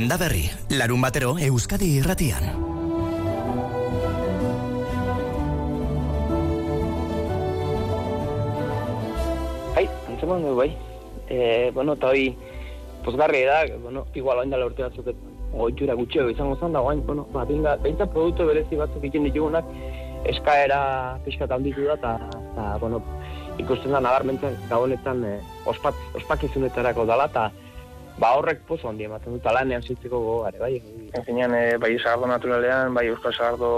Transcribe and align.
Landa 0.00 0.16
berri, 0.16 0.46
larun 0.72 1.02
batero 1.04 1.34
Euskadi 1.44 1.90
irratian. 1.98 2.46
Bai, 9.74 9.84
antzeman 10.08 10.40
du, 10.46 10.54
bai. 10.56 10.70
E, 11.28 11.68
bueno, 11.76 11.98
eta 12.00 12.14
hoi, 12.14 12.24
pozgarri 13.04 13.44
da, 13.44 13.60
bueno, 13.84 14.06
igual 14.16 14.40
hain 14.40 14.56
dala 14.56 14.70
urte 14.72 14.88
batzuk, 14.88 15.12
oitxura 15.68 16.00
gutxio 16.00 16.30
izango 16.32 16.56
zen 16.56 16.72
da, 16.72 16.80
bain, 16.80 17.04
bueno, 17.04 17.28
ba, 17.36 17.44
binga, 17.44 17.76
behintzat 17.84 18.16
produktu 18.16 18.48
berezi 18.48 18.80
batzuk 18.80 19.04
ikin 19.04 19.28
ditugunak, 19.28 19.68
eskaera 20.32 20.82
pixka 21.26 21.44
handitu 21.52 21.90
da, 21.92 22.00
eta, 22.00 22.70
bueno, 22.80 23.04
ikusten 23.60 23.92
da 23.92 24.00
nabarmentzen 24.00 24.56
gabonetan 24.72 25.26
e, 25.28 25.40
ospat, 25.68 26.06
ospakizunetarako 26.22 27.04
dala, 27.04 27.28
eta 27.28 27.50
ba 28.20 28.34
horrek 28.36 28.60
pozo 28.68 28.90
handi 28.90 29.06
ematen 29.08 29.32
dut, 29.32 29.46
alanean 29.48 29.82
zitzeko 29.82 30.18
gogare, 30.20 30.58
bai. 30.60 30.74
Enzinean, 31.16 31.54
e, 31.56 31.76
bai 31.80 31.94
zagardo 31.98 32.28
naturalean, 32.28 32.92
bai 32.94 33.06
euskal 33.08 33.32
zagardo 33.32 33.70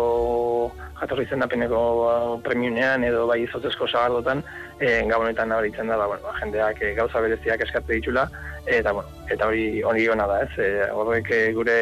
jatorri 0.99 1.29
zendapeneko 1.31 1.83
ba, 2.01 2.15
premiunean, 2.49 3.07
edo 3.07 3.29
bai 3.31 3.39
izotezko 3.45 3.87
zagardotan, 3.87 4.43
e, 4.81 4.97
gabonetan 5.13 5.53
nabaritzen 5.55 5.93
da, 5.93 6.01
ba, 6.01 6.09
bueno, 6.11 6.27
ba, 6.27 6.35
jendeak 6.41 6.83
e, 6.83 6.95
gauza 6.99 7.23
bereziak 7.23 7.63
eskatze 7.69 8.01
ditula, 8.01 8.27
eta, 8.67 8.93
bueno, 8.99 9.15
eta 9.31 9.47
hori 9.47 9.67
hori 9.87 10.09
gona 10.11 10.27
da, 10.27 10.41
ez? 10.43 10.51
E, 10.59 10.91
horrek 10.91 11.31
gure 11.55 11.79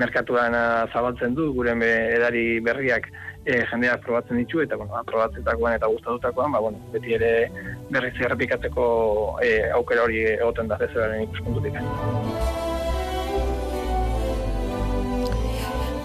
merkatuan 0.00 0.56
zabaltzen 0.88 1.36
du, 1.36 1.52
gure 1.52 1.76
edari 2.16 2.46
berriak 2.64 3.12
e, 3.44 3.62
jendeak 3.70 4.02
probatzen 4.04 4.38
ditu 4.38 4.62
eta 4.62 4.76
bueno, 4.76 5.02
probatzetakoan 5.06 5.76
eta 5.78 5.90
gustatutakoan, 5.90 6.52
ba 6.52 6.60
bueno, 6.60 6.80
beti 6.92 7.16
ere 7.18 7.32
berriz 7.90 8.14
errepikatzeko 8.20 8.84
e, 9.42 9.52
aukera 9.76 10.06
hori 10.06 10.24
egoten 10.34 10.68
da 10.70 10.78
bezalaren 10.80 11.26
ikuspuntutik. 11.28 11.80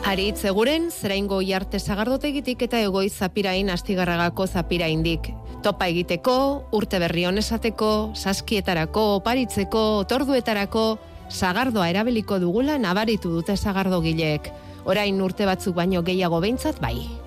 Aritz 0.08 0.45
eguren, 0.47 0.88
zeraingo 0.88 1.42
jarte 1.44 1.81
sagardotegitik 1.84 2.62
eta 2.64 2.80
egoi 2.80 3.09
zapirain 3.09 3.69
astigarragako 3.73 4.47
zapiraindik. 4.47 5.34
Topa 5.66 5.90
egiteko, 5.92 6.38
urte 6.72 7.02
berri 7.03 7.25
honesateko, 7.28 8.14
saskietarako, 8.16 9.03
oparitzeko, 9.17 9.84
otorduetarako, 10.06 10.88
sagardoa 11.28 11.90
erabiliko 11.92 12.40
dugula 12.40 12.78
nabaritu 12.80 13.34
dute 13.36 13.58
sagardo 13.58 14.00
gileek. 14.00 14.47
Orain 14.88 15.19
urte 15.22 15.44
batzuk 15.50 15.75
baino 15.75 16.06
gehiago 16.08 16.40
behintzat 16.40 16.80
bai. 16.80 17.27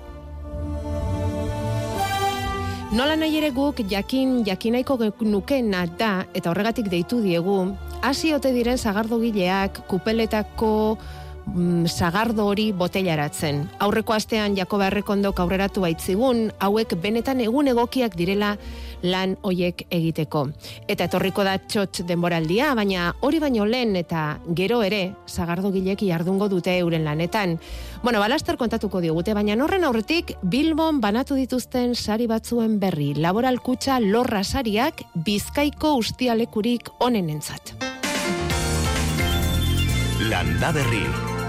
Nola 2.91 3.13
nahi 3.15 3.37
ere 3.39 3.53
guk 3.55 3.77
jakin 3.87 4.41
jakinaiko 4.43 4.97
nukena 5.23 5.85
da 5.99 6.25
eta 6.35 6.49
horregatik 6.51 6.89
deitu 6.91 7.21
diegu, 7.23 7.71
hasi 8.03 8.33
ote 8.33 8.51
diren 8.51 8.75
zagardogileak 8.77 9.79
kupeletako 9.87 10.97
mm, 11.45 11.85
sagardo 11.87 12.45
hori 12.47 12.71
botellaratzen. 12.71 13.63
Aurreko 13.79 14.13
astean 14.13 14.55
Jakoba 14.57 14.87
Errekondok 14.91 15.39
aurreratu 15.39 15.81
baitzigun, 15.85 16.49
hauek 16.59 16.95
benetan 17.01 17.41
egun 17.41 17.67
egokiak 17.71 18.15
direla 18.15 18.55
lan 19.01 19.35
hoiek 19.41 19.85
egiteko. 19.89 20.47
Eta 20.87 21.07
etorriko 21.09 21.43
da 21.43 21.57
txotx 21.57 22.05
denboraldia, 22.07 22.73
baina 22.77 23.11
hori 23.21 23.39
baino 23.41 23.65
lehen 23.65 23.95
eta 23.99 24.39
gero 24.57 24.81
ere 24.85 25.01
sagardogilek 25.25 26.05
jardungo 26.07 26.47
dute 26.49 26.77
euren 26.77 27.05
lanetan. 27.05 27.57
Bueno, 28.03 28.19
balaster 28.19 28.57
kontatuko 28.57 29.01
digute, 29.01 29.33
baina 29.33 29.57
horren 29.61 29.83
aurretik 29.85 30.35
Bilbon 30.41 31.01
banatu 31.01 31.35
dituzten 31.35 31.95
sari 31.95 32.27
batzuen 32.27 32.79
berri. 32.79 33.13
Laboral 33.15 33.59
kutsa 33.59 33.99
lorra 33.99 34.43
sariak 34.43 35.03
bizkaiko 35.15 35.95
ustialekurik 36.01 36.89
onenentzat. 36.99 37.75
Landa 40.29 40.71
berri. 40.71 41.40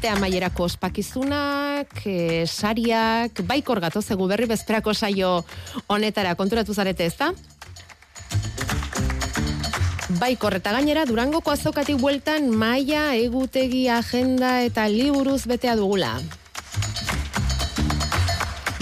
Urte 0.00 0.08
amaierako 0.16 0.64
ospakizunak, 0.64 1.90
e, 2.08 2.46
sariak, 2.48 3.42
baikor 3.44 3.82
gatoz 3.84 4.06
egu 4.14 4.24
berri 4.30 4.46
bezperako 4.48 4.94
saio 4.94 5.44
honetara 5.92 6.32
konturatu 6.40 6.72
zarete 6.72 7.04
ez 7.04 7.16
da? 7.18 7.28
Baikor 10.16 10.56
eta 10.56 10.72
gainera 10.72 11.04
Durangoko 11.04 11.52
azokatik 11.52 12.00
bueltan 12.00 12.48
maia, 12.48 13.12
egutegi, 13.12 13.90
agenda 13.92 14.62
eta 14.64 14.88
liburuz 14.88 15.44
betea 15.44 15.76
dugula. 15.76 16.16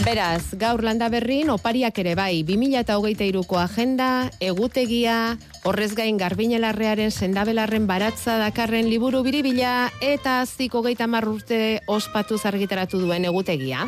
Beraz, 0.05 0.55
gaur 0.55 0.87
landa 0.87 1.11
berrin, 1.11 1.51
opariak 1.51 1.99
ere 1.99 2.15
bai, 2.15 2.45
2008ko 2.47 3.59
agenda, 3.59 4.31
egutegia, 4.39 5.35
horrez 5.69 5.93
gain 5.95 6.17
garbinelarrearen 6.17 7.11
sendabelarren 7.13 7.87
baratza 7.87 8.39
dakarren 8.41 8.89
liburu 8.89 9.21
biribila 9.27 9.91
eta 10.01 10.41
ziko 10.47 10.81
geita 10.87 11.07
marrurte 11.07 11.83
ospatu 11.87 12.39
zargitaratu 12.39 13.01
duen 13.03 13.27
egutegia. 13.29 13.85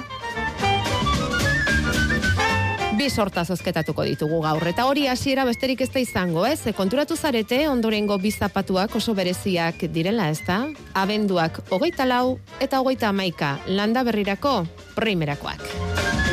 Bi 3.01 3.07
sorta 3.09 3.47
zozketatuko 3.49 4.05
ditugu 4.05 4.43
gaur, 4.45 4.67
eta 4.69 4.85
hori 4.85 5.07
hasiera 5.09 5.47
besterik 5.49 5.81
ez 5.81 5.89
da 5.95 6.03
izango, 6.05 6.45
ez? 6.45 6.67
E, 6.69 6.75
konturatu 6.77 7.17
zarete, 7.17 7.63
ondorengo 7.71 8.19
bizapatuak 8.21 8.99
oso 9.01 9.15
bereziak 9.17 9.87
direla, 9.89 10.29
ez 10.29 10.45
da? 10.45 10.67
Abenduak 10.93 11.63
hogeita 11.73 12.05
lau 12.05 12.37
eta 12.61 12.83
hogeita 12.85 13.09
amaika, 13.09 13.55
landa 13.73 14.05
berrirako, 14.05 14.67
primerakoak. 14.99 16.30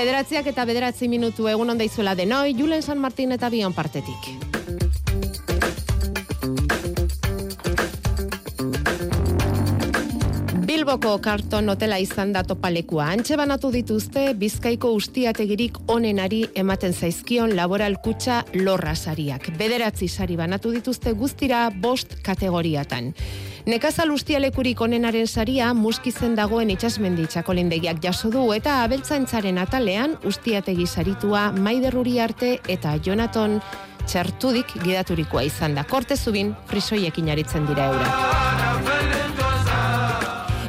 Bederatziak 0.00 0.46
eta 0.48 0.64
bederatzi 0.64 1.10
minutu 1.12 1.44
egun 1.50 1.74
onda 1.74 1.84
izuela 1.84 2.14
denoi, 2.16 2.54
Julen 2.56 2.80
San 2.80 2.96
Martin 3.02 3.34
eta 3.36 3.50
Bion 3.52 3.74
partetik. 3.76 4.30
Bilboko 10.70 11.12
karton 11.20 11.68
hotela 11.68 11.98
izan 12.00 12.32
da 12.32 12.40
topalekua. 12.48 13.10
Antxe 13.12 13.36
banatu 13.36 13.68
dituzte, 13.74 14.30
bizkaiko 14.40 14.94
ustiategirik 14.96 15.76
onenari 15.92 16.46
ematen 16.64 16.96
zaizkion 16.96 17.52
laboral 17.58 18.00
kutsa 18.00 18.40
lorra 18.56 18.96
sariak. 18.96 19.50
Bederatzi 19.60 20.08
sari 20.08 20.40
banatu 20.40 20.72
dituzte 20.72 21.12
guztira 21.12 21.66
bost 21.76 22.22
kategoriatan. 22.24 23.12
Nekazal 23.68 24.08
ustialekurik 24.08 24.80
onenaren 24.80 25.26
saria 25.28 25.74
muskizen 25.76 26.32
dagoen 26.36 26.70
itxasmendi 26.72 27.26
txakolindegiak 27.28 27.98
jaso 28.00 28.30
du 28.32 28.46
eta 28.56 28.78
abeltzaintzaren 28.86 29.58
atalean 29.60 30.14
ustiategi 30.24 30.86
saritua 30.88 31.50
maiderruri 31.52 32.16
arte 32.24 32.54
eta 32.72 32.94
Jonaton 33.04 33.58
txertudik 34.06 34.72
gidaturikoa 34.80 35.42
izan 35.44 35.76
da. 35.76 35.84
Korte 35.84 36.16
zubin, 36.16 36.54
frisoiekin 36.72 37.28
aritzen 37.28 37.68
dira 37.68 37.90
eura. 37.92 38.08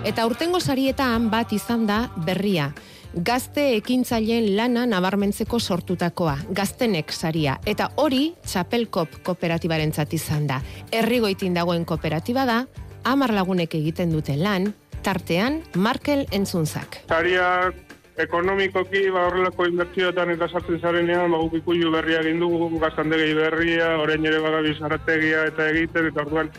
Eta 0.03 0.25
urtengo 0.28 0.59
sarietan 0.59 1.30
bat 1.31 1.53
izan 1.56 1.88
da 1.88 2.09
berria. 2.25 2.74
Gazte 3.12 3.74
ekintzaileen 3.76 4.46
lana 4.56 4.86
nabarmentzeko 4.88 5.58
sortutakoa, 5.60 6.38
gaztenek 6.56 7.12
saria. 7.12 7.58
Eta 7.68 7.90
hori, 8.00 8.30
txapelkop 8.48 9.18
kooperatibaren 9.28 9.92
izan 10.16 10.48
da. 10.48 10.62
Errigoitin 10.94 11.54
dagoen 11.54 11.84
kooperatiba 11.84 12.46
da, 12.46 12.66
amar 13.04 13.34
lagunek 13.34 13.76
egiten 13.76 14.12
dute 14.12 14.38
lan, 14.38 14.74
tartean 15.04 15.62
Markel 15.76 16.26
entzunzak. 16.32 17.04
Saria 17.10 17.74
ekonomikoki 18.16 19.10
ba 19.12 19.28
horrelako 19.28 19.66
inbertsioetan 19.66 20.30
eta 20.30 20.48
sartzen 20.48 20.80
zarenean 20.80 21.31
ba 21.31 21.38
guk 21.38 21.54
ikuilu 21.60 21.92
berria 21.92 22.22
egin 22.22 22.40
dugu 22.40 22.80
gaztandegi 22.80 23.34
berria, 23.34 23.98
orain 24.00 24.25
ere 24.25 24.40
bagabiz 24.40 24.78
arategia 24.81 25.46
eta 25.52 25.68
egiten 25.68 26.07
eta 26.07 26.22
orduan 26.22 26.50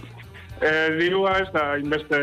eh 0.60 0.90
dirua 0.98 1.38
ez 1.38 1.48
da 1.52 1.78
inbeste 1.78 2.19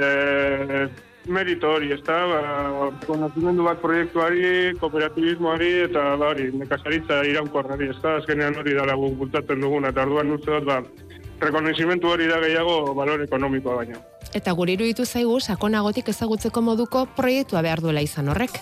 merito 1.30 1.72
hori, 1.76 1.92
ez 1.94 2.02
da, 2.08 2.18
ba, 2.28 2.90
konazimendu 3.06 3.66
bat 3.68 3.80
proiektuari, 3.82 4.74
kooperatibismoari 4.82 5.72
eta 5.86 6.04
ba, 6.22 6.34
nekazaritza 6.36 7.22
iraunkorrari, 7.30 7.90
ez 7.94 8.00
da, 8.04 8.18
azkenean 8.20 8.58
hori 8.60 8.76
dara 8.78 8.98
guk 9.00 9.18
bultatzen 9.24 9.62
duguna, 9.64 9.94
eta 9.94 10.06
orduan 10.08 10.36
uste 10.36 10.52
dut, 10.52 10.68
ba, 10.70 10.82
rekonozimentu 11.40 12.12
hori 12.12 12.28
da 12.28 12.40
gehiago 12.44 12.94
balor 12.98 13.24
ekonomikoa 13.24 13.82
baina. 13.82 14.02
Eta 14.36 14.54
gure 14.54 14.76
iruditu 14.76 15.06
zaigu 15.06 15.40
sakonagotik 15.40 16.10
ezagutzeko 16.14 16.62
moduko 16.62 17.06
proiektua 17.18 17.64
behar 17.66 17.82
duela 17.82 18.04
izan 18.06 18.30
horrek. 18.30 18.60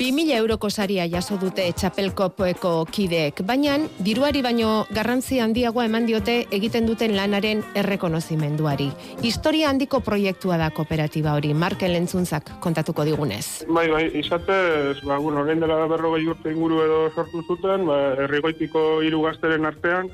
2000 0.00 0.32
euroko 0.32 0.70
saria 0.72 1.04
jaso 1.12 1.36
dute 1.36 1.66
txapelkopoeko 1.76 2.70
kideek, 2.88 3.42
baina 3.44 3.74
diruari 4.00 4.40
baino 4.40 4.86
garrantzi 4.96 5.42
handiagoa 5.44 5.84
eman 5.90 6.06
diote 6.08 6.36
egiten 6.56 6.86
duten 6.88 7.12
lanaren 7.18 7.60
errekonozimenduari. 7.76 8.86
Historia 9.20 9.68
handiko 9.68 10.00
proiektua 10.00 10.56
da 10.56 10.70
kooperatiba 10.72 11.34
hori, 11.36 11.52
Markel 11.52 11.98
Entzunzak 11.98 12.48
kontatuko 12.64 13.04
digunez. 13.04 13.66
Bai, 13.68 13.90
bai, 13.92 14.06
izatez, 14.22 15.04
ba, 15.04 15.20
bueno, 15.20 15.44
dela 15.44 15.84
berrogei 15.92 16.24
urte 16.32 16.56
inguru 16.56 16.80
edo 16.86 17.04
sortu 17.12 17.44
zuten, 17.44 17.84
ba, 17.84 18.00
errigoitiko 18.24 19.02
hiru 19.04 19.20
gazteren 19.28 19.68
artean, 19.68 20.08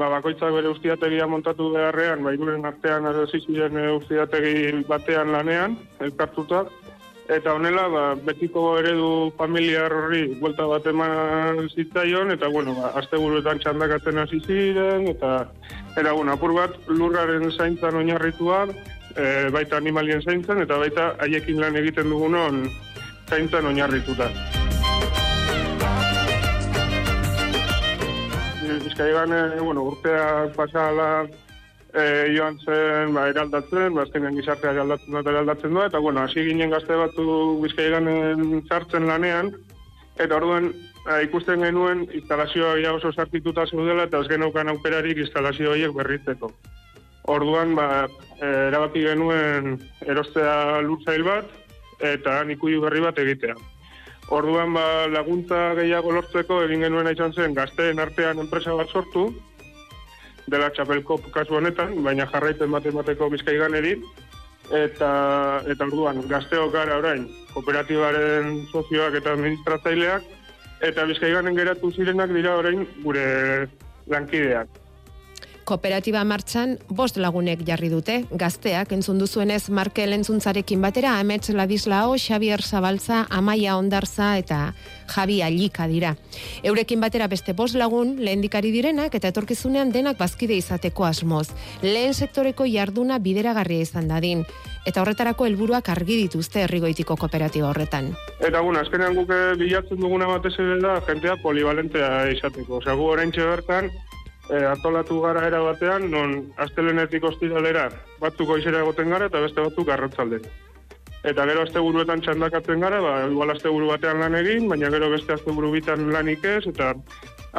ba, 0.00 0.08
bakoitzak 0.16 0.56
bere 0.56 0.72
ustiategia 0.72 1.28
montatu 1.28 1.68
beharrean, 1.76 2.24
ba, 2.24 2.32
iruren 2.32 2.64
artean 2.64 3.04
ziren 3.28 3.76
e, 3.76 3.90
ustiategi 4.00 4.84
batean 4.88 5.36
lanean, 5.36 5.76
elkartuta, 6.00 6.64
eta 7.30 7.54
honela, 7.54 7.86
ba, 7.88 8.04
betiko 8.26 8.74
eredu 8.80 9.30
familiar 9.38 9.92
horri 9.94 10.24
buelta 10.40 10.66
bat 10.66 10.86
eman 10.90 11.68
zitzaion, 11.70 12.32
eta, 12.34 12.48
bueno, 12.50 12.74
ba, 12.74 12.90
azte 12.98 13.20
buruetan 13.22 13.60
txandakatzen 13.62 14.18
hasi 14.18 14.40
ziren, 14.46 15.06
eta, 15.12 15.44
era, 16.00 16.12
bueno, 16.12 16.34
apur 16.34 16.56
bat, 16.56 16.74
lurraren 16.88 17.46
zaintzan 17.52 18.00
oinarritua, 18.02 18.64
e, 19.14 19.26
baita 19.54 19.78
animalien 19.78 20.22
zaintzan, 20.22 20.64
eta 20.64 20.80
baita 20.82 21.12
haiekin 21.22 21.60
lan 21.62 21.78
egiten 21.78 22.10
dugunon 22.10 22.64
zaintzan 23.30 23.70
oinarrituta. 23.70 24.26
Bizkaigan, 28.82 29.36
e, 29.38 29.60
bueno, 29.60 29.86
urteak 29.92 30.58
pasala 30.58 31.10
e, 31.94 32.04
joan 32.36 32.58
zen, 32.64 33.14
ba, 33.14 33.26
eraldatzen, 33.32 33.94
ba, 33.94 34.04
azkenean 34.06 34.36
gizartea 34.38 34.74
eraldatzen 34.76 35.16
dut 35.16 35.30
eraldatzen 35.32 35.74
du, 35.74 35.82
eta, 35.84 35.98
bueno, 35.98 36.22
hasi 36.24 36.44
ginen 36.46 36.72
gazte 36.74 36.98
batu 36.98 37.26
Bizkaiganen 37.64 38.62
sartzen 38.68 39.08
lanean, 39.10 39.52
eta 40.18 40.36
orduan, 40.36 40.70
e, 41.06 41.22
ikusten 41.26 41.64
genuen 41.66 42.06
instalazioa 42.12 42.76
ja 42.82 42.94
oso 42.96 43.12
sartituta 43.12 43.66
zeudela, 43.66 44.08
eta 44.08 44.20
ez 44.20 44.30
genaukan 44.32 44.72
aukerarik 44.74 45.24
instalazio 45.24 45.72
horiek 45.74 45.96
berritzeko. 45.96 46.52
Orduan, 47.30 47.74
ba, 47.78 48.06
e, 48.38 48.46
erabaki 48.68 49.04
genuen 49.08 49.76
erostea 50.06 50.80
lurtzail 50.86 51.26
bat, 51.26 51.60
eta 52.00 52.40
nikuiu 52.48 52.80
berri 52.80 53.02
bat 53.04 53.18
egitea. 53.20 53.54
Orduan 54.30 54.74
ba, 54.76 54.84
laguntza 55.10 55.74
gehiago 55.74 56.12
lortzeko 56.14 56.60
egin 56.62 56.84
genuen 56.86 57.08
izan 57.10 57.32
zen 57.34 57.54
gazteen 57.56 57.98
artean 57.98 58.38
enpresa 58.38 58.76
bat 58.78 58.92
sortu, 58.94 59.26
dela 60.50 60.70
txapelko 60.74 61.20
kasu 61.34 61.56
honetan, 61.60 61.94
baina 62.04 62.26
jarraipen 62.32 62.70
bat 62.74 62.86
emateko 62.90 63.30
bizkaiganeri, 63.34 63.96
eta, 64.70 65.10
eta 65.70 65.88
orduan 65.88 66.22
gazteok 66.30 66.72
gara 66.74 66.98
orain 67.00 67.26
kooperatibaren 67.54 68.60
sozioak 68.70 69.16
eta 69.20 69.34
administratzaileak, 69.34 70.28
eta 70.90 71.06
bizkaiganen 71.08 71.58
geratu 71.58 71.90
zirenak 71.92 72.30
dira 72.34 72.54
orain 72.60 72.86
gure 73.02 73.26
lankideak. 74.10 74.78
Kooperatiba 75.70 76.22
martxan 76.26 76.78
bost 76.88 77.18
lagunek 77.20 77.60
jarri 77.66 77.90
dute, 77.92 78.16
gazteak 78.34 78.90
entzun 78.96 79.20
duzuenez 79.20 79.68
Markel 79.70 80.16
entzuntzarekin 80.16 80.80
batera 80.82 81.12
Amets 81.20 81.52
Ladislao, 81.54 82.16
Xavier 82.18 82.62
Zabaltza, 82.64 83.26
Amaia 83.30 83.76
Ondarza 83.78 84.32
eta 84.40 84.72
Javi 85.10 85.40
Alika 85.42 85.86
dira. 85.90 86.14
Eurekin 86.62 87.00
batera 87.00 87.28
beste 87.28 87.52
bost 87.52 87.78
lagun 87.78 88.16
lehendikari 88.20 88.70
direnak 88.74 89.14
eta 89.18 89.32
etorkizunean 89.34 89.92
denak 89.92 90.18
bazkide 90.18 90.56
izateko 90.56 91.04
asmoz. 91.08 91.48
Lehen 91.82 92.14
sektoreko 92.14 92.66
jarduna 92.70 93.18
bideragarria 93.18 93.86
izan 93.88 94.08
dadin 94.08 94.44
eta 94.86 95.02
horretarako 95.02 95.46
helburuak 95.46 95.90
argi 95.92 96.16
dituzte 96.22 96.64
herrigoitiko 96.64 97.16
kooperatiba 97.20 97.68
horretan. 97.70 98.14
Eta 98.40 98.62
guna, 98.64 98.84
azkenean 98.84 99.16
guke 99.18 99.40
bilatzen 99.60 100.00
duguna 100.00 100.28
batez 100.30 100.54
ere 100.58 100.78
da 100.80 100.96
jentea 101.08 101.36
polivalentea 101.42 102.30
izateko. 102.36 102.78
Osea, 102.80 102.96
gu 102.96 103.10
oraintxe 103.14 103.44
bertan 103.44 103.90
e, 103.90 104.64
atolatu 104.72 105.20
gara 105.24 105.46
era 105.48 105.60
batean, 105.64 106.08
non 106.10 106.34
astelenetik 106.64 107.24
ostiralera 107.32 107.88
batzuk 108.22 108.56
izera 108.58 108.82
egoten 108.84 109.12
gara 109.12 109.30
eta 109.30 109.44
beste 109.44 109.62
batzuk 109.68 109.92
arratzalde. 109.92 110.42
Eta 111.20 111.44
gero 111.44 111.66
asteburuetan 111.66 112.22
txandakatzen 112.24 112.80
gara, 112.80 113.00
ba, 113.04 113.14
igual 113.28 113.52
asteburu 113.52 113.90
batean 113.90 114.22
lan 114.22 114.38
egin, 114.38 114.68
baina 114.70 114.88
gero 114.92 115.10
beste 115.12 115.34
asteburu 115.34 115.72
bitan 115.74 116.06
lanik 116.14 116.44
ez, 116.48 116.62
eta 116.70 116.94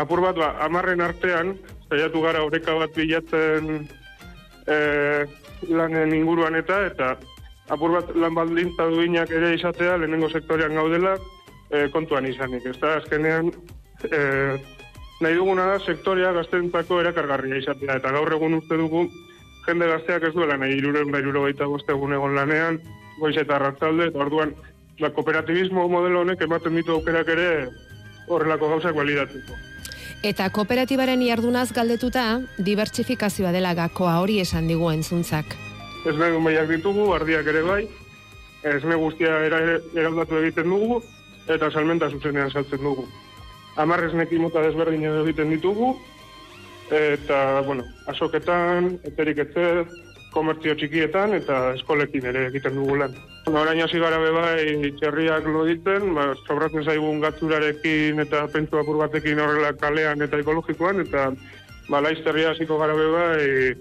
apur 0.01 0.23
bat, 0.25 0.39
ba, 0.39 0.55
amarren 0.65 1.03
artean, 1.05 1.53
zaiatu 1.91 2.23
gara 2.23 2.41
horeka 2.41 2.73
bat 2.79 2.95
bilatzen 2.97 3.83
e, 4.65 4.77
lanen 5.69 6.15
inguruan 6.17 6.57
eta, 6.57 6.79
eta 6.89 7.11
apur 7.69 7.93
bat 7.99 8.09
lan 8.17 8.33
baldintza 8.33 8.87
duinak 8.89 9.29
ere 9.29 9.53
izatea, 9.59 9.99
lehenengo 10.01 10.31
sektorean 10.31 10.73
gaudela, 10.79 11.13
e, 11.69 11.85
kontuan 11.93 12.25
izanik. 12.25 12.65
Ez 12.65 12.79
da, 12.81 12.95
azkenean, 12.97 13.51
e, 14.09 14.21
nahi 15.21 15.37
duguna 15.37 15.67
da 15.69 15.77
sektorea 15.79 16.31
gaztentzako 16.39 17.03
erakargarria 17.03 17.61
izatea. 17.61 17.99
Eta 18.01 18.15
gaur 18.17 18.33
egun 18.39 18.57
uste 18.57 18.79
dugu, 18.81 19.05
jende 19.67 19.91
gazteak 19.91 20.25
ez 20.31 20.33
duela 20.33 20.57
nahi 20.57 20.79
iruren 20.79 21.13
da 21.13 21.21
iruro 21.21 21.45
gaita 21.45 21.69
egun 21.93 22.17
egon 22.17 22.35
lanean, 22.39 22.81
goiz 23.21 23.35
eta 23.37 23.59
ratzalde, 23.61 24.09
eta 24.11 24.23
orduan, 24.25 24.53
la 24.99 25.11
kooperativismo 25.15 25.87
modelo 25.89 26.25
honek 26.25 26.41
ematen 26.47 26.75
ditu 26.77 26.97
aukerak 26.97 27.29
ere 27.35 27.47
horrelako 28.27 28.73
gauzak 28.73 28.97
balidatzeko. 28.97 29.57
Eta 30.27 30.49
kooperatibaren 30.53 31.23
jardunaz 31.25 31.69
galdetuta, 31.73 32.25
dibertsifikazioa 32.61 33.53
dela 33.55 33.73
gakoa 33.77 34.19
hori 34.21 34.37
esan 34.43 34.67
digu 34.69 34.91
entzuntzak. 34.91 35.57
Ez 36.05 36.17
nahi 36.17 36.37
baiak 36.45 36.69
ditugu, 36.69 37.07
ardiak 37.15 37.49
ere 37.53 37.65
bai, 37.65 37.81
ez 38.65 38.83
nahi 38.83 39.01
guztia 39.01 39.41
eraldatu 39.47 40.37
egiten 40.43 40.69
dugu, 40.69 41.01
eta 41.49 41.71
salmenta 41.71 42.09
zuzenean 42.09 42.53
saltzen 42.53 42.81
dugu 42.85 43.07
amarreznek 43.79 44.31
mota 44.39 44.63
desberdin 44.65 45.05
egiten 45.23 45.51
ditugu, 45.53 45.95
eta, 46.91 47.61
bueno, 47.65 47.85
asoketan, 48.11 48.97
eterik 49.07 49.45
etzer, 49.45 49.85
komertzio 50.31 50.75
txikietan 50.79 51.35
eta 51.37 51.59
eskolekin 51.75 52.25
ere 52.31 52.47
egiten 52.49 52.77
dugu 52.79 52.97
lan. 53.01 53.15
Orain 53.51 53.81
hasi 53.83 53.99
gara 53.99 54.19
bebai 54.21 54.91
txerriak 54.99 55.47
loditzen, 55.49 56.11
ba, 56.15 56.29
sobratzen 56.45 56.85
zaigun 56.87 57.19
gatzurarekin 57.23 58.21
eta 58.23 58.45
pentsu 58.53 58.79
apur 58.79 59.01
batekin 59.01 59.41
horrela 59.43 59.73
kalean 59.81 60.21
eta 60.21 60.39
ekologikoan, 60.43 61.01
eta 61.05 61.31
ba, 61.89 62.03
laizterria 62.05 62.53
hasiko 62.53 62.77
gara 62.81 62.95
bebai 62.95 63.75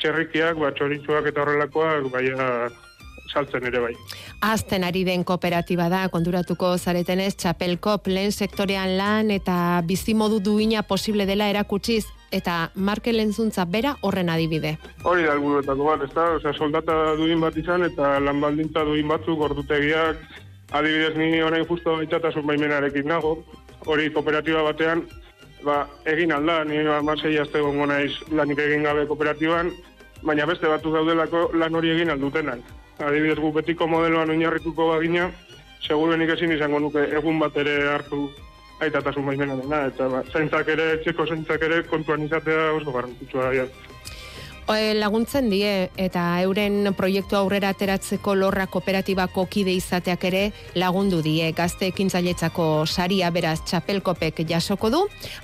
txerrikiak, 0.00 0.58
ba, 0.58 0.72
txoritzuak 0.74 1.30
eta 1.30 1.44
horrelakoak, 1.44 2.10
baina 2.14 2.48
saltzen 3.32 3.66
ere 3.66 3.80
bai. 3.80 3.92
Azten 4.44 4.84
ari 4.84 5.04
den 5.04 5.24
kooperatiba 5.24 5.88
da, 5.92 6.04
konduratuko 6.12 6.74
zaretenez, 6.78 7.34
txapelkop 7.40 8.08
lehen 8.12 8.32
sektorean 8.32 8.96
lan 8.98 9.32
eta 9.34 9.56
bizimodu 9.86 10.40
duina 10.44 10.82
posible 10.82 11.26
dela 11.26 11.48
erakutsiz, 11.52 12.04
eta 12.34 12.70
marke 12.74 13.12
lentzuntza 13.14 13.64
bera 13.64 13.94
horren 14.02 14.30
adibide. 14.32 14.76
Hori 15.04 15.26
da, 15.26 15.34
helburuetako 15.36 15.90
bat, 15.90 16.06
ez 16.06 16.12
da, 16.14 16.28
Osea, 16.38 16.54
soldata 16.58 17.14
duin 17.18 17.42
bat 17.42 17.56
izan 17.56 17.86
eta 17.86 18.16
lan 18.20 18.40
baldintza 18.42 18.84
duin 18.88 19.08
batzuk 19.08 19.44
ordutegiak, 19.48 20.22
adibidez 20.74 21.14
ni 21.18 21.42
orain 21.42 21.66
justo 21.68 21.96
baitatasun 22.00 22.46
baimenarekin 22.46 23.06
nago, 23.06 23.36
hori 23.86 24.10
kooperatiba 24.12 24.64
batean, 24.66 25.04
ba, 25.64 25.84
egin 26.10 26.32
alda, 26.34 26.62
ni 26.68 26.82
amasei 26.98 27.36
azte 27.38 27.62
gongo 27.62 27.86
naiz 27.86 28.12
lanik 28.32 28.58
egin 28.66 28.82
gabe 28.88 29.06
kooperatiban, 29.06 29.70
baina 30.24 30.46
beste 30.48 30.68
batu 30.68 30.90
daudelako 30.92 31.50
lan 31.60 31.76
hori 31.76 31.92
egin 31.94 32.10
aldutenak 32.10 32.64
adibidez 32.98 33.38
gu 33.38 33.52
betiko 33.52 33.86
modeloan 33.90 34.30
oinarrituko 34.30 34.88
bagina, 34.92 35.30
seguruen 35.82 36.22
ezin 36.22 36.52
izango 36.52 36.78
nuke 36.78 37.02
egun 37.18 37.38
bat 37.38 37.56
ere 37.56 37.76
hartu 37.88 38.28
aitatasun 38.84 39.26
baimena 39.26 39.56
dena, 39.56 39.86
eta 39.90 40.08
ba, 40.08 40.22
zaintzak 40.32 40.68
ere, 40.68 40.86
txeko 41.02 41.26
zaintzak 41.26 41.62
ere 41.62 41.82
kontuan 41.90 42.24
izatea 42.26 42.72
oso 42.78 42.92
garrantzitsua 42.92 43.50
da. 43.52 43.66
E, 44.64 44.94
laguntzen 44.96 45.50
die 45.52 45.90
eta 46.00 46.22
euren 46.40 46.88
proiektu 46.96 47.36
aurrera 47.36 47.68
ateratzeko 47.74 48.32
lorra 48.38 48.64
kooperatibako 48.72 49.44
kide 49.52 49.74
izateak 49.76 50.22
ere 50.24 50.42
lagundu 50.80 51.18
die 51.24 51.50
gazte 51.52 51.90
ekintzailetzako 51.90 52.86
saria 52.86 53.28
beraz 53.34 53.58
txapelkopek 53.68 54.40
jasoko 54.48 54.88
du 54.94 55.02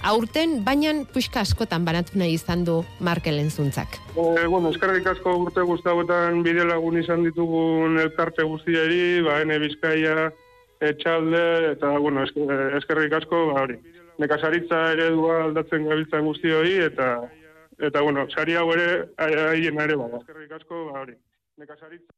aurten 0.08 0.62
baina 0.64 0.94
puxka 1.12 1.42
askotan 1.44 1.84
banatu 1.84 2.16
nahi 2.16 2.38
izan 2.38 2.64
du 2.64 2.78
Markelen 3.00 3.50
zuntzak. 3.50 3.98
E, 4.16 4.46
bueno, 4.48 4.70
eskerrik 4.72 5.06
asko 5.12 5.36
urte 5.42 5.66
guztauetan 5.68 6.40
bide 6.46 6.64
lagun 6.64 6.96
izan 7.02 7.26
ditugun 7.26 8.00
elkarte 8.00 8.46
guztiari, 8.48 9.20
ba, 9.26 9.42
ene 9.44 9.58
bizkaia, 9.60 10.30
etxalde, 10.80 11.44
eta, 11.74 11.92
bueno, 12.00 12.24
eskerrik 12.24 13.12
asko, 13.20 13.50
ba, 13.52 13.66
hori. 13.66 13.76
Nekazaritza 14.20 14.80
eredua 14.94 15.44
aldatzen 15.44 15.84
gabiltzen 15.88 16.24
guzti 16.24 16.56
hori, 16.56 16.74
eta 16.88 17.12
eta 17.80 18.00
bueno, 18.00 18.26
sari 18.30 18.54
hau 18.60 18.68
ere 18.74 18.88
haien 19.18 19.80
ere 19.80 19.96
bada. 19.96 20.20
Eskerrik 20.22 20.52
asko, 20.60 20.84
ba 20.92 21.00
hori. 21.04 21.16
Nekazaritza. 21.56 22.12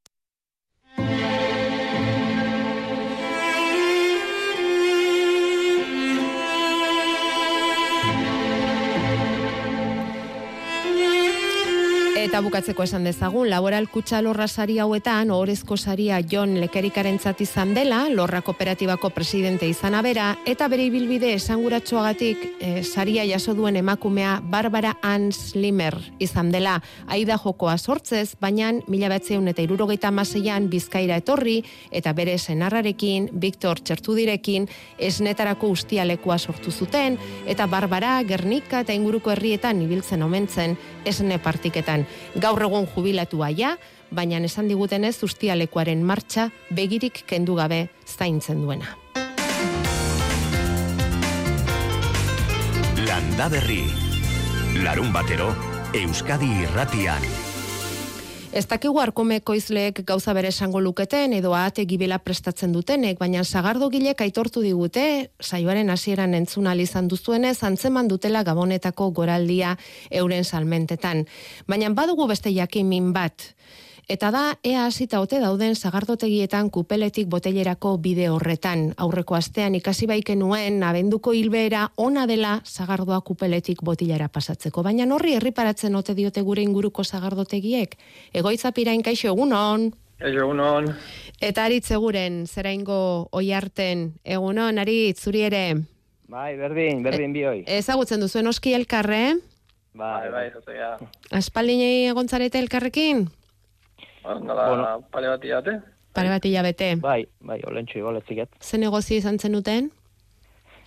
Eta 12.22 12.38
bukatzeko 12.38 12.84
esan 12.86 13.02
dezagun, 13.02 13.48
laboral 13.50 13.88
kutsa 13.90 14.20
lorra 14.22 14.44
sari 14.46 14.76
hauetan, 14.78 15.32
ohorezko 15.34 15.74
saria 15.76 16.20
Jon 16.22 16.52
Lekerikaren 16.62 17.16
izan 17.42 17.72
dela, 17.74 18.06
lorra 18.08 18.42
kooperatibako 18.46 19.10
presidente 19.10 19.66
izana 19.66 20.02
bera, 20.02 20.36
eta 20.46 20.68
bere 20.68 20.84
ibilbide 20.86 21.32
esanguratsuagatik 21.34 22.44
e, 22.60 22.84
saria 22.84 23.24
jaso 23.26 23.54
duen 23.54 23.74
emakumea 23.76 24.40
Barbara 24.40 24.98
Ans 25.02 25.56
Limer 25.56 25.98
izan 26.20 26.52
dela, 26.52 26.80
aida 27.08 27.36
jokoa 27.42 27.76
sortzez, 27.76 28.36
baina 28.40 28.70
mila 28.86 29.08
batzeun 29.10 29.48
eta 29.48 29.62
irurogeita 29.66 30.12
maseian 30.12 30.70
bizkaira 30.70 31.16
etorri, 31.18 31.64
eta 31.90 32.12
bere 32.12 32.38
senarrarekin, 32.38 33.30
Viktor 33.32 33.82
Txertudirekin, 33.82 34.68
esnetarako 34.96 35.72
ustialekua 35.74 36.38
sortu 36.38 36.70
zuten, 36.70 37.18
eta 37.46 37.66
Barbara, 37.66 38.20
Gernika 38.22 38.86
eta 38.86 38.94
inguruko 38.94 39.34
herrietan 39.34 39.82
ibiltzen 39.82 40.22
omentzen, 40.22 40.78
esne 41.04 41.42
partiketan. 41.42 42.06
Gaur 42.36 42.62
egun 42.62 42.88
jubilatua 42.94 43.50
ja, 43.56 43.76
baina 44.10 44.40
esan 44.44 44.68
digutenez 44.68 45.16
ustialekuaren 45.22 46.02
martxa 46.04 46.50
begirik 46.70 47.24
kendu 47.26 47.56
gabe 47.56 47.88
zaintzen 48.06 48.62
duena. 48.62 48.96
Landa 53.06 53.48
berri. 53.48 53.82
Larun 54.82 55.12
batero, 55.12 55.52
Euskadi 55.92 56.48
irratian. 56.64 57.51
Ez 58.52 58.66
dakigu 58.68 58.98
arkomeko 59.00 59.54
izleek 59.56 60.02
gauza 60.04 60.34
bere 60.36 60.50
esango 60.52 60.80
luketen 60.84 61.32
edo 61.32 61.54
ahate 61.56 61.86
gibela 61.88 62.18
prestatzen 62.20 62.74
dutenek, 62.74 63.16
baina 63.16 63.40
sagardo 63.48 63.88
gilek 63.88 64.20
aitortu 64.20 64.60
digute, 64.60 65.04
saioaren 65.40 65.88
hasieran 65.88 66.36
entzuna 66.36 66.74
izan 66.76 67.08
duzuenez, 67.08 67.62
antzeman 67.64 68.10
dutela 68.12 68.42
gabonetako 68.44 69.08
goraldia 69.16 69.78
euren 70.10 70.44
salmentetan. 70.44 71.24
Baina 71.66 71.88
badugu 71.96 72.28
beste 72.28 72.52
jakin 72.52 72.92
bat, 73.16 73.54
Eta 74.10 74.32
da, 74.34 74.42
ea 74.66 74.86
hasita 74.88 75.20
ote 75.22 75.38
dauden 75.38 75.76
zagardotegietan 75.76 76.70
kupeletik 76.74 77.28
botellerako 77.30 77.94
bide 78.02 78.28
horretan. 78.28 78.88
Aurreko 78.98 79.36
astean 79.38 79.76
ikasi 79.78 80.08
baiken 80.10 80.40
nuen, 80.42 80.82
abenduko 80.82 81.32
hilbeera 81.32 81.88
ona 81.96 82.26
dela 82.26 82.60
zagardoa 82.66 83.20
kupeletik 83.20 83.82
botillera 83.82 84.28
pasatzeko. 84.28 84.82
Baina 84.82 85.06
horri 85.14 85.36
herriparatzen 85.38 85.94
ote 85.94 86.14
diote 86.18 86.42
gure 86.42 86.62
inguruko 86.62 87.04
zagardotegiek. 87.04 87.94
Egoitza 88.34 88.72
pirain 88.72 89.02
kaixo 89.02 89.28
egunon. 89.28 89.92
egunon. 90.18 90.94
Eta 91.40 91.64
aritz 91.64 91.90
eguren, 91.90 92.46
zera 92.46 92.72
ingo 92.72 93.28
oi 93.32 93.52
harten, 93.52 94.12
egunon, 94.24 94.78
aritz, 94.78 95.22
zuri 95.22 95.42
ere. 95.42 95.76
Bai, 96.28 96.56
berdin, 96.56 97.02
berdin 97.02 97.30
e, 97.30 97.34
bihoi. 97.34 97.64
Ezagutzen 97.66 98.20
duzuen 98.20 98.46
oski 98.46 98.74
elkarre? 98.74 99.36
Bai, 99.94 100.30
bai, 100.30 100.50
bai, 100.50 101.08
Aspaldinei 101.30 102.08
egontzarete 102.08 102.58
elkarrekin? 102.58 103.26
Nola, 104.24 104.68
bueno. 104.68 105.08
pare 105.10 105.28
bat 105.28 105.44
iate? 105.44 105.80
Pare 106.12 106.28
bat 106.28 106.44
hilabete. 106.44 106.94
Bai, 107.00 107.24
bai, 107.40 107.60
olentxo 107.66 107.98
igual 107.98 108.16
ez 108.16 108.48
Ze 108.60 108.78
negozio 108.78 109.16
izan 109.16 109.38
zenuten? 109.38 109.90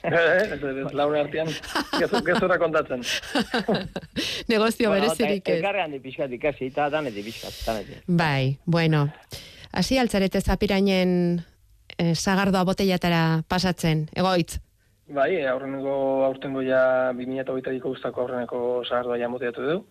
Eh, 0.05 0.59
Laura 0.93 1.21
artean, 1.21 1.47
gezura 1.97 2.59
kontatzen. 2.59 3.01
negozio 4.47 4.89
bueno, 4.89 5.01
berezirik 5.01 5.49
ez. 5.49 5.55
Elkarrean 5.55 5.91
di 5.91 5.99
pixkat 5.99 6.31
ikasi, 6.31 6.67
eta 6.67 6.91
danet 6.91 7.13
di 7.15 7.23
pixkat, 7.23 8.03
Bai, 8.05 8.59
bueno. 8.65 9.07
Asi 9.73 9.97
altzarete 9.97 10.41
zapirainen 10.41 11.41
eh, 11.97 12.13
zagardoa 12.13 12.63
botellatara 12.63 13.41
pasatzen, 13.47 14.05
egoitz? 14.13 14.59
Bai, 15.09 15.43
aurreneko 15.47 16.23
aurtengo 16.25 16.61
ja 16.61 17.11
2008ko 17.17 17.89
guztako 17.95 18.21
aurreneko 18.21 18.83
zagardoa 18.85 19.17
ja 19.17 19.27
moteatu 19.29 19.65
du 19.65 19.81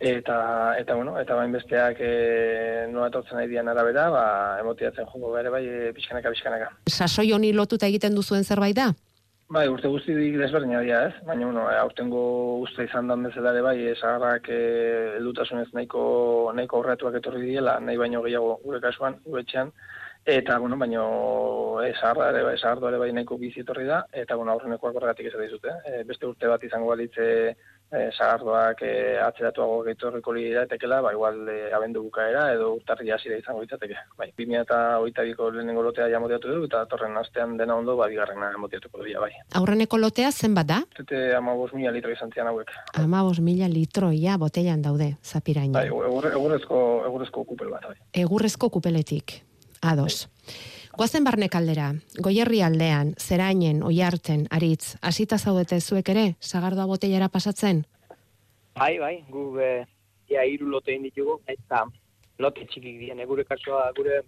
eta 0.00 0.74
eta 0.80 0.94
bueno, 0.96 1.18
eta 1.20 1.36
bain 1.36 1.52
besteak 1.52 2.00
e, 2.00 2.86
noa 2.90 3.10
etortzen 3.10 3.36
nahi 3.36 3.50
dian 3.50 3.68
arabera, 3.68 4.08
ba, 4.10 4.24
emotiatzen 4.62 5.06
jongo 5.12 5.34
bere 5.34 5.52
bai 5.52 5.62
e, 5.68 5.92
pixkanaka, 5.92 6.32
pixkanaka. 6.32 6.72
Sasoi 6.88 7.30
honi 7.36 7.52
lotuta 7.52 7.86
egiten 7.86 8.16
duzuen 8.16 8.44
zerbait 8.44 8.76
da? 8.76 8.90
Bai, 9.50 9.64
urte 9.68 9.90
guzti 9.90 10.14
desberdina 10.38 10.80
dira, 10.80 11.02
ez? 11.08 11.14
Baina, 11.26 11.44
bueno, 11.48 11.66
aurtengo 11.68 12.20
uste 12.62 12.84
izan 12.86 13.08
dan 13.10 13.24
bezala 13.26 13.50
ere 13.52 13.64
bai, 13.66 13.76
esagarrak 13.92 14.48
e, 14.48 14.60
edutasunez 15.18 15.68
nahiko, 15.74 16.02
nahiko 16.54 16.78
aurretuak 16.78 17.18
etorri 17.18 17.42
diela, 17.48 17.80
nahi 17.82 17.98
baino 17.98 18.22
gehiago 18.22 18.60
gure 18.64 18.80
kasuan, 18.80 19.18
gure 19.26 19.42
etxean, 19.44 19.74
Eta, 20.26 20.58
bueno, 20.58 20.76
baino, 20.76 21.80
esarra 21.80 22.28
ere, 22.30 22.42
bai, 22.44 22.54
esardo 22.54 22.88
ere 22.90 22.98
bai 23.00 23.08
nahiko 23.16 23.38
bizi 23.40 23.62
etorri 23.62 23.86
da, 23.88 24.02
eta, 24.12 24.36
bueno, 24.36 24.52
aurrenekoak 24.52 24.98
horregatik 24.98 25.30
ez 25.30 25.38
dizute. 25.40 25.72
E, 25.88 26.02
beste 26.04 26.28
urte 26.28 26.46
bat 26.46 26.62
izango 26.62 26.90
balitze 26.92 27.56
eh 27.90 28.10
sagardoak 28.14 28.82
eh 28.86 29.18
atzeratuago 29.18 29.82
gaitorriko 29.82 30.32
lidera 30.32 30.62
etekela, 30.66 31.00
ba 31.02 31.12
igual 31.12 31.48
eh, 31.48 31.74
abendu 31.74 32.02
bukaera 32.04 32.52
edo 32.54 32.74
urtarri 32.76 33.10
hasira 33.10 33.38
izango 33.38 33.62
litzateke. 33.64 33.96
Bai, 34.18 34.30
2022ko 34.38 35.50
lehenengo 35.56 35.82
lotea 35.82 36.08
ja 36.08 36.20
motiatu 36.22 36.54
du 36.54 36.64
eta 36.68 36.84
torren 36.86 37.16
astean 37.18 37.56
dena 37.58 37.74
ondo 37.74 37.96
ba 37.96 38.06
bigarrena 38.06 38.52
motiatuko 38.58 39.02
du 39.02 39.20
bai. 39.20 39.32
Aurreneko 39.58 39.98
lotea 39.98 40.30
zenbat 40.30 40.66
da? 40.66 40.80
Zete 40.96 41.34
15.000 41.34 41.92
litro 41.92 42.12
izan 42.14 42.30
zian 42.32 42.46
hauek. 42.46 42.70
15.000 42.96 43.72
litro 43.72 44.12
ja 44.14 44.38
botellan 44.38 44.82
daude 44.82 45.16
zapiraino. 45.22 45.74
Bai, 45.78 45.86
egurrezko 45.88 47.04
egurrezko 47.06 47.44
kupel 47.44 47.70
bat 47.70 47.90
bai. 47.90 47.96
Egurrezko 48.14 48.70
kupeletik. 48.70 49.40
Ados. 49.82 50.28
Goazen 51.00 51.24
barne 51.24 51.46
kaldera, 51.48 51.86
goierri 52.20 52.58
aldean, 52.60 53.14
zerainen, 53.16 53.78
oiartzen, 53.88 54.42
aritz, 54.52 54.98
hasita 55.00 55.38
zaudete 55.38 55.78
zuek 55.80 56.10
ere, 56.12 56.24
zagardoa 56.44 56.84
botellara 56.90 57.30
pasatzen? 57.32 57.78
Bai, 58.76 58.98
bai, 59.00 59.14
gu 59.32 59.44
e, 59.64 59.68
ia 60.28 60.44
iru 60.44 60.68
lote 60.68 60.92
inditugu, 60.92 61.38
eta 61.48 61.86
lote 62.44 62.66
txikik 62.68 62.98
dien, 63.00 63.24
gure 63.30 63.46
kasua, 63.48 63.86
gure 63.96 64.18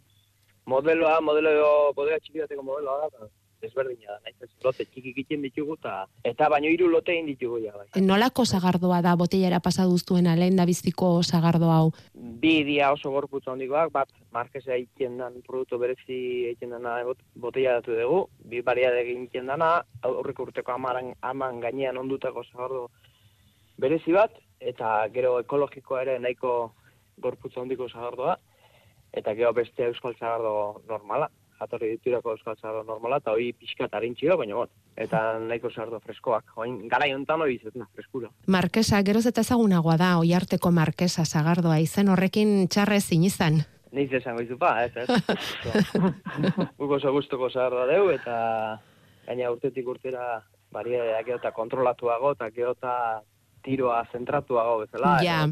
modeloa, 0.64 1.18
modelo, 1.20 1.52
bodega 1.92 2.22
txikidateko 2.24 2.64
modeloa 2.64 3.10
da, 3.18 3.28
desberdina 3.62 4.16
da, 4.16 4.18
naiz 4.26 4.50
lote 4.64 4.84
txiki 4.84 5.12
egiten 5.14 5.42
ditugu 5.46 5.76
ta 5.82 5.94
eta 6.26 6.48
baino 6.52 6.70
hiru 6.72 6.88
lote 6.90 7.14
egin 7.14 7.28
ditugu 7.30 7.60
ja 7.62 7.72
bai. 7.76 7.86
Nolako 8.02 8.44
sagardoa 8.44 9.00
da 9.04 9.14
botellara 9.18 9.60
pasa 9.64 9.86
duztuena 9.90 10.34
lehen 10.38 10.58
da 10.58 10.66
biziko 10.68 11.12
sagardo 11.22 11.70
hau? 11.72 11.92
Bi 12.42 12.54
dia 12.66 12.90
oso 12.92 13.12
gorputza 13.14 13.52
hondikoak, 13.54 13.92
bat 13.94 14.10
markesa 14.34 14.74
egiten 14.74 15.18
dan 15.22 15.40
produktu 15.46 15.78
berezi 15.82 16.20
egiten 16.52 16.74
dana 16.76 16.98
botella 17.34 17.78
datu 17.80 17.96
dugu, 17.98 18.22
bi 18.50 18.62
baria 18.66 18.92
egiten 19.00 19.50
dana, 19.52 19.72
aurreko 20.02 20.48
urteko 20.48 20.74
amaran, 20.74 21.12
aman 21.22 21.60
gainean 21.62 22.00
ondutako 22.02 22.44
sagardo 22.50 22.88
berezi 23.78 24.14
bat, 24.14 24.34
eta 24.60 24.94
gero 25.14 25.38
ekologikoa 25.42 26.02
ere 26.06 26.18
nahiko 26.22 26.72
gorputza 27.22 27.60
hondiko 27.62 27.88
sagardoa, 27.88 28.36
eta 29.12 29.34
gero 29.38 29.52
beste 29.52 29.86
euskal 29.90 30.16
sagardo 30.18 30.82
normala 30.88 31.30
jatorri 31.62 31.92
diturako 31.96 32.36
euskal 32.36 32.56
zardo 32.60 32.82
normala, 32.86 33.18
eta 33.22 33.34
hoi 33.34 33.52
pixka 33.56 33.88
eta 33.88 34.00
baina 34.36 34.54
bon, 34.54 34.70
eta 34.96 35.22
nahiko 35.38 35.70
zardo 35.70 36.00
freskoak. 36.00 36.52
Oin, 36.56 36.88
gara 36.88 37.08
jontan 37.08 37.40
hori 37.40 37.58
izaten, 37.60 37.86
freskura. 37.94 38.30
Markesa, 38.46 39.02
geroz 39.02 39.26
eta 39.26 39.40
ezagunagoa 39.40 39.96
da, 39.96 40.18
oi 40.18 40.32
arteko 40.34 40.70
Markesa 40.70 41.24
zagardoa, 41.24 41.78
izen 41.78 42.08
horrekin 42.08 42.68
txarrez 42.68 43.12
inizan. 43.12 43.62
Niz 43.92 44.08
esango 44.12 44.40
izu 44.40 44.56
pa, 44.58 44.84
ez, 44.84 44.92
ez. 44.96 45.08
Buko 46.78 46.96
oso 46.96 47.12
guztoko 47.12 47.50
zagardoa 47.50 47.86
deu, 47.90 48.08
eta 48.10 48.36
gaina 49.26 49.50
urtetik 49.52 49.86
urtera 49.88 50.40
baria 50.72 51.20
eta 51.20 51.52
kontrolatuago, 51.52 52.32
eta 52.32 52.48
geota 52.50 52.94
tiroa 53.62 54.02
zentratuago 54.12 54.78
bezala. 54.82 55.18
Ja. 55.22 55.44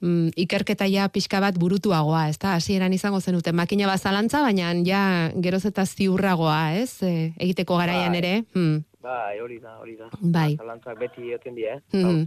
Mm, 0.00 0.30
ikerketa 0.44 0.86
ja 0.90 1.08
pixka 1.08 1.40
bat 1.40 1.58
burutuagoa, 1.60 2.28
ez 2.28 2.38
da? 2.38 2.54
Hasieran 2.58 2.92
izango 2.92 3.20
zenuten 3.20 3.56
makina 3.56 3.86
bat 3.90 4.00
zalantza, 4.00 4.42
baina 4.42 4.72
ja 4.86 5.02
geroz 5.36 5.64
eta 5.68 5.86
ziurragoa, 5.86 6.74
ez? 6.80 7.02
E, 7.02 7.32
egiteko 7.38 7.76
garaian 7.80 8.12
bai. 8.12 8.22
ere. 8.22 8.32
Hmm. 8.54 8.80
Bai, 9.00 9.40
hori 9.40 9.58
da, 9.60 9.78
hori 9.80 9.96
da. 9.96 10.10
Bai. 10.20 10.56
Zalantzak 10.60 10.98
beti 11.00 11.30
egoten 11.30 11.56
die, 11.56 11.76
eh? 11.76 11.80
Mm 11.96 12.26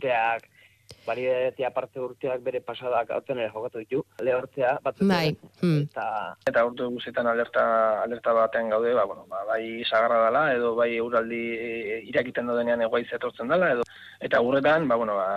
Bari 1.04 1.28
aparte 1.68 2.00
urteak 2.00 2.42
bere 2.44 2.62
pasadak 2.64 3.10
hauten 3.12 3.40
ere 3.40 3.52
jokatu 3.52 3.82
ditu. 3.82 4.04
Lehortzea 4.24 4.78
batzuk. 4.84 5.08
Bai. 5.10 5.36
Hmm. 5.60 5.82
Eta, 5.84 6.06
eta 6.48 6.64
urte 6.70 6.88
guztietan 6.96 7.28
alerta, 7.28 7.66
alerta 8.04 8.34
batean 8.38 8.72
gaude, 8.72 8.94
ba, 8.96 9.04
bueno, 9.10 9.26
ba, 9.28 9.44
bai 9.50 9.84
sagarra 9.84 10.22
dela, 10.26 10.44
edo 10.56 10.74
bai 10.80 10.90
uraldi 11.04 11.42
e, 11.58 12.00
irakiten 12.12 12.48
dodenean 12.48 12.86
egoaiz 12.88 13.10
etortzen 13.20 13.52
dela, 13.52 13.74
edo 13.76 13.88
eta 14.24 14.40
urretan, 14.40 14.88
ba, 14.88 14.96
bueno, 14.96 15.18
ba, 15.20 15.28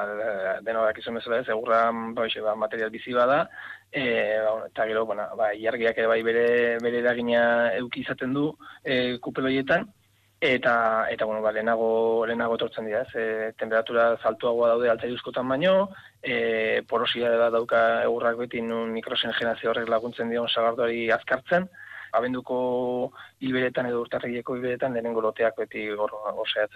deno 0.63 0.87
da 0.87 0.95
kizun 0.95 1.19
bezala 1.19 1.43
ez, 1.43 1.49
egurra 1.51 1.91
ba, 2.15 2.29
ba, 2.47 2.55
material 2.63 2.95
bizi 2.95 3.17
bada, 3.17 3.43
e, 3.91 4.07
ba, 4.47 4.55
eta 4.71 4.87
gero, 4.87 5.05
bueno, 5.11 5.27
ba, 5.39 5.51
iargiak 5.55 5.99
ere 5.99 6.13
bai 6.15 6.23
bere, 6.23 6.47
bere 6.79 7.03
eragina 7.03 7.43
euki 7.83 8.07
izaten 8.07 8.39
du 8.39 8.53
e, 8.85 9.19
kupeloietan, 9.19 9.91
eta 10.41 11.07
eta 11.11 11.25
bueno, 11.25 11.41
ba, 11.43 11.53
lehenago 11.53 12.27
lehenago 12.27 12.57
etortzen 12.57 12.87
dira, 12.87 13.03
ez? 13.03 13.15
E, 13.15 13.53
temperatura 13.59 14.17
zaltuagoa 14.23 14.69
daude 14.75 14.91
altzaiuzkotan 14.93 15.49
baino, 15.49 15.89
eh 16.23 16.83
porosia 16.89 17.31
da 17.31 17.51
dauka 17.51 18.03
egurrak 18.05 18.37
beti 18.45 18.61
nun 18.61 18.93
mikrosengenazio 18.93 19.71
horrek 19.71 19.89
laguntzen 19.89 20.31
dion 20.31 20.49
sagardoari 20.49 21.11
azkartzen. 21.11 21.69
Abenduko 22.13 23.13
hilberetan 23.41 23.87
edo 23.87 24.01
urtarrileko 24.01 24.57
hilberetan 24.57 24.93
lehenengo 24.93 25.21
loteak 25.21 25.57
beti 25.57 25.89
gor 25.89 26.13
osea 26.37 26.67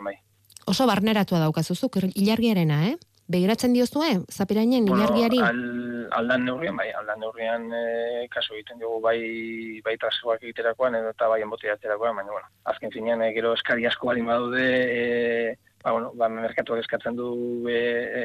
bai. 0.00 0.16
Oso 0.66 0.86
barneratua 0.86 1.38
daukazuzuk 1.40 1.96
ilargiarena, 2.14 2.86
eh? 2.88 2.96
Begiratzen 3.30 3.74
diozue, 3.76 4.10
zapirainen 4.30 4.88
ilargiari? 4.90 5.38
al, 5.44 5.60
aldan 6.18 6.44
neurrian, 6.48 6.76
bai, 6.76 6.88
aldan 6.98 7.22
neurrian 7.22 7.66
e, 7.72 8.26
kasu 8.32 8.56
egiten 8.56 8.80
dugu 8.82 8.98
bai, 9.04 9.20
bai 9.86 9.96
trasegoak 10.02 10.42
egiterakoan 10.42 10.98
edo 10.98 11.12
eta 11.14 11.28
bai 11.30 11.40
embotiaterakoan, 11.46 12.18
baina, 12.20 12.34
bueno, 12.34 12.50
azken 12.72 12.92
finean, 12.94 13.22
e, 13.22 13.32
gero 13.36 13.54
eskari 13.58 13.86
asko 13.86 14.10
balin 14.10 14.28
badude, 14.30 14.66
e, 14.66 15.56
ba, 15.84 15.94
bueno, 15.94 16.12
ba, 16.18 16.28
merkatuak 16.34 16.82
eskatzen 16.84 17.18
du 17.18 17.30
e, 17.70 17.80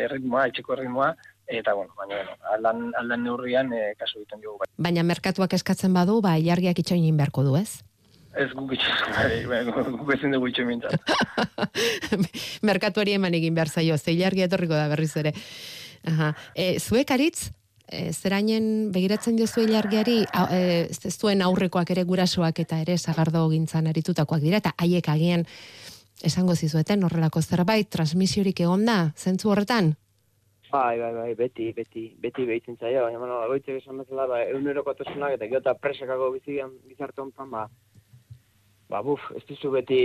erritmoa, 0.06 0.48
etxeko 0.52 0.78
erritmoa, 0.78 1.14
eta, 1.46 1.76
bueno, 1.78 1.94
baina, 2.00 2.22
bueno, 2.24 2.38
aldan, 2.56 2.86
aldan 3.02 3.28
neurrian 3.30 3.74
e, 3.74 3.84
kasu 4.00 4.22
egiten 4.24 4.42
dugu, 4.42 4.60
bai. 4.64 4.72
Baina 4.90 5.06
merkatuak 5.06 5.54
eskatzen 5.60 5.94
badu, 5.94 6.22
ba, 6.26 6.38
ilargiak 6.42 6.82
itxoin 6.82 7.22
beharko 7.22 7.46
du, 7.46 7.60
ez? 7.62 7.84
Ez 8.36 8.50
guk 8.52 8.74
itxoin, 8.76 9.48
bai, 9.48 9.64
bai, 9.66 9.84
guk 9.96 10.10
ezin 10.16 10.36
dugu 10.36 10.50
mintzat. 10.68 11.12
merkatuari 12.70 13.16
eman 13.16 13.34
egin 13.34 13.56
behar 13.56 13.70
zaio, 13.70 13.98
ze 13.98 14.12
ilargia 14.12 14.46
etorriko 14.46 14.74
da 14.74 14.88
berriz 14.92 15.16
ere. 15.18 15.32
Aha. 16.06 16.34
E, 16.54 16.80
zuek 16.80 17.12
aritz, 17.12 17.52
e, 17.88 18.12
zerainen 18.12 18.92
begiratzen 18.92 19.38
zuen 19.48 19.70
ilargiari, 19.70 20.26
e, 20.52 20.88
zuen 21.12 21.42
aurrekoak 21.42 21.90
ere 21.92 22.04
gurasoak 22.04 22.60
eta 22.60 22.80
ere 22.82 22.98
sagardo 22.98 23.48
gintzan 23.50 23.88
aritutakoak 23.88 24.42
dira, 24.42 24.58
eta 24.58 24.74
haiek 24.78 25.10
agian 25.10 25.46
esango 26.24 26.56
zizueten 26.56 27.04
horrelako 27.04 27.42
zerbait, 27.42 27.90
transmisiorik 27.90 28.60
egon 28.60 28.86
da, 28.86 29.14
zentzu 29.16 29.52
horretan? 29.52 29.96
Bai, 30.72 31.00
bai, 31.00 31.14
bai, 31.14 31.34
beti, 31.40 31.72
beti, 31.72 32.06
beti 32.20 32.46
behitzen 32.46 32.76
zaio, 32.78 33.06
baina, 33.06 33.20
bueno, 33.22 33.40
egoitzek 33.46 33.80
esan 33.80 34.02
bezala, 34.02 34.26
ba, 34.28 34.42
egunerokotasunak 34.50 35.38
eta 35.38 35.48
gero 35.48 35.62
eta 35.62 35.76
presakako 35.80 36.32
bizian 36.34 36.74
gizarte 36.90 37.22
honetan, 37.22 37.52
ba, 37.54 37.68
ba, 38.90 39.02
buf, 39.04 39.22
ez 39.36 39.44
dizu 39.50 39.72
beti 39.74 40.02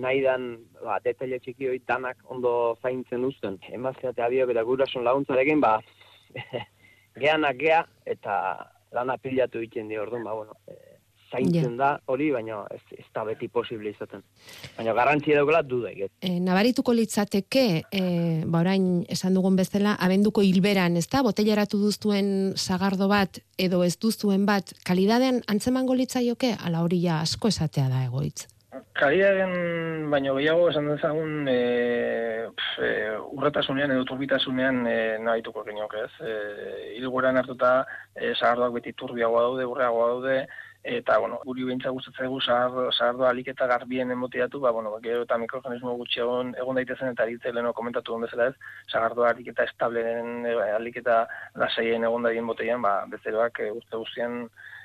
nahi 0.00 0.22
dan, 0.24 0.48
ba, 0.82 0.98
detaile 1.04 1.38
txiki 1.42 1.68
hori 1.68 1.82
danak 1.88 2.18
ondo 2.30 2.76
zaintzen 2.82 3.24
uzten. 3.26 3.58
Emaztea 3.72 4.14
eta 4.14 4.26
abiok 4.26 4.54
eta 4.54 4.64
gurasun 4.66 5.04
laguntzarekin, 5.06 5.60
ba, 5.64 5.76
geanak 7.22 7.60
gea, 7.60 7.84
eta 8.06 8.34
lana 8.94 9.18
pilatu 9.18 9.62
egiten 9.62 9.88
di 9.90 9.98
orduan, 9.98 10.24
ba, 10.26 10.34
bueno, 10.34 10.58
e, 10.68 10.93
zaintzen 11.34 11.76
da 11.80 11.90
hori, 12.10 12.30
baina 12.34 12.62
ez, 12.74 12.82
ez 12.96 13.06
da 13.14 13.24
beti 13.26 13.48
posible 13.52 13.90
izaten. 13.90 14.22
Baina 14.78 14.94
garrantzia 14.96 15.40
daukala 15.40 15.62
dudaik, 15.66 16.06
ez. 16.06 16.10
E, 16.22 16.38
nabarituko 16.44 16.94
litzateke, 16.96 17.66
e, 17.90 18.04
ba 18.46 18.62
orain 18.64 19.04
esan 19.12 19.36
dugun 19.36 19.58
bezala, 19.58 19.96
abenduko 20.06 20.44
hilberan, 20.46 20.98
ez 21.00 21.06
da, 21.12 21.24
botellaratu 21.26 21.80
duztuen 21.82 22.32
sagardo 22.56 23.10
bat, 23.10 23.42
edo 23.58 23.82
ez 23.84 23.94
duztuen 24.00 24.46
bat, 24.48 24.74
kalidadean 24.86 25.42
antzemango 25.50 25.96
litzaioke, 25.98 26.54
ala 26.64 26.84
hori 26.86 27.02
ja 27.04 27.20
asko 27.24 27.52
esatea 27.52 27.88
da 27.92 28.04
egoitz. 28.08 28.48
Kalidaden, 28.94 30.10
baino 30.10 30.34
gehiago 30.36 30.68
esan 30.70 30.88
dezagun 30.90 31.48
e, 31.50 31.58
pf, 32.54 32.82
e, 32.82 32.90
urretasunean 33.38 33.92
edo 33.94 34.04
turbitasunean 34.08 34.80
e, 34.90 34.96
nahituko 35.22 35.64
geniok 35.66 35.94
ez. 36.02 36.10
E, 36.22 36.34
Ilgoran 37.00 37.38
hartuta 37.38 37.72
e, 38.14 38.32
sagardoak 38.34 38.76
beti 38.78 38.94
turbiagoa 38.98 39.42
daude, 39.48 39.66
urreagoa 39.70 40.08
daude, 40.12 40.36
eta, 40.84 41.16
bueno, 41.18 41.38
guri 41.48 41.64
behintza 41.64 41.88
gustatzaigu 41.96 42.40
sagardo, 42.44 42.90
sagardo 42.92 43.24
alik 43.26 43.48
eta 43.48 43.66
garbien 43.66 44.10
emotiatu, 44.12 44.60
ba, 44.60 44.70
bueno, 44.70 44.92
gero 45.02 45.22
eta 45.24 45.38
mikroorganismo 45.40 45.94
gutxi 45.96 46.20
egon, 46.20 46.52
egon 46.60 46.76
daitezen 46.76 47.14
eta 47.14 47.24
ditze 47.30 47.52
leheno 47.52 47.72
komentatu 47.72 48.12
duen 48.12 48.26
bezala 48.26 48.50
ez, 48.52 48.54
sagardo 48.92 49.24
alik 49.24 49.48
eta 49.54 49.64
estableren, 49.64 50.44
e, 50.44 50.54
alik 50.76 51.00
eta 51.00 51.22
lasaien 51.62 52.04
egon 52.04 52.28
daien 52.28 52.46
botean, 52.46 52.84
ba, 52.84 52.92
bezeroak 53.08 53.62
e, 53.64 53.70
uste 53.80 53.96
guztien 53.96 54.42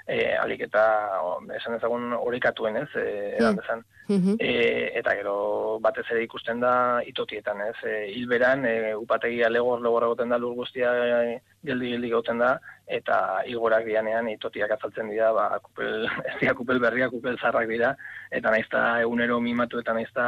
e, 0.09 0.33
alik 0.41 0.65
eta 0.65 0.83
o, 1.21 1.37
esan 1.55 1.77
ezagun 1.77 2.13
horikatuen 2.17 2.81
ez, 2.81 2.89
e, 2.97 3.07
edan 3.37 3.59
dezan. 3.61 3.83
Mhm. 4.09 4.39
E, 4.41 4.53
eta 4.97 5.13
gero 5.19 5.35
batez 5.83 6.07
ere 6.09 6.23
ikusten 6.25 6.63
da 6.63 6.73
itotietan, 7.05 7.61
ez? 7.67 7.75
E, 7.85 7.95
hilberan, 8.15 8.65
e, 8.65 8.95
upategia 8.97 9.51
legor 9.53 9.83
legor 9.85 10.07
egoten 10.07 10.33
da 10.33 10.39
lur 10.41 10.55
guztia 10.57 10.93
e, 11.05 11.37
geldi 11.65 11.93
geldi 11.93 12.09
egoten 12.09 12.41
da 12.41 12.55
eta 12.89 13.19
ilgorak 13.45 13.85
dianean 13.85 14.31
itotiak 14.33 14.73
azaltzen 14.73 15.13
dira, 15.13 15.29
ba 15.37 15.47
kupel 15.61 16.09
ez 16.29 16.35
dira 16.41 16.57
kupel 16.57 16.81
berriak, 16.81 17.13
kupel 17.13 17.37
zarrak 17.37 17.69
dira 17.69 17.93
eta 18.31 18.49
naizta 18.49 18.83
egunero 19.05 19.39
mimatu 19.39 19.83
eta 19.83 19.93
naizta 19.93 20.25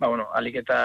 ba 0.00 0.08
bueno, 0.08 0.26
alik 0.34 0.54
eta 0.62 0.76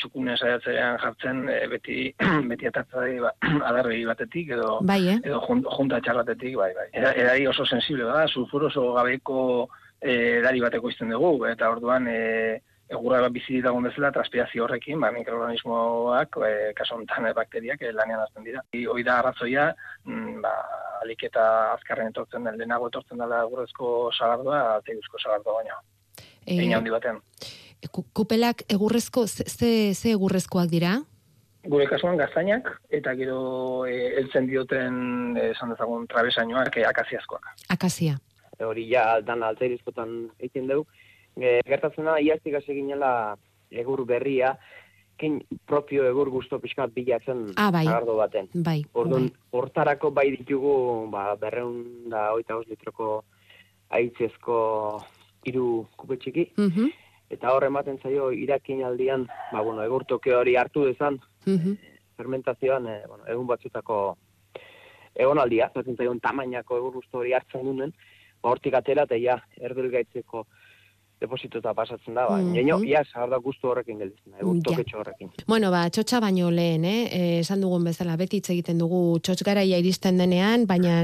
txukune 0.00 0.34
saiatzean 0.40 0.96
jartzen 1.02 1.42
e, 1.52 1.58
beti 1.68 1.96
beti 2.50 2.66
atatzai 2.70 3.18
ba, 3.20 3.30
adarri 3.70 4.02
batetik 4.08 4.54
edo 4.56 4.78
Bai, 4.80 5.00
eh? 5.12 5.18
edo 5.22 5.40
jun- 5.46 5.64
junta 5.76 6.00
txarratetik, 6.00 6.56
bai, 6.56 6.70
bai. 6.74 6.86
Era, 6.92 7.12
erari 7.12 7.46
oso 7.46 7.66
sensible 7.68 8.04
da, 8.08 8.22
sulfur 8.26 8.64
oso 8.70 8.86
gabeko 8.96 9.68
eh, 10.00 10.38
edari 10.40 10.60
bateko 10.64 10.88
izten 10.90 11.12
dugu, 11.12 11.44
eta 11.50 11.68
orduan 11.70 12.08
e, 12.08 12.62
egurra 12.94 13.20
bat 13.24 13.32
bizi 13.32 13.60
dagoen 13.64 13.84
bezala, 13.88 14.10
transpirazio 14.12 14.64
horrekin, 14.66 14.98
ba, 15.00 15.10
mikroorganismoak, 15.12 16.36
e, 16.48 16.72
kaso 16.76 16.96
honetan 16.98 17.26
e, 17.28 17.32
bakteriak 17.36 17.82
e, 17.82 17.92
lanean 17.96 18.20
azten 18.24 18.44
dira. 18.44 18.62
I- 18.76 18.86
Hoi 18.86 19.02
da 19.04 19.18
arrazoia, 19.22 19.70
mm, 20.04 20.40
ba, 20.44 20.52
alik 21.02 21.24
eta 21.28 21.44
azkarren 21.74 22.08
etortzen 22.12 22.44
den, 22.44 22.56
lehenago 22.60 22.88
etortzen 22.92 23.20
dela 23.20 23.42
egurrezko 23.44 24.10
sagardoa, 24.12 24.80
teiguzko 24.88 25.20
sagardoa 25.20 25.60
baina, 25.62 25.80
E, 26.46 26.58
handi 26.76 26.90
batean. 26.92 27.22
Kupelak 27.90 28.62
egurrezko, 28.68 29.26
ze, 29.26 29.44
ze, 29.48 29.94
ze 29.94 30.10
egurrezkoak 30.14 30.68
dira? 30.70 30.98
Gure 31.64 31.86
kasuan 31.88 32.16
gaztainak, 32.20 32.66
eta 32.90 33.14
gero 33.16 33.86
e, 33.88 33.94
heltzen 34.18 34.46
dioten, 34.46 35.36
esan 35.40 35.70
dezagun, 35.72 36.06
trabesainoak, 36.06 36.76
e, 36.76 36.84
akaziazkoak. 36.84 37.46
Akazia. 37.68 38.18
hori 38.60 38.84
ja 38.88 39.20
dan 39.20 39.42
altairizkotan 39.42 40.30
egiten 40.38 40.68
dugu. 40.68 40.84
E, 41.40 41.58
gertatzen 41.66 42.04
da, 42.04 42.18
iaztik 42.22 42.54
hasi 42.54 42.74
ginela 42.76 43.36
egur 43.70 44.04
berria, 44.06 44.52
kin 45.18 45.40
propio 45.66 46.04
egur 46.06 46.28
guzto 46.30 46.58
pixkat 46.60 46.92
bilatzen 46.94 47.52
Ah, 47.56 47.70
bai. 47.70 47.84
sagardo 47.84 48.16
baten. 48.16 48.48
Bai. 48.54 48.84
Orduan, 48.92 49.28
bai. 49.28 49.40
hortarako 49.52 50.10
bai 50.10 50.30
ditugu, 50.36 51.08
ba, 51.10 51.34
berreun 51.40 52.08
da 52.10 52.32
oita 52.34 52.60
litroko 52.68 53.24
aitzezko 53.90 54.58
hiru 55.46 55.86
kupe 55.96 56.16
txiki, 56.16 56.52
Mhm, 56.56 56.90
eta 57.30 57.52
hor 57.52 57.64
ematen 57.64 57.98
zaio 58.02 58.30
irakin 58.32 58.84
aldian, 58.84 59.26
ba, 59.52 59.60
bueno, 59.60 59.82
egur 59.82 60.04
toke 60.04 60.34
hori 60.34 60.56
hartu 60.56 60.84
dezan, 60.84 61.18
mhm. 61.46 61.76
fermentazioan, 62.16 62.86
e, 62.86 63.00
bueno, 63.08 63.24
egun 63.26 63.46
batzutako 63.46 64.16
egonaldia, 65.14 65.70
zaten 65.74 65.96
zaion 65.96 66.20
tamainako 66.20 66.78
egur 66.78 67.00
hori 67.12 67.32
hartzen 67.32 67.64
duen, 67.64 67.94
ba, 68.42 68.50
hortik 68.50 68.74
atera 68.74 69.06
eta 69.08 69.18
ja, 69.20 69.38
erdil 69.60 69.90
gaitzeko 71.24 71.34
deposituta 71.34 71.74
pasatzen 71.74 72.14
da, 72.14 72.26
ba, 72.28 72.38
mm 72.38 72.86
ja, 72.86 73.02
sagarda 73.04 73.38
guztu 73.38 73.68
horrekin 73.68 73.98
gelditzen 73.98 74.32
da, 74.32 74.38
egur 74.38 74.56
Ja. 74.56 74.62
toketxo 74.62 74.98
horrekin. 74.98 75.30
Bueno, 75.46 75.70
ba, 75.70 75.88
txotxa 75.90 76.20
baino 76.20 76.50
lehen, 76.50 76.84
eh? 76.84 77.08
eh? 77.10 77.38
esan 77.40 77.60
dugun 77.60 77.84
bezala, 77.84 78.16
beti 78.16 78.36
hitz 78.36 78.50
egiten 78.50 78.78
dugu 78.78 79.18
txotx 79.20 79.42
garaia 79.44 79.78
iristen 79.78 80.18
denean, 80.18 80.66
baina 80.66 81.02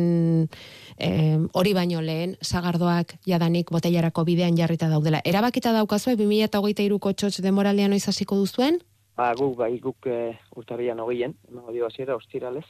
eh, 0.99 1.39
hori 1.53 1.75
baino 1.75 2.01
lehen, 2.01 2.37
sagardoak 2.43 3.17
jadanik 3.27 3.71
botellarako 3.71 4.25
bidean 4.25 4.57
jarrita 4.57 4.89
daudela. 4.89 5.21
Erabakita 5.25 5.73
daukazue, 5.73 6.17
2008ko 6.17 7.15
txotx 7.15 7.41
demoralean 7.43 7.91
noiz 7.91 8.07
hasiko 8.09 8.37
duzuen? 8.37 8.81
Ba, 9.17 9.35
guk, 9.35 9.57
bai, 9.57 9.79
guk 9.79 10.07
e, 10.07 10.39
urtarrian 10.57 11.01
hogeien, 11.01 11.35
emango 11.51 11.73
dio 11.73 11.87
hasiera 11.87 12.17
ostiralez, 12.17 12.65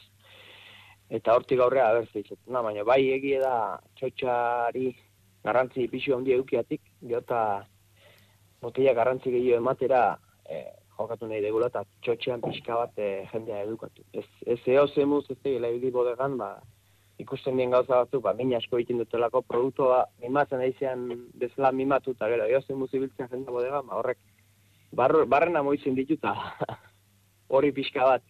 eta 1.09 1.33
hortik 1.35 1.59
aurrea 1.59 1.89
abertze 1.89 2.19
izaten 2.19 2.53
da, 2.53 2.61
baina 2.61 2.83
bai 2.83 3.09
egie 3.11 3.39
da 3.39 3.79
txotxari 3.95 4.95
garrantzi 5.45 5.87
pixu 5.91 6.15
handia 6.15 6.37
eukiatik, 6.39 6.81
geota 7.13 7.39
botella 8.61 8.93
garrantzi 8.97 9.31
gehiago 9.33 9.61
ematera 9.63 10.01
e, 10.45 10.61
jokatu 10.97 11.27
nahi 11.29 11.41
degula, 11.41 11.71
eta 11.71 11.83
txotxean 12.05 12.43
pixka 12.45 12.77
bat 12.83 12.99
e, 13.01 13.09
jendea 13.31 13.63
edukatu. 13.65 14.05
Ez, 14.13 14.27
ez 14.45 14.59
eo 14.75 14.85
zemuz, 14.87 15.25
ez 15.29 15.39
egila 15.43 15.71
ibili 15.73 15.91
bodegan, 15.95 16.37
ba, 16.37 16.51
ikusten 17.21 17.57
dien 17.57 17.73
gauza 17.73 18.03
batzu, 18.03 18.21
ba, 18.21 18.33
min 18.37 18.53
asko 18.57 18.77
egiten 18.77 19.01
dutelako 19.01 19.41
produktua 19.47 20.03
mimatzen 20.21 20.61
aizean 20.65 21.07
bezala 21.41 21.71
mimatu, 21.71 22.13
eta 22.17 22.29
gero, 22.33 22.47
eo 22.49 22.61
zemuz 22.67 22.91
ibiltzen 22.93 23.29
jendea 23.33 23.57
bodegan, 23.57 23.89
ba, 23.89 23.97
horrek 24.01 24.21
barrena 24.91 25.63
moitzen 25.63 25.95
dituta 25.95 26.33
hori 27.55 27.71
pixka 27.71 28.07
bat 28.07 28.23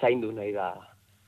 zaindu 0.00 0.32
nahi 0.32 0.52
da. 0.54 0.74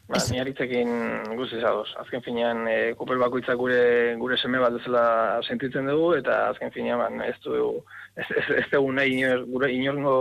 Ba, 0.08 0.16
ni 0.32 0.38
aritzekin 0.40 0.92
guztiz 1.36 1.60
ados. 1.68 1.90
Azken 2.00 2.22
finean, 2.24 2.62
e, 2.72 2.76
kupel 2.96 3.18
bakoitzak 3.20 3.58
gure 3.60 3.80
gure 4.16 4.38
seme 4.40 4.60
bat 4.62 4.72
bezala 4.72 5.02
sentitzen 5.44 5.90
dugu, 5.90 6.06
eta 6.16 6.36
azken 6.52 6.70
finean, 6.72 7.02
ban, 7.02 7.18
ez 7.26 7.34
du, 7.44 7.58
ez, 8.16 8.24
ez, 8.40 8.44
ez 8.62 8.62
dugu 8.70 8.94
nahi 8.96 9.18
inor, 9.18 9.42
gure 9.52 9.68
inongo, 9.74 10.14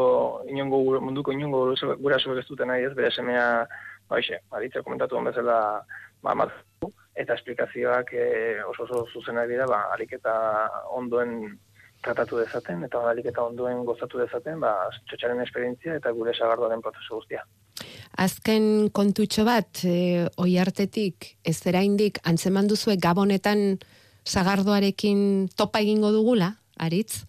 inongo 0.51 0.81
munduko 1.05 1.31
inongo 1.31 1.61
gure 2.03 2.17
ez 2.19 2.47
duten 2.49 2.67
nahi 2.67 2.83
ez, 2.89 2.91
bere 2.97 3.13
semea, 3.15 3.45
ba, 4.09 4.17
hoxe, 4.17 4.41
aritze 4.59 4.83
komentatu 4.83 5.15
duen 5.15 5.29
bezala, 5.29 5.55
ba, 6.19 6.33
amatu, 6.33 6.91
eta 7.15 7.37
esplikazioak 7.39 8.11
e, 8.11 8.25
oso 8.67 8.89
oso 8.89 9.05
zuzenak 9.13 9.47
dira, 9.53 9.69
ba, 9.71 9.85
alik 9.95 10.17
eta 10.19 10.33
ondoen 10.99 11.37
tratatu 12.03 12.43
dezaten, 12.43 12.83
eta 12.89 13.05
alik 13.13 13.31
eta 13.31 13.47
ondoen 13.53 13.87
gozatu 13.87 14.19
dezaten, 14.19 14.59
ba, 14.67 14.75
txotxaren 15.07 15.45
esperientzia 15.47 15.95
eta 16.01 16.11
gure 16.19 16.35
sagardoaren 16.35 16.83
prozesu 16.83 17.21
guztia. 17.21 17.47
Azken 18.17 18.89
kontutxo 18.89 19.45
bat, 19.45 19.83
e, 19.85 20.25
oi 20.41 20.57
hartetik, 20.57 21.35
ez 21.45 21.57
zeraindik, 21.61 22.19
antzeman 22.25 22.67
duzue 22.67 22.97
gabonetan 22.97 23.77
sagardoarekin 24.25 25.49
topa 25.55 25.83
egingo 25.85 26.11
dugula, 26.11 26.55
aritz? 26.79 27.23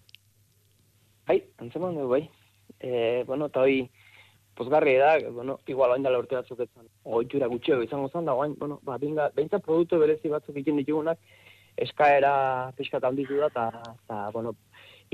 Bai, 1.29 1.43
antzeman 1.61 1.95
dugu 1.95 2.09
bai. 2.15 2.23
E, 2.79 3.23
bueno, 3.27 3.51
eta 3.51 3.61
hoi 3.61 3.83
pozgarri 4.59 4.97
da, 4.99 5.13
bueno, 5.31 5.59
igual 5.71 5.93
oain 5.93 6.03
dela 6.03 6.19
urte 6.19 6.35
batzuk 6.35 6.65
etzan, 6.65 6.87
oitxura 7.19 7.47
gutxeo 7.51 7.79
izango 7.85 8.09
zen, 8.11 8.25
da 8.27 8.35
oain, 8.35 8.57
bueno, 8.59 8.79
ba, 8.83 8.97
binga, 8.99 9.29
behintzat 9.35 9.63
produktu 9.63 9.99
berezi 10.01 10.31
batzuk 10.33 10.57
egiten 10.57 10.81
ditugunak, 10.81 11.21
eskaera 11.79 12.33
pixkat 12.75 13.05
handitu 13.07 13.39
da, 13.39 13.69
eta, 14.03 14.19
bueno, 14.35 14.55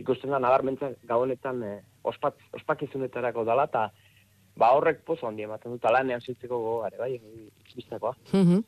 ikusten 0.01 0.33
da, 0.33 0.39
nabarmentzak 0.41 0.97
gabonetan 1.11 1.61
eh, 1.67 1.77
ospat, 2.03 2.41
ospakizunetarako 2.57 3.45
dala, 3.45 3.67
eta, 3.69 3.85
ba, 4.55 4.71
horrek 4.75 5.03
pozo 5.07 5.27
handi 5.27 5.45
ematen 5.47 5.75
dut, 5.75 5.91
lanean 5.91 6.21
zitzeko 6.21 6.61
gogare, 6.63 6.97
bai, 6.97 7.19
biztakoa. 7.75 8.15
Mhm. 8.33 8.63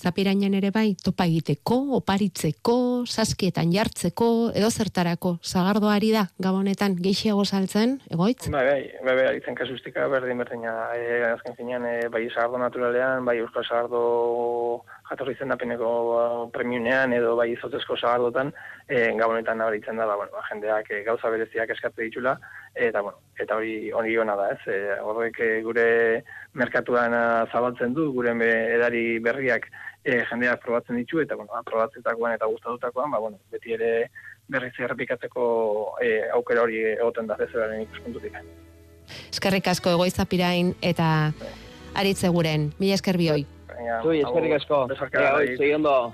Zapirainan 0.00 0.54
ere 0.56 0.70
bai, 0.72 0.94
topa 0.96 1.26
egiteko, 1.28 1.76
oparitzeko, 1.98 3.04
saskietan 3.04 3.72
jartzeko, 3.74 4.28
edo 4.56 4.70
zertarako, 4.70 5.34
zagardoari 5.44 6.12
da, 6.14 6.22
gabonetan, 6.40 6.94
geixiago 7.04 7.44
saltzen, 7.44 7.98
egoitz? 8.08 8.48
Bai, 8.54 8.64
bai, 8.64 8.78
bai, 9.04 9.16
bai, 9.18 9.34
itzen 9.36 9.58
kasustika 9.58 10.06
berdin 10.08 10.40
berdina, 10.40 10.72
e, 10.96 11.20
azken 11.34 11.58
finean, 11.58 11.84
e, 11.84 12.08
bai 12.08 12.22
zagardo 12.30 12.62
naturalean, 12.62 13.28
bai 13.28 13.36
euskal 13.42 13.66
zagardo 13.66 14.00
jatorri 15.10 15.34
zendapeneko 15.34 15.90
ba, 16.08 16.24
premiunean, 16.54 17.12
edo 17.12 17.34
bai 17.36 17.50
izotezko 17.52 17.96
zagardotan, 17.98 18.52
e, 18.86 19.10
gabonetan 19.18 19.58
nabaritzen 19.58 19.98
da, 19.98 20.06
ba, 20.06 20.16
bueno, 20.20 20.32
ba, 20.36 20.46
jendeak 20.48 20.90
e, 20.90 21.02
gauza 21.06 21.30
bereziak 21.34 21.74
eskatze 21.74 22.06
ditula, 22.06 22.36
eta, 22.74 23.02
bueno, 23.02 23.18
eta 23.38 23.58
hori 23.58 23.90
hori 23.90 24.16
ona 24.22 24.38
da, 24.38 24.50
ez, 24.54 24.62
e, 24.70 24.96
horrek 25.02 25.42
gure 25.66 25.86
merkatuan 26.54 27.16
zabaltzen 27.50 27.94
du, 27.94 28.10
gure 28.14 28.36
edari 28.76 29.18
berriak, 29.18 29.66
e, 30.04 30.24
jendeak 30.30 30.62
probatzen 30.64 30.96
ditu 31.00 31.20
eta 31.20 31.36
bueno, 31.36 31.62
probatzetakoan 31.66 32.34
eta 32.36 32.48
gustatutakoan, 32.50 33.10
ba 33.10 33.18
bueno, 33.18 33.38
beti 33.52 33.74
ere 33.76 34.10
berriz 34.50 34.72
errepikatzeko 34.78 35.44
e, 36.02 36.10
aukera 36.34 36.64
hori 36.66 36.82
egoten 36.96 37.30
da 37.30 37.38
bezalaren 37.40 37.84
ikuspuntutik. 37.86 38.36
Eskerrik 39.30 39.70
asko 39.70 39.94
egoiza 39.96 40.26
pirain 40.26 40.74
eta 40.82 41.30
aritze 41.94 42.28
guren. 42.28 42.70
Mila 42.78 42.98
esker 42.98 43.18
bioi. 43.18 43.44
Zui, 44.02 44.20
eskerrik 44.20 44.54
asko. 44.58 44.86
Ega, 45.10 45.34
oi, 45.36 45.56
segundo. 45.56 46.12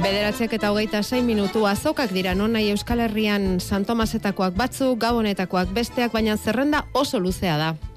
Bederatziak 0.00 0.54
eta 0.56 0.70
hogeita 0.72 1.02
6 1.04 1.22
minutu 1.26 1.66
azokak 1.68 2.12
dira 2.16 2.34
non 2.34 2.56
nahi 2.56 2.70
Euskal 2.72 3.04
Herrian 3.04 3.60
San 3.60 3.84
Tomasetakoak 3.84 4.56
batzuk, 4.56 4.98
Gabonetakoak 5.02 5.74
besteak, 5.76 6.12
baina 6.12 6.36
zerrenda 6.36 6.86
oso 6.94 7.20
luzea 7.20 7.56
da. 7.60 7.89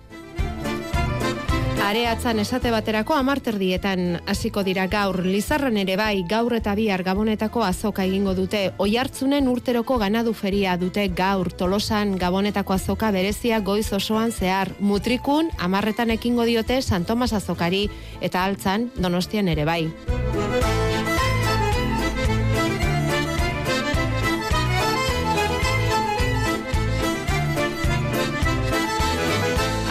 Areatzan 1.84 2.40
esate 2.40 2.70
baterako 2.72 3.18
amarterdietan 3.20 4.22
hasiko 4.32 4.62
dira 4.64 4.86
gaur, 4.88 5.18
Lizarran 5.26 5.76
ere 5.82 5.98
bai, 6.00 6.24
gaur 6.30 6.56
eta 6.56 6.78
bihar 6.80 7.04
Gabonetako 7.04 7.66
azoka 7.68 8.06
egingo 8.08 8.32
dute, 8.38 8.62
oihartzunen 8.80 9.50
urteroko 9.52 9.98
ganadu 10.00 10.32
feria 10.32 10.78
dute 10.80 11.10
gaur, 11.12 11.52
tolosan 11.52 12.16
Gabonetako 12.22 12.78
azoka 12.78 13.12
berezia 13.12 13.60
goiz 13.60 13.92
osoan 13.92 14.32
zehar, 14.32 14.72
mutrikun 14.80 15.52
amarretan 15.60 16.16
ekingo 16.16 16.48
diote 16.48 16.80
San 16.82 17.04
Tomas 17.04 17.34
azokari, 17.34 17.90
eta 18.22 18.46
altzan 18.48 18.88
donostian 18.96 19.52
ere 19.52 19.68
bai. 19.68 19.82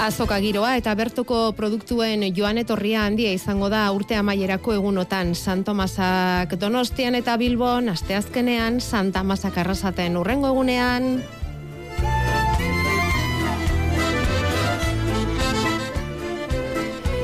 Azoka 0.02 0.34
giroa 0.42 0.72
eta 0.74 0.90
bertoko 0.98 1.52
produktuen 1.54 2.24
joan 2.34 2.58
etorria 2.58 3.04
handia 3.06 3.30
izango 3.36 3.68
da 3.70 3.84
urte 3.94 4.16
amaierako 4.18 4.72
egunotan. 4.74 5.30
San 5.38 5.62
Tomasak 5.62 6.56
Donostian 6.58 7.14
eta 7.14 7.36
Bilbon, 7.38 7.86
asteazkenean 7.92 8.80
Santa 8.82 9.22
Masak 9.22 9.60
arrasaten. 9.62 10.18
Urrengo 10.18 10.50
egunean. 10.50 11.22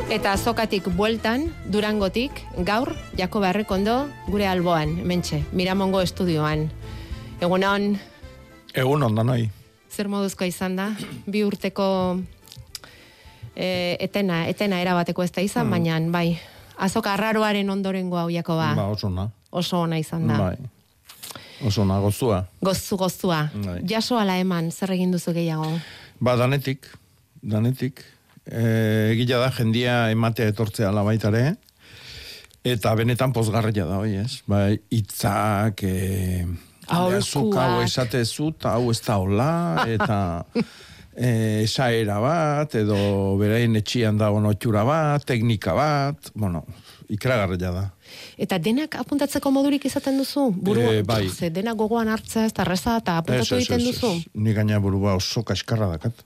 Eta 0.06 0.36
azokatik 0.38 0.86
bueltan, 0.94 1.50
durangotik, 1.66 2.30
gaur, 2.62 2.94
jako 3.18 3.42
ondo 3.74 4.08
gure 4.28 4.46
alboan, 4.46 5.02
mentxe, 5.04 5.42
Miramongo 5.50 6.00
estudioan. 6.00 6.70
Egunon, 7.40 7.98
Egunon 8.72 9.14
da 9.16 9.24
nahi. 9.24 9.50
zer 9.90 10.06
moduzkoa 10.06 10.46
izan 10.46 10.76
da, 10.76 10.94
bi 11.26 11.42
urteko 11.42 12.20
e, 13.58 13.96
etena, 14.00 14.44
etena 14.48 14.78
erabateko 14.80 15.24
ez 15.26 15.32
da 15.34 15.42
izan, 15.42 15.68
baina 15.70 15.98
bai, 16.14 16.38
azoka 16.78 17.12
arraroaren 17.18 17.68
ondorengo 17.74 18.16
hau 18.20 18.28
jako 18.30 18.56
ba, 18.56 18.72
Ba, 18.78 18.86
oso 18.94 19.10
na. 19.10 19.28
oso 19.50 19.80
ona 19.82 19.98
izan 19.98 20.28
da. 20.30 20.38
Bai. 20.38 20.56
Oso 21.66 21.82
na, 21.84 21.96
gozua. 21.98 22.44
Gozu, 22.62 22.96
gozua. 22.96 23.48
Bai. 23.64 23.80
Jaso 23.90 24.14
ala 24.18 24.36
eman, 24.38 24.70
zer 24.70 24.92
egin 24.94 25.10
duzu 25.10 25.32
gehiago. 25.34 25.72
Ba, 26.22 26.36
danetik, 26.38 26.86
danetik. 27.42 28.04
E, 28.46 28.62
egila 29.16 29.40
da, 29.42 29.50
jendia 29.58 29.96
ematea 30.14 30.46
etortzea 30.54 30.92
labaitare, 30.94 31.56
eta 32.64 32.94
benetan 32.94 33.32
pozgarria 33.34 33.84
da, 33.90 33.98
oi, 33.98 34.14
ez? 34.22 34.38
Ba, 34.46 34.68
itzak, 34.94 35.82
e, 35.82 36.46
Aholkuak. 36.86 37.26
zuk 37.26 37.58
hau 37.60 37.82
esatezu, 37.82 38.52
hau 38.70 38.90
ez 38.94 39.00
da 39.04 39.18
hola, 39.20 39.50
eta 39.90 40.18
e, 41.18 41.62
esaera 41.66 42.20
bat, 42.22 42.74
edo 42.78 42.98
berain 43.40 43.74
etxian 43.80 44.18
dago 44.20 44.38
notxura 44.40 44.84
bat, 44.86 45.24
teknika 45.26 45.74
bat, 45.74 46.30
bueno, 46.34 46.62
ikragarria 47.10 47.70
da. 47.74 47.84
Eta 48.38 48.58
denak 48.62 48.94
apuntatzeko 49.00 49.50
modurik 49.50 49.84
izaten 49.90 50.18
duzu? 50.20 50.48
Buru, 50.54 50.80
Eh, 50.80 51.02
bai. 51.02 51.26
Ze 51.28 51.50
denak 51.50 51.76
gogoan 51.76 52.08
hartza 52.08 52.44
ez 52.46 52.52
da 52.54 52.64
reza 52.64 52.96
eta 53.02 53.18
apuntatu 53.18 53.56
ez, 53.56 53.64
egiten 53.66 53.84
duzu? 53.84 54.12
ez. 54.16 54.24
Ni 54.34 54.52
gaina 54.54 54.78
burua 54.80 55.14
oso 55.18 55.42
kaskarra 55.42 55.88
dakat. 55.96 56.24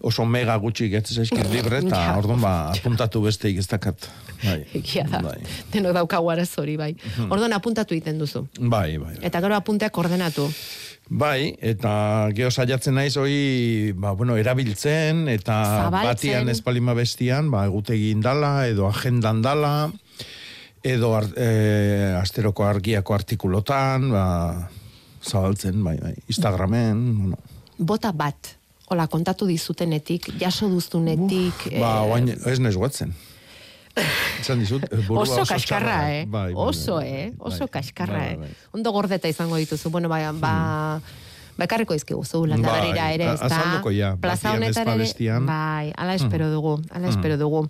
Oso 0.00 0.22
mega 0.24 0.54
gutxi 0.62 0.86
getz 0.92 1.10
zaizkit 1.10 1.48
libre, 1.54 1.80
eta 1.82 1.96
Ja. 2.04 2.16
orduan 2.20 2.40
ba, 2.40 2.70
apuntatu 2.70 3.20
besteik 3.24 3.58
ez 3.58 3.66
dakat. 3.66 4.06
Bai. 4.44 4.60
Egia 4.78 5.02
da, 5.10 5.18
Bai. 5.24 5.40
denok 5.72 5.92
daukagu 5.96 6.30
arazori, 6.30 6.76
bai. 6.78 6.92
Orduan 7.28 7.52
apuntatu 7.52 7.94
egiten 7.96 8.18
duzu. 8.20 8.44
Bai, 8.60 8.96
bai, 8.98 9.16
bai. 9.16 9.24
Eta 9.26 9.40
gero 9.42 9.56
apunteak 9.56 9.98
ordenatu. 9.98 10.46
Bai, 11.08 11.56
eta 11.64 12.28
geho 12.36 12.50
saiatzen 12.52 12.98
naiz 12.98 13.16
hoi, 13.16 13.94
ba, 13.96 14.12
bueno, 14.12 14.36
erabiltzen, 14.36 15.24
eta 15.32 15.56
Zabaltzen. 15.64 16.08
batian 16.10 16.48
espalima 16.52 16.92
bestian, 16.92 17.48
ba, 17.50 17.64
egutegi 17.64 18.10
indala, 18.12 18.66
edo 18.68 18.90
agendan 18.90 19.40
dala, 19.40 19.90
edo 20.84 21.14
ar, 21.16 21.30
e, 21.32 22.12
asteroko 22.20 22.66
argiako 22.68 23.16
artikulotan, 23.16 24.10
ba, 24.12 24.26
zabaltzen, 25.24 25.80
bai, 25.84 25.96
bai, 26.02 26.14
Instagramen, 26.28 27.00
bueno. 27.22 27.40
Bota 27.78 28.12
bat, 28.12 28.52
hola, 28.92 29.08
kontatu 29.08 29.48
dizutenetik, 29.48 30.28
jaso 30.40 30.68
duztunetik. 30.68 31.70
Ba, 31.78 32.02
eh, 32.02 32.10
oain, 32.12 32.28
ez 32.36 32.58
naiz 32.60 32.76
guatzen. 32.76 33.16
Esan 34.40 34.60
dizut, 34.62 34.84
eh, 34.90 35.02
burua 35.06 35.24
Oso 35.24 35.44
kaskarra, 35.44 35.62
txarra 35.62 36.12
eh? 36.14 36.24
Bai, 36.26 36.52
bai, 36.52 36.66
oso, 36.68 36.98
bai, 37.00 37.08
eh? 37.08 37.30
bai, 37.30 37.46
Oso 37.52 37.66
bai, 37.66 37.72
kaskarra, 37.78 38.18
bai, 38.18 38.34
eh? 38.34 38.36
bai. 38.44 38.50
Hmm. 38.52 38.78
Ondo 38.78 38.92
gordeta 38.92 39.28
izango 39.28 39.56
dituzu. 39.56 39.90
Bueno, 39.90 40.08
ba, 40.08 40.20
ba, 40.32 40.54
ba 41.58 41.66
ekarriko 41.66 41.94
izkigu 41.98 42.22
zu, 42.24 42.44
landa 42.46 42.70
Bai, 42.70 42.80
berrira 42.80 43.08
ere, 43.12 43.32
ez 43.34 43.40
da? 43.50 43.80
ja, 43.90 44.12
Plaza 44.20 44.52
honetan 44.54 44.88
ere, 44.94 45.08
bai, 45.46 45.92
ala 45.96 46.14
espero 46.14 46.50
dugu, 46.52 46.76
ala 46.94 47.08
espero 47.10 47.36
dugu. 47.36 47.64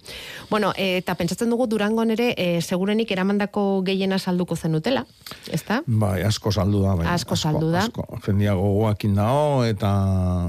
Bueno, 0.50 0.74
eh, 0.76 0.98
eta 0.98 1.14
pentsatzen 1.16 1.48
dugu 1.48 1.66
Durangon 1.66 2.12
ere, 2.12 2.34
eh, 2.36 2.60
segurenik 2.60 3.10
eramandako 3.10 3.82
gehiena 3.86 4.18
salduko 4.18 4.56
zenutela, 4.56 5.06
ez 5.50 5.62
da? 5.64 5.80
Bai, 5.86 6.22
asko 6.22 6.52
saldu 6.52 6.82
da. 6.84 6.96
Bai. 7.00 7.06
Asko 7.14 7.36
saldu 7.36 7.70
da. 7.72 7.86
Asko, 7.86 8.04
jendia 8.26 8.52
gogoakin 8.58 9.14
dao, 9.16 9.64
eta 9.64 9.94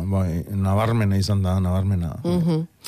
bai, 0.03 0.43
nabarmena 0.51 1.17
izan 1.17 1.41
da, 1.43 1.59
nabarmena. 1.63 2.17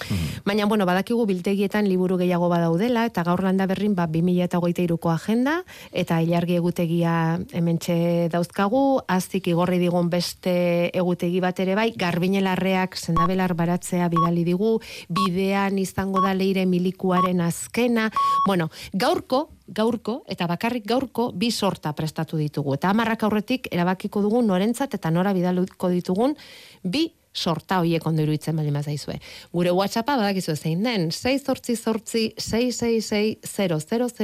Mhm. 0.09 0.41
Baina, 0.45 0.65
bueno, 0.65 0.85
badakigu 0.85 1.25
biltegietan 1.27 1.87
liburu 1.87 2.17
gehiago 2.17 2.49
badaudela, 2.49 3.05
eta 3.05 3.23
gaur 3.23 3.43
landa 3.43 3.67
berrin, 3.67 3.93
ba, 3.95 4.07
2008ko 4.07 5.11
agenda, 5.11 5.63
eta 5.91 6.21
ilargi 6.21 6.55
egutegia 6.57 7.39
hementxe 7.53 8.29
dauzkagu, 8.31 9.01
aztik 9.07 9.47
igorri 9.51 9.77
digun 9.79 10.09
beste 10.09 10.89
egutegi 10.97 11.39
bat 11.43 11.59
ere 11.59 11.75
bai, 11.75 11.91
garbinelarreak 11.95 12.97
sendabelar 12.97 13.53
baratzea 13.53 14.09
bidali 14.09 14.43
digu, 14.47 14.79
bidean 15.09 15.77
izango 15.77 16.21
da 16.21 16.33
leire 16.33 16.65
milikuaren 16.65 17.41
azkena, 17.41 18.09
bueno, 18.47 18.71
gaurko, 18.93 19.49
gaurko, 19.67 20.23
eta 20.27 20.47
bakarrik 20.47 20.85
gaurko, 20.87 21.31
bi 21.35 21.51
sorta 21.51 21.93
prestatu 21.93 22.37
ditugu. 22.37 22.75
Eta 22.75 22.89
amarrak 22.89 23.23
aurretik 23.23 23.67
erabakiko 23.71 24.21
dugu 24.21 24.41
norentzat 24.41 24.95
eta 24.97 25.11
nora 25.11 25.33
bidaluko 25.33 25.89
ditugun 25.93 26.35
bi 26.83 27.11
sorta 27.33 27.79
hoiek 27.81 28.05
ondo 28.07 28.23
iruditzen 28.23 28.55
baldin 28.55 28.75
bazaizue. 28.75 29.19
Gure 29.53 29.71
WhatsAppa 29.75 30.17
badakizu 30.19 30.55
zein 30.55 30.83
den, 30.83 31.09
688 31.11 32.33
666 32.37 33.37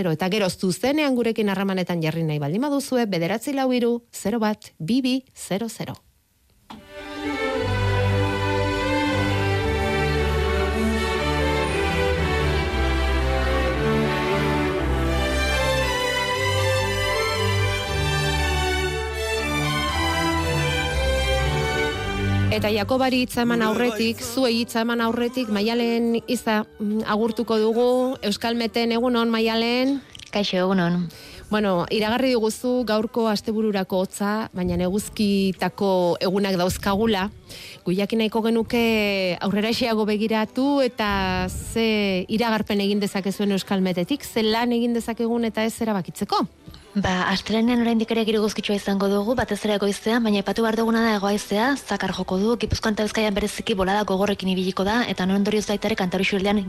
000 0.01 0.17
eta 0.17 0.29
gero 0.33 0.49
zuzenean 0.49 1.15
gurekin 1.15 1.49
harramanetan 1.49 2.03
jarri 2.03 2.23
nahi 2.23 2.39
baldin 2.39 2.67
baduzue, 2.67 3.05
bederatzi 3.05 3.53
lau 3.53 3.71
iru, 3.73 4.01
0 4.11 4.43
bat, 4.43 4.73
bibi, 4.79 5.21
00. 5.33 6.06
Eta 22.47 22.69
Jakobari 22.71 23.25
hitza 23.25 23.41
eman 23.43 23.59
aurretik, 23.65 24.21
zuei 24.23 24.61
hitza 24.61 24.79
eman 24.85 25.01
aurretik, 25.03 25.49
maialen 25.51 26.13
iza 26.31 26.61
mm, 26.79 27.03
agurtuko 27.11 27.57
dugu, 27.59 27.87
Euskal 28.23 28.55
Meten 28.55 28.93
egunon 28.95 29.27
maialen. 29.27 29.97
Kaixo, 30.31 30.61
egunon. 30.61 31.09
Bueno, 31.51 31.85
iragarri 31.91 32.31
diguzu 32.31 32.85
gaurko 32.87 33.27
astebururako 33.27 33.99
hotza, 34.05 34.31
baina 34.55 34.79
neguzkitako 34.79 35.91
egunak 36.23 36.55
dauzkagula. 36.59 37.27
Guiakin 37.83 38.23
nahiko 38.23 38.41
genuke 38.47 38.81
aurrera 39.43 39.75
esiago 39.75 40.07
begiratu 40.07 40.79
eta 40.87 41.09
ze 41.51 42.25
iragarpen 42.31 42.79
egin 42.83 43.03
dezakezuen 43.03 43.55
Euskal 43.59 43.83
Metetik, 43.83 44.23
ze 44.23 44.43
lan 44.43 44.71
egin 44.71 44.95
dezakegun 44.95 45.51
eta 45.51 45.67
ez 45.67 45.75
erabakitzeko. 45.83 46.45
Ba, 46.97 47.27
astelenean 47.29 47.83
oraindik 47.83 48.09
ere 48.09 48.23
giro 48.25 48.39
guzkitsua 48.41 48.73
izango 48.79 49.05
dugu, 49.11 49.35
batez 49.37 49.59
ere 49.67 49.75
goizean, 49.77 50.23
baina 50.25 50.39
epatu 50.41 50.63
behar 50.65 50.73
duguna 50.79 51.03
da 51.03 51.11
egoaizea, 51.19 51.65
zakar 51.77 52.09
joko 52.17 52.39
du, 52.41 52.55
Gipuzkoan 52.57 52.95
eta 52.95 53.03
Bizkaian 53.05 53.35
bereziki 53.35 53.75
bolada 53.77 54.01
gogorrekin 54.09 54.49
ibiliko 54.49 54.81
da, 54.87 55.03
eta 55.05 55.27
non 55.29 55.37
ondorioz 55.37 55.67
baita 55.67 55.91
ere 55.91 55.97
kantaru 55.99 56.23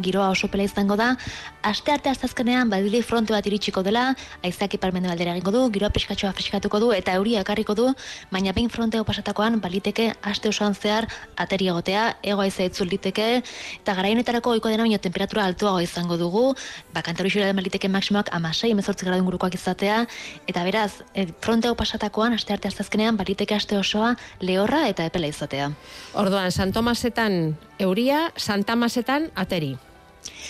giroa 0.05 0.29
oso 0.29 0.49
pela 0.49 0.65
izango 0.65 0.97
da. 0.97 1.17
Aste 1.63 1.93
arte 1.93 2.11
astazkenean 2.11 2.69
badili 2.69 3.01
fronte 3.01 3.33
bat 3.33 3.47
iritsiko 3.47 3.83
dela, 3.83 4.15
aizeak 4.45 4.75
iparmende 4.75 5.09
baldera 5.09 5.33
egingo 5.33 5.51
du, 5.51 5.71
giroa 5.71 5.89
peskatxoa 5.89 6.35
freskatuko 6.35 6.79
du, 6.79 6.93
eta 6.93 7.15
euria 7.15 7.41
ekarriko 7.41 7.75
du, 7.75 7.89
baina 8.31 8.53
behin 8.53 8.69
fronteo 8.69 9.05
pasatakoan 9.05 9.61
baliteke 9.61 10.13
aste 10.21 10.51
osoan 10.51 10.75
zehar 10.75 11.09
ateri 11.39 11.69
egotea, 11.69 12.19
egoaizea 12.23 12.67
itzul 12.67 12.89
liteke, 12.93 13.41
eta 13.81 13.95
garaionetarako 13.95 14.59
oiko 14.59 14.69
dena 14.69 14.83
baino 14.83 14.99
temperatura 14.99 15.47
altuago 15.47 15.81
izango 15.81 16.19
dugu, 16.19 16.55
ba, 16.93 17.01
kantaru 17.01 17.31
baliteke 17.55 17.89
maksimoak 17.89 18.29
amasei, 18.33 18.73
emezortzi 18.73 19.07
gradun 19.07 19.25
gurukoak 19.25 19.55
izatea, 19.55 20.05
Eta 20.47 20.65
beraz, 20.65 21.03
e, 21.15 21.27
fronteo 21.41 21.75
pasatakoan, 21.75 22.33
aste 22.35 22.53
arte 22.53 22.69
azazkenean, 22.69 23.17
baliteke 23.17 23.55
aste 23.55 23.79
osoa 23.79 24.15
lehorra 24.41 24.87
eta 24.89 25.07
epela 25.09 25.31
izatea. 25.31 25.73
Orduan, 26.15 26.53
San 26.53 26.73
Tomasetan 26.73 27.57
euria, 27.79 28.33
San 28.37 28.65
Tamasetan 28.65 29.31
ateri. 29.35 29.77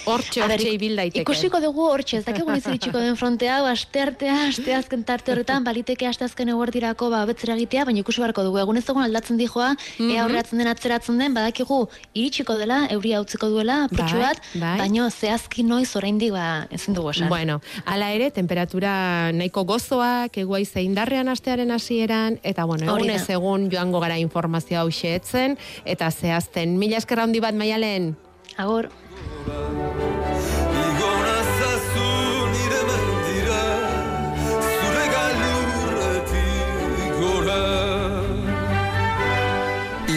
Hortxe, 0.09 0.43
hortxe 0.45 0.73
ibil 0.75 0.97
daiteke. 0.97 1.25
Ikusiko 1.25 1.61
dugu 1.61 1.85
hortxe, 1.89 2.21
ez 2.21 2.25
dakigu 2.27 2.51
niziritxiko 2.55 3.03
den 3.03 3.17
frontea, 3.21 3.59
aste 3.71 4.03
artea, 4.03 4.37
aste 4.49 4.75
azken 4.75 5.05
tarte 5.09 5.33
horretan, 5.33 5.65
baliteke 5.67 6.09
aste 6.09 6.25
azken 6.25 6.53
eguerdirako 6.55 7.11
ba, 7.13 7.25
betzera 7.29 7.57
egitea, 7.59 7.85
baina 7.89 8.03
ikusi 8.05 8.23
barko 8.25 8.45
dugu. 8.47 8.61
Egun 8.63 8.81
ez 8.81 8.85
dugu 8.87 9.03
aldatzen 9.05 9.37
dijoa, 9.41 9.75
mm 9.75 10.09
-hmm. 10.09 10.15
ea 10.15 10.45
den, 10.51 10.67
atzeratzen 10.67 11.19
den, 11.19 11.35
badakigu 11.35 11.89
iritsiko 12.15 12.57
dela, 12.57 12.87
euria 12.91 13.21
utziko 13.21 13.49
duela, 13.49 13.89
bai, 13.91 14.13
bat, 14.13 14.43
bai, 14.55 14.79
baina 14.79 15.11
zehazki 15.11 15.63
noiz 15.63 15.95
oraindik 15.97 16.33
ba, 16.33 16.67
ezin 16.71 16.95
dugu 16.95 17.11
esan. 17.11 17.29
Bueno, 17.29 17.61
ala 17.85 18.13
ere, 18.13 18.31
temperatura 18.31 19.33
nahiko 19.33 19.65
gozoak, 19.65 20.37
eguai 20.37 20.65
indarrean 20.75 21.29
astearen 21.29 21.71
hasieran 21.71 22.39
eta 22.43 22.65
bueno, 22.65 22.87
egun 22.87 23.11
ez 23.11 23.29
egun 23.31 23.69
joango 23.71 24.01
gara 24.01 24.19
informazioa 24.19 24.81
hau 24.81 24.91
eta 25.85 26.11
zehazten. 26.11 26.79
Mila 26.79 26.99
eskerra 26.99 27.23
handi 27.25 27.41
bat 27.41 27.55
maialen. 27.55 28.17
Agor. 28.57 28.91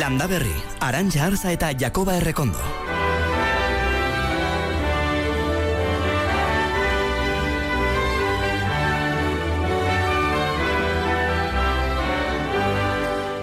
Landa 0.02 0.26
Berri, 0.28 0.56
Arantxa 0.80 1.26
Arza 1.26 1.52
eta 1.52 1.72
Jakoba 1.78 2.16
Errekondo. 2.18 2.91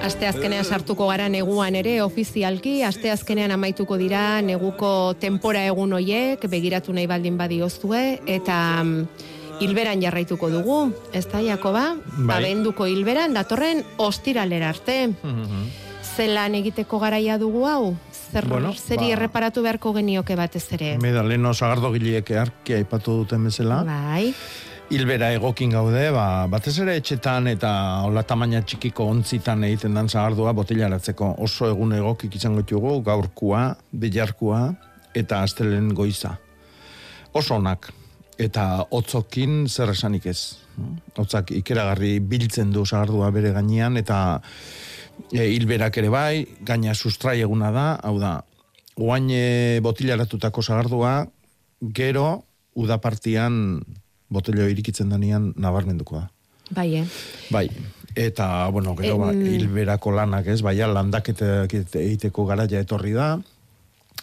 Asteazkenean 0.08 0.64
sartuko 0.64 1.06
gara 1.10 1.26
neguan 1.28 1.76
ere 1.76 1.98
ofizialki, 2.00 2.78
asteazkenean 2.86 3.52
amaituko 3.52 3.98
dira 4.00 4.40
neguko 4.40 5.14
tempora 5.20 5.66
egun 5.68 5.92
hoiek, 5.98 6.46
begiratu 6.48 6.94
nahi 6.96 7.04
baldin 7.10 7.36
badiozue, 7.36 8.22
eta 8.24 8.56
mm, 8.80 9.26
hilberan 9.60 10.00
jarraituko 10.00 10.48
dugu, 10.54 10.78
ez 11.12 11.26
da, 11.28 11.42
Jakoba? 11.44 11.90
Bai. 12.16 12.38
Abenduko 12.38 12.88
hilberan, 12.88 13.36
datorren 13.36 13.84
ostiralera 14.08 14.72
arte. 14.72 15.02
Mm 15.20 15.68
zelan 16.18 16.56
egiteko 16.58 16.98
garaia 16.98 17.38
dugu 17.38 17.64
hau? 17.70 17.92
Zer, 18.10 18.46
bueno, 18.50 18.72
zeri 18.74 19.06
ba, 19.06 19.12
erreparatu 19.16 19.62
beharko 19.64 19.94
genioke 19.96 20.36
batez 20.36 20.64
ere? 20.76 20.96
Meda, 21.00 21.22
leno 21.24 21.54
zagardo 21.54 21.92
gileek 21.94 22.32
earki 22.34 22.74
aipatu 22.80 23.20
duten 23.22 23.46
bezala. 23.48 23.84
Bai. 23.86 24.32
Hilbera 24.88 25.26
egokin 25.36 25.74
gaude, 25.76 26.06
ba, 26.16 26.46
batez 26.48 26.78
ere 26.80 26.94
etxetan 26.96 27.50
eta 27.50 27.70
hola 28.06 28.22
tamaina 28.24 28.62
txikiko 28.64 29.04
ontzitan 29.12 29.66
egiten 29.66 29.98
dan 29.98 30.08
zagardua 30.08 30.54
botilaratzeko 30.56 31.34
oso 31.44 31.68
egun 31.68 31.92
egokik 31.98 32.38
izango 32.38 32.62
ditugu, 32.62 32.94
gaurkua, 33.04 33.66
bilarkua 33.92 34.62
eta 35.12 35.42
astelen 35.44 35.90
goiza. 35.92 36.32
Oso 37.36 37.58
onak 37.58 37.90
eta 38.40 38.64
otzokin 38.96 39.68
zer 39.68 39.92
esanik 39.92 40.30
ez. 40.32 40.56
Otzak 41.20 41.52
ikeragarri 41.60 42.16
biltzen 42.24 42.72
du 42.72 42.86
zagardua 42.86 43.28
bere 43.34 43.52
gainean 43.52 44.00
eta 44.00 44.40
e, 45.34 45.50
hilberak 45.52 46.00
ere 46.00 46.08
bai, 46.08 46.46
gaina 46.64 46.96
sustrai 46.96 47.42
eguna 47.44 47.74
da, 47.76 47.88
hau 48.00 48.16
da, 48.16 48.38
e, 48.96 49.80
botilaratutako 49.84 50.64
sagardua, 50.64 51.16
gero, 51.92 52.28
udapartian 52.72 53.82
botilo 54.28 54.66
irikitzen 54.68 55.08
danian 55.08 55.52
nabarmenduko 55.56 56.20
da. 56.20 56.26
Bai, 56.70 56.88
eh? 57.00 57.04
Bai, 57.50 57.68
eta, 58.14 58.68
bueno, 58.68 58.94
gero, 58.96 59.16
ba, 59.22 59.32
hilberako 59.32 60.12
lanak 60.12 60.50
ez, 60.52 60.60
bai, 60.62 60.76
landak 60.76 61.30
egiteko 61.32 62.44
garaia 62.48 62.82
etorri 62.84 63.14
da, 63.16 63.38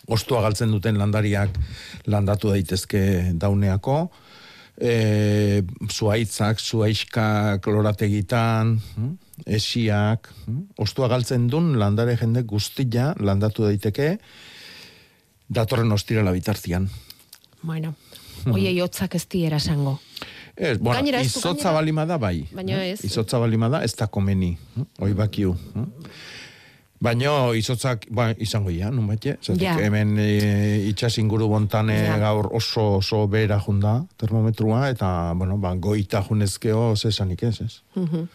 ostua 0.08 0.44
galtzen 0.46 0.70
duten 0.74 1.00
landariak 1.02 1.58
landatu 2.12 2.52
daitezke 2.54 3.34
dauneako, 3.42 3.98
e, 4.78 5.64
zuaitzak, 5.90 6.62
zuaiskak, 6.62 7.66
lorategitan, 7.66 8.76
hm? 8.96 9.14
esiak, 9.46 10.30
hm? 10.46 10.62
ostua 10.86 11.10
galtzen 11.12 11.50
dun 11.50 11.74
landare 11.80 12.18
jende 12.20 12.46
guztia 12.48 13.14
landatu 13.20 13.66
daiteke 13.66 14.16
datorren 15.50 15.92
ostirala 15.92 16.34
bitartian. 16.34 16.90
Bueno, 17.66 17.96
oie 18.56 18.74
jotzak 18.78 19.16
ez 19.16 19.26
di 19.32 19.46
erasango. 19.46 20.00
Ez, 20.56 20.78
bueno, 20.80 20.96
gainera, 20.96 21.20
izotza 21.22 21.74
balima 21.76 22.06
da 22.08 22.18
bai. 22.18 22.46
Baina 22.56 22.80
ez. 22.86 23.02
Izotza 23.04 23.40
balima 23.40 23.70
da 23.70 23.84
ez 23.84 23.94
da 23.96 24.08
komeni. 24.08 24.56
Hm? 24.76 24.88
Oi 25.04 25.14
bakiu. 25.14 25.56
Hm? 25.74 25.90
Baina 27.06 27.32
izotzak 27.60 28.08
ba, 28.10 28.30
izango 28.42 28.72
ia, 28.72 28.88
nun 28.90 29.10
baite? 29.12 29.36
Ja. 29.60 29.76
Hemen 29.78 30.16
e, 30.22 30.30
itxas 30.90 31.18
inguru 31.20 31.50
bontane 31.52 31.98
gaur 32.22 32.48
oso 32.56 32.86
oso 33.02 33.26
bera 33.28 33.60
junda 33.60 33.98
termometrua, 34.18 34.88
eta, 34.94 35.10
bueno, 35.36 35.60
ba, 35.62 35.74
goita 35.76 36.24
junezkeo 36.24 36.94
zesanik 36.96 37.44
ez, 37.44 37.60
ez? 37.62 37.82
Uh 37.96 38.08
-huh. 38.08 38.28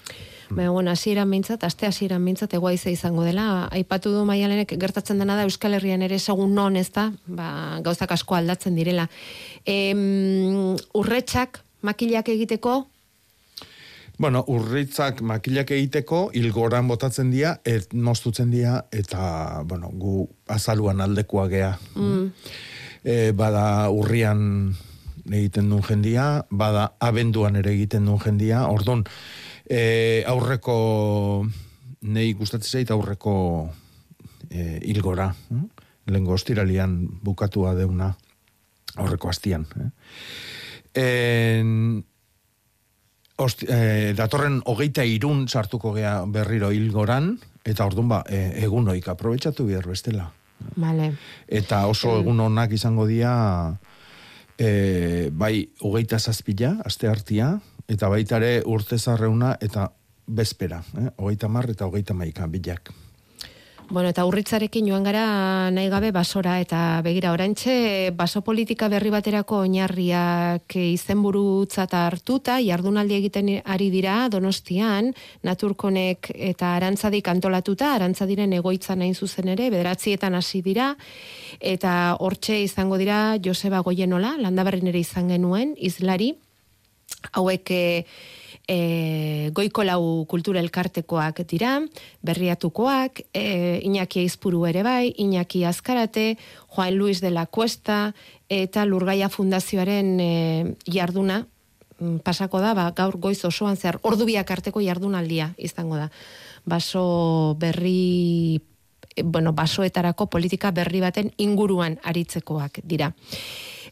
Baina, 0.51 0.71
bueno, 0.71 0.91
asieran 0.91 1.29
mintzat, 1.31 1.63
aste 1.65 1.87
asieran 1.87 2.23
mintzat, 2.23 2.55
egoaize 2.59 2.91
izango 2.91 3.23
dela. 3.23 3.69
Aipatu 3.71 4.11
du 4.11 4.25
maialenek 4.27 4.75
gertatzen 4.83 5.23
dena 5.23 5.37
da 5.39 5.45
Euskal 5.47 5.77
Herrian 5.79 6.03
ere 6.03 6.19
segun 6.19 6.57
non 6.59 6.77
ez 6.77 6.89
da, 6.91 7.13
ba, 7.27 7.51
gauzak 7.87 8.11
asko 8.17 8.35
aldatzen 8.35 8.75
direla. 8.75 9.07
E, 9.65 9.95
urretxak, 10.95 11.63
makilak 11.87 12.35
egiteko, 12.35 12.83
Bueno, 14.21 14.43
urritzak 14.53 15.23
makilak 15.25 15.71
egiteko, 15.73 16.27
ilgoran 16.37 16.91
botatzen 16.91 17.31
dira, 17.33 17.55
et 17.65 17.95
moztutzen 17.97 18.51
dira, 18.53 18.75
eta, 18.93 19.63
bueno, 19.65 19.89
gu 19.97 20.27
azaluan 20.53 21.01
aldekoa 21.01 21.47
gea. 21.49 21.71
Mm. 21.95 22.27
E, 23.01 23.15
bada 23.33 23.63
urrian 23.89 24.43
egiten 25.25 25.71
duen 25.73 25.87
jendia, 25.89 26.27
bada 26.51 26.91
abenduan 27.01 27.57
ere 27.63 27.73
egiten 27.73 28.11
duen 28.11 28.21
jendia, 28.21 28.67
orduan, 28.69 29.07
e, 29.71 30.25
aurreko, 30.27 31.47
nahi 32.03 32.35
gustatzen 32.35 32.81
zait, 32.81 32.91
aurreko 32.91 33.35
e, 34.51 34.81
ilgora, 34.91 35.31
mm? 35.49 35.87
lengo 36.11 36.35
ostiralian 36.35 36.99
bukatua 37.23 37.77
deuna, 37.79 38.11
aurreko 38.99 39.31
hastian. 39.31 39.67
Eh? 39.79 39.91
En, 41.01 41.75
Osti, 43.41 43.65
eh, 43.73 44.13
datorren 44.13 44.59
hogeita 44.69 45.01
irun 45.09 45.47
sartuko 45.49 45.95
gea 45.95 46.27
berriro 46.29 46.69
hilgoran, 46.77 47.39
eta 47.65 47.87
orduan 47.89 48.11
ba, 48.11 48.19
e, 48.29 48.51
egun 48.67 48.91
oik 48.93 49.09
aprobetsatu 49.09 49.65
behar 49.65 49.87
bestela. 49.89 50.27
Vale. 50.77 51.15
Eta 51.49 51.87
oso 51.89 52.19
egun 52.19 52.43
onak 52.45 52.75
izango 52.77 53.07
dira, 53.09 53.33
e, 54.61 55.31
bai, 55.33 55.71
hogeita 55.81 56.21
zazpila, 56.21 56.75
aste 56.85 57.09
hartia, 57.09 57.55
eta 57.91 58.09
baitare 58.09 58.61
urte 58.71 58.99
zarreuna, 58.99 59.57
eta 59.61 59.91
bezpera, 60.31 60.83
eh? 60.99 61.11
hogeita 61.19 61.49
mar 61.51 61.71
eta 61.71 61.91
hogeita 61.91 62.15
maika, 62.15 62.47
bilak. 62.47 62.93
Bueno, 63.91 64.13
eta 64.13 64.23
urritzarekin 64.23 64.87
joan 64.87 65.03
gara 65.03 65.25
nahi 65.75 65.89
gabe 65.91 66.13
basora 66.15 66.61
eta 66.63 67.01
begira 67.03 67.33
orantxe 67.35 68.13
baso 68.15 68.39
politika 68.47 68.87
berri 68.87 69.11
baterako 69.11 69.65
oinarriak 69.65 70.77
izenburutzat 70.79 71.97
hartuta 71.99 72.61
jardunaldi 72.63 73.17
egiten 73.17 73.49
ari 73.65 73.89
dira 73.91 74.29
Donostian 74.31 75.11
Naturkonek 75.43 76.31
eta 76.37 76.77
Arantzadik 76.77 77.27
antolatuta 77.33 77.97
Arantzadiren 77.97 78.55
egoitza 78.61 78.95
nain 78.95 79.17
zuzen 79.19 79.51
ere 79.57 79.67
bederatzietan 79.75 80.39
hasi 80.39 80.63
dira 80.63 80.93
eta 81.59 82.15
hortxe 82.21 82.61
izango 82.63 82.95
dira 82.95 83.41
Joseba 83.43 83.83
Goienola 83.83 84.37
landaberrin 84.39 84.87
ere 84.87 85.03
izan 85.03 85.35
genuen 85.35 85.75
izlari 85.91 86.37
hauek 87.33 87.71
e, 88.71 89.51
goiko 89.53 89.85
lau 89.85 90.27
kultura 90.31 90.61
elkartekoak 90.63 91.43
dira, 91.51 91.81
berriatukoak, 92.23 93.25
e, 93.35 93.81
Iñaki 93.83 94.23
Eizpuru 94.23 94.65
ere 94.71 94.85
bai, 94.87 95.13
Iñaki 95.19 95.65
Azkarate, 95.65 96.39
Juan 96.69 96.95
Luis 96.95 97.21
de 97.21 97.31
la 97.31 97.47
Cuesta, 97.47 98.15
eta 98.49 98.85
Lurgaia 98.87 99.29
Fundazioaren 99.29 100.21
e, 100.21 100.31
jarduna, 100.87 101.47
mm, 101.99 102.23
pasako 102.23 102.61
da, 102.63 102.75
ba, 102.75 102.91
gaur 102.95 103.19
goiz 103.19 103.43
osoan 103.45 103.77
zer, 103.77 103.99
ordu 104.03 104.29
biak 104.29 104.51
arteko 104.51 104.81
jardunaldia 104.81 105.55
izango 105.59 105.99
da. 105.99 106.11
Baso 106.65 107.57
berri 107.59 108.61
bueno, 109.25 109.53
basoetarako 109.53 110.27
politika 110.31 110.71
berri 110.71 111.01
baten 111.01 111.33
inguruan 111.39 111.99
aritzekoak 112.03 112.81
dira. 112.85 113.13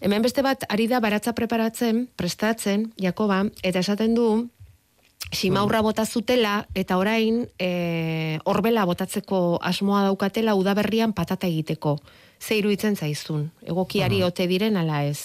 Hemen 0.01 0.23
beste 0.23 0.43
bat, 0.43 0.63
ari 0.69 0.87
da 0.87 1.01
baratza 1.01 1.35
preparatzen, 1.35 2.07
prestatzen, 2.17 2.93
Jakoba, 3.01 3.45
eta 3.63 3.83
esaten 3.83 4.15
du, 4.15 4.29
Simaurra 5.33 5.83
bota 5.85 6.07
zutela 6.07 6.63
eta 6.79 6.97
orain 6.97 7.43
e, 7.61 8.39
orbela 8.49 8.87
botatzeko 8.89 9.59
asmoa 9.61 10.07
daukatela 10.07 10.55
udaberrian 10.57 11.13
patata 11.13 11.51
egiteko. 11.51 11.99
Ze 12.41 12.57
iruditzen 12.57 12.97
zaizun? 12.97 13.51
Egokiari 13.67 14.23
ote 14.23 14.47
diren 14.49 14.79
ala 14.81 15.03
ez? 15.05 15.21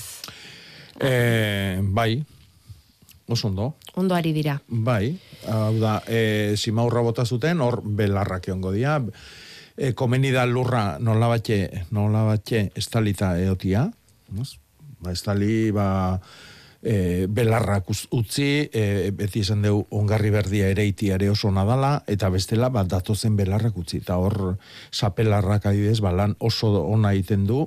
E, 1.00 1.80
bai, 1.96 2.24
oso 3.30 3.48
ondo. 3.48 3.76
Ondo 3.96 4.16
ari 4.18 4.34
dira. 4.34 4.58
Bai, 4.68 5.16
hau 5.48 5.78
da, 5.80 6.02
e, 6.08 6.58
simaurra 6.58 7.06
bota 7.06 7.24
zuten, 7.24 7.62
hor 7.62 7.80
belarrak 7.86 8.50
eongo 8.50 8.74
dira. 8.76 9.00
E, 9.76 9.94
komeni 9.98 10.30
da 10.32 10.46
lurra 10.46 11.00
nola 11.02 11.28
batxe, 11.32 11.86
nola 11.92 12.24
batxe 12.28 12.68
estalita 12.78 13.34
eotia. 13.42 13.88
Ba, 15.04 15.12
estali, 15.12 15.72
ba, 15.74 15.88
e, 16.84 17.26
belarrak 17.26 17.90
utzi, 17.90 18.70
e, 18.70 19.10
beti 19.16 19.42
esan 19.42 19.64
deu 19.66 19.82
ongarri 19.96 20.30
berdia 20.34 20.70
ere 20.70 20.86
itiare 20.86 21.30
oso 21.32 21.50
nadala, 21.52 22.04
eta 22.08 22.30
bestela 22.30 22.70
bat 22.70 22.92
datozen 22.92 23.38
belarrak 23.40 23.78
utzi. 23.80 24.04
Eta 24.04 24.20
hor, 24.22 24.60
sapelarrak 24.92 25.66
adibidez, 25.72 26.00
ba, 26.06 26.14
lan 26.14 26.38
oso 26.40 26.70
ona 26.84 27.16
egiten 27.18 27.48
du, 27.50 27.66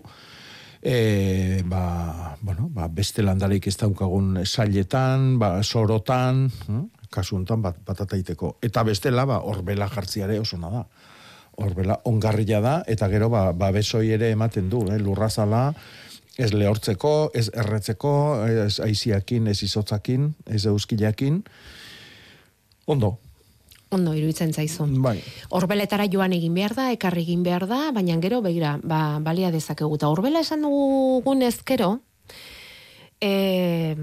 e, 0.83 1.63
ba, 1.67 2.37
bueno, 2.41 2.69
ba, 2.71 2.87
beste 2.87 3.25
landarik 3.27 3.67
ez 3.67 3.77
daukagun 3.83 4.45
sailetan, 4.45 5.41
ba, 5.43 5.57
sorotan, 5.65 6.47
hm? 6.69 6.87
kasuntan 7.11 7.67
bat, 7.67 7.83
batataiteko. 7.87 8.57
Eta 8.63 8.87
bestela, 8.87 9.27
ba, 9.27 9.43
hor 9.43 9.65
bela 9.67 9.91
jartziare 9.91 10.39
oso 10.39 10.61
nada. 10.61 10.87
Hor 10.87 11.16
bela 11.77 12.01
ongarria 12.05 12.61
da, 12.61 12.83
eta 12.87 13.09
gero, 13.09 13.29
ba, 13.33 13.51
ba 13.53 13.71
besoi 13.73 14.11
ere 14.13 14.31
ematen 14.35 14.69
du, 14.71 14.85
eh? 14.93 14.99
lurrazala, 15.01 15.71
ez 16.37 16.53
lehortzeko, 16.53 17.31
ez 17.35 17.49
erretzeko, 17.55 18.13
ez 18.45 18.81
aiziakin, 18.85 19.47
ez 19.49 19.63
izotzakin, 19.65 20.35
ez 20.47 20.67
euskilakin. 20.69 21.41
Ondo. 22.87 23.17
Ondo, 23.91 24.13
iruditzen 24.19 24.53
zaizu. 24.53 24.85
Bai. 25.01 25.17
Horbeletara 25.55 26.09
joan 26.13 26.35
egin 26.37 26.55
behar 26.55 26.75
da, 26.77 26.91
ekarri 26.93 27.23
egin 27.25 27.45
behar 27.47 27.69
da, 27.71 27.87
baina 27.95 28.19
gero, 28.21 28.43
begira, 28.45 28.77
ba, 28.83 29.19
balia 29.25 29.53
dezakegu. 29.55 29.97
Ta 29.97 30.11
horbela 30.13 30.43
esan 30.45 30.67
dugun 30.67 31.45
ezkero, 31.47 31.95
e, 33.23 33.95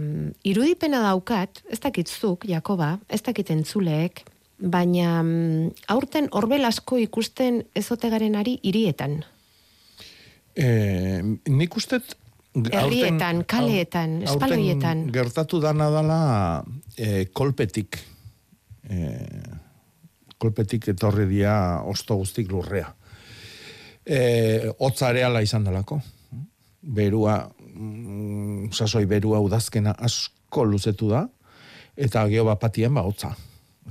irudipena 0.47 1.03
daukat, 1.05 1.61
ez 1.69 1.79
dakitzuk, 1.83 2.47
Jakoba, 2.49 2.95
ez 3.09 3.21
dakit 3.21 3.51
entzuleek, 3.53 4.23
baina 4.63 5.21
mm, 5.21 5.71
aurten 5.91 6.29
horbel 6.31 6.65
asko 6.65 6.97
ikusten 7.01 7.63
ezotegaren 7.75 8.35
ari 8.39 8.57
irietan. 8.63 9.19
E, 10.55 10.67
nik 11.49 11.75
ustet 11.75 12.15
Herrietan, 12.53 13.39
kaleetan, 13.49 14.19
espaloietan. 14.27 15.07
Gertatu 15.13 15.57
dana 15.57 15.87
dala 15.89 16.19
e, 16.93 17.25
kolpetik. 17.33 17.97
E, 18.85 19.07
kolpetik 20.37 20.85
etorri 20.93 21.25
dia 21.31 21.55
osto 21.89 22.19
guztik 22.19 22.51
lurrea. 22.53 22.91
E, 24.05 24.19
Otzareala 24.85 25.41
izan 25.41 25.65
dalako. 25.65 25.97
Berua, 26.83 27.39
mm, 27.73 28.69
sasoi 28.69 29.07
berua 29.09 29.41
udazkena 29.41 29.95
asko 29.97 30.67
luzetu 30.69 31.09
da, 31.09 31.25
eta 31.97 32.27
geho 32.29 32.45
bapatien 32.51 32.93
ba 32.93 33.01
hotza. 33.01 33.33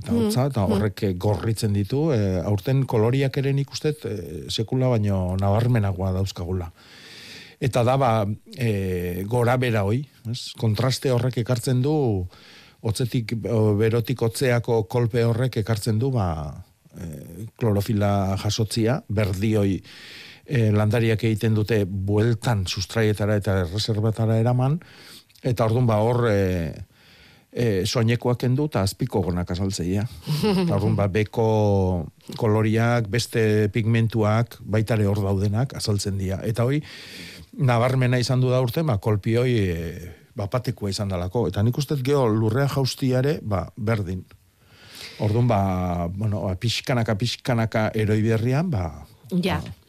Eta 0.01 0.11
mm, 0.11 0.19
hotza, 0.19 0.47
eta 0.49 0.63
mm. 0.63 0.73
horrek 0.73 1.05
gorritzen 1.21 1.73
ditu, 1.75 2.07
e, 2.15 2.41
aurten 2.41 2.83
koloriak 2.89 3.37
ere 3.43 3.53
nik 3.53 3.71
ustet 3.71 4.05
e, 4.09 4.17
sekula 4.49 4.89
baino 4.95 5.37
nabarmenagoa 5.39 6.11
dauzkagula 6.17 6.71
eta 7.63 7.83
da 7.87 7.95
ba, 7.97 8.11
e, 8.59 9.23
gora 9.29 9.55
bera 9.57 9.85
hoi, 9.87 10.01
ez? 10.31 10.51
kontraste 10.59 11.13
horrek 11.13 11.39
ekartzen 11.45 11.79
du, 11.83 11.93
otzetik, 12.83 13.37
berotik 13.79 14.21
otzeako 14.27 14.83
kolpe 14.91 15.23
horrek 15.23 15.61
ekartzen 15.61 16.01
du, 16.01 16.11
ba, 16.11 16.27
e, 16.91 17.47
klorofila 17.59 18.35
jasotzia, 18.41 18.99
berdioi 19.07 19.77
e, 19.79 20.71
landariak 20.75 21.23
egiten 21.23 21.55
dute 21.55 21.83
bueltan 21.87 22.65
sustraietara 22.67 23.39
eta 23.39 23.61
reservatara 23.69 24.41
eraman, 24.41 24.79
eta 25.43 25.69
orduan 25.69 25.87
ba 25.87 26.01
hor 26.03 26.27
e, 26.31 26.41
e, 27.53 27.85
soinekoak 27.85 28.43
endu 28.47 28.67
eta 28.69 28.83
azpiko 28.83 29.21
gonak 29.25 29.53
azaltzeia. 29.53 30.05
Eta 30.63 30.75
orduan 30.75 30.97
ba 30.97 31.07
beko 31.11 31.47
koloriak, 32.39 33.07
beste 33.11 33.69
pigmentuak, 33.73 34.57
baitare 34.61 35.07
hor 35.07 35.21
daudenak 35.23 35.75
azaltzen 35.77 36.17
dira. 36.17 36.41
Eta 36.43 36.65
hoi, 36.65 36.81
nabarmena 37.53 38.19
izan 38.21 38.41
du 38.41 38.51
da 38.51 38.61
urte, 38.63 38.83
ba, 38.83 38.97
kolpioi 38.97 39.53
e, 39.53 39.77
bapatekoa 40.35 40.93
izan 40.93 41.13
dalako. 41.13 41.47
Eta 41.51 41.63
nik 41.63 41.77
uste 41.77 41.99
geho 42.01 42.25
lurrea 42.31 42.67
jaustiare, 42.71 43.37
ba, 43.41 43.67
berdin. 43.77 44.23
Orduan, 45.21 45.47
ba, 45.47 45.61
bueno, 46.09 46.47
ba, 46.47 46.57
pixkanaka, 46.59 47.17
pixkanaka 47.19 47.91
eroi 47.93 48.21
berrian, 48.25 48.71
ba... 48.73 48.89
Ja, 49.41 49.61
kolpean, 49.61 49.82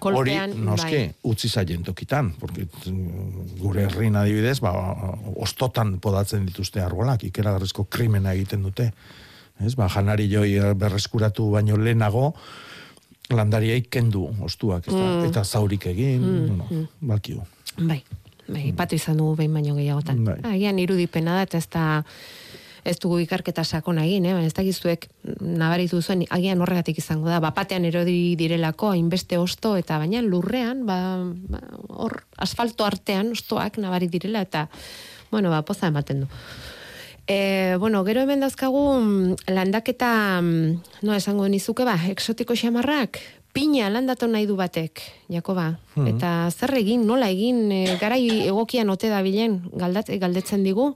hori, 0.00 0.34
noske, 0.54 1.00
bai. 1.06 1.30
utzi 1.30 1.48
zaien 1.48 1.82
tokitan, 1.86 2.32
porque 2.40 2.66
gure 3.60 3.86
herrin 3.86 4.16
adibidez, 4.16 4.58
ba, 4.64 4.72
ostotan 5.36 5.98
podatzen 6.02 6.46
dituzte 6.48 6.82
arbolak, 6.84 7.24
ikeragarrizko 7.28 7.86
krimena 7.90 8.34
egiten 8.36 8.62
dute. 8.66 8.90
Ez, 9.58 9.74
ba, 9.74 9.88
janari 9.90 10.28
joi 10.30 10.74
berreskuratu 10.78 11.50
baino 11.50 11.76
lehenago, 11.80 12.32
landariaik 13.34 13.90
kendu 13.92 14.28
ostuak, 14.44 14.86
ez 14.88 14.94
mm. 14.94 15.26
eta 15.28 15.44
zaurik 15.44 15.88
egin, 15.90 16.22
mm. 16.22 16.56
no, 16.56 16.68
mm. 16.70 17.08
balkiu. 17.10 17.42
Bai, 17.76 18.00
bai, 18.46 18.70
mm. 18.70 18.76
patu 18.78 18.96
izan 18.96 19.18
dugu 19.20 19.36
behin 19.42 19.56
baino 19.58 19.74
gehiagotan. 19.76 20.22
Bai. 20.24 20.38
Agian 20.54 20.78
irudipena 20.80 21.36
da, 21.38 21.48
eta 21.48 21.60
ez 21.60 21.68
da, 21.74 21.84
ez 22.88 22.96
dugu 23.02 23.18
ikarketa 23.22 23.64
sakona 23.64 24.04
egin, 24.06 24.26
eh? 24.28 24.36
ez 24.46 24.54
da 24.56 24.64
gizuek 24.64 25.08
nabaritu 25.40 26.00
zuen, 26.00 26.24
agian 26.34 26.62
horregatik 26.64 26.98
izango 27.02 27.28
da, 27.28 27.40
bapatean 27.44 27.84
erodi 27.88 28.34
direlako, 28.40 28.92
hainbeste 28.94 29.38
osto, 29.38 29.74
eta 29.76 30.00
baina 30.00 30.22
lurrean, 30.24 30.86
ba, 30.88 30.98
ba, 31.52 31.62
hor, 31.88 32.22
asfalto 32.38 32.88
artean 32.88 33.34
ostoak 33.36 33.78
nabari 33.82 34.08
direla, 34.08 34.42
eta, 34.48 34.66
bueno, 35.30 35.52
ba, 35.52 35.62
poza 35.68 35.92
ematen 35.92 36.24
du. 36.24 36.32
E, 37.28 37.76
bueno, 37.78 38.00
gero 38.06 38.22
hemen 38.24 38.40
dazkagu 38.40 38.84
mm, 39.02 39.50
landaketa, 39.52 40.40
mm, 40.40 41.02
no 41.04 41.12
esango 41.14 41.48
nizuke 41.52 41.84
ba, 41.84 41.98
exotiko 42.08 42.56
xamarrak, 42.56 43.20
pina 43.52 43.90
landatu 43.92 44.28
nahi 44.30 44.46
du 44.48 44.56
batek, 44.56 45.02
Jakoba. 45.28 45.74
Hmm. 45.94 46.08
Eta 46.08 46.48
zer 46.54 46.72
egin, 46.80 47.04
nola 47.08 47.28
egin, 47.28 47.66
e, 47.72 47.98
garai 48.00 48.22
egokian 48.46 48.88
ote 48.88 49.12
da 49.12 49.20
bilen, 49.26 49.60
galdat, 49.76 50.08
galdetzen 50.22 50.64
digu, 50.64 50.94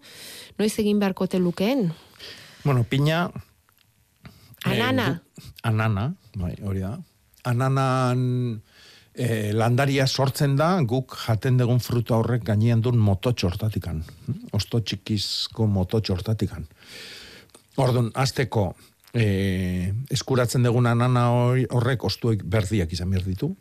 noiz 0.58 0.78
egin 0.78 0.98
beharko 0.98 1.26
lukeen? 1.38 1.92
Bueno, 2.64 2.84
pina... 2.84 3.30
Anana. 4.64 5.08
Eh, 5.08 5.42
anana, 5.62 6.14
bai, 6.38 6.54
hori 6.62 6.80
da. 6.80 6.96
Ananan 7.44 8.62
e, 9.14 9.52
landaria 9.52 10.06
sortzen 10.06 10.56
da, 10.56 10.76
guk 10.86 11.16
jaten 11.24 11.58
dugun 11.58 11.80
fruta 11.82 12.16
horrek 12.16 12.44
gainean 12.46 12.82
duen 12.82 13.00
mototxo 13.02 13.48
hortatikan. 13.50 14.02
Osto 14.52 14.80
txikizko 14.80 15.66
mototxo 15.66 16.14
hortatikan. 16.14 16.68
Orduan, 17.82 18.12
azteko 18.14 18.72
e, 19.14 19.92
eskuratzen 20.12 20.62
dugun 20.62 20.86
anana 20.86 21.26
horrek 21.32 22.04
ostuek 22.04 22.44
berdiak 22.44 22.92
izan 22.92 23.10
behar 23.10 23.26
ditu. 23.26 23.52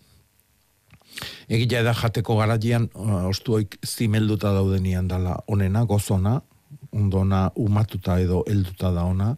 Egia 1.51 1.81
da 1.83 1.91
jateko 1.97 2.37
garatian 2.37 2.87
ostuek 2.95 3.75
zimelduta 3.83 4.53
daudenian 4.55 5.09
dala 5.11 5.35
onena, 5.51 5.83
gozona, 5.83 6.39
ondona 6.91 7.49
umatuta 7.55 8.19
edo 8.19 8.43
helduta 8.47 8.91
da 8.91 9.05
ona. 9.07 9.35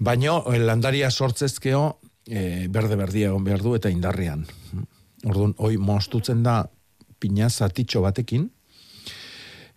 Baina 0.00 0.40
landaria 0.58 1.10
sortzezkeo 1.10 1.84
e, 2.26 2.68
berde 2.68 2.96
berdia 2.96 3.28
egon 3.30 3.44
behar 3.44 3.62
du 3.62 3.74
eta 3.76 3.92
indarrean. 3.92 4.44
Orduan, 5.24 5.54
hoi 5.58 5.76
mostutzen 5.78 6.42
da 6.44 6.64
pina 7.20 7.48
zatitxo 7.48 8.02
batekin, 8.04 8.48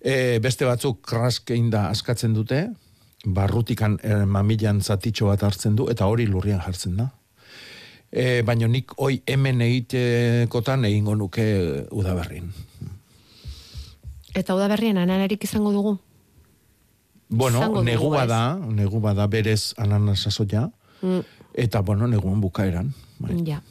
e, 0.01 0.39
beste 0.43 0.67
batzuk 0.67 1.01
kraskein 1.07 1.69
da 1.71 1.87
askatzen 1.91 2.33
dute, 2.35 2.65
barrutikan 3.25 3.97
e, 4.03 4.23
mamilan 4.25 4.81
zatitxo 4.81 5.29
bat 5.31 5.43
hartzen 5.43 5.75
du, 5.75 5.87
eta 5.91 6.07
hori 6.07 6.27
lurrian 6.27 6.61
jartzen 6.63 6.97
da. 6.99 7.09
E, 8.11 8.41
baina 8.47 8.69
nik 8.71 8.93
hoi 8.97 9.21
hemen 9.27 9.61
egitekotan 9.61 10.85
egingo 10.87 11.15
nuke 11.15 11.47
udaberrin. 11.91 12.51
Eta 14.37 14.55
udaberrian 14.55 14.99
ananarik 15.01 15.43
izango 15.43 15.73
dugu? 15.75 15.97
Bueno, 17.29 17.59
Izango 17.59 17.79
dugu, 17.81 17.85
negu 17.85 18.13
ez? 18.13 18.19
bada, 18.21 18.55
negu 18.55 18.99
bada 18.99 19.27
berez 19.27 19.73
ananasasoia, 19.77 20.71
Mm, 21.01 21.19
eta 21.53 21.81
bueno, 21.81 22.07
neguan 22.07 22.41
bukaeran. 22.41 22.93
Bai. 23.19 23.43
ja. 23.45 23.61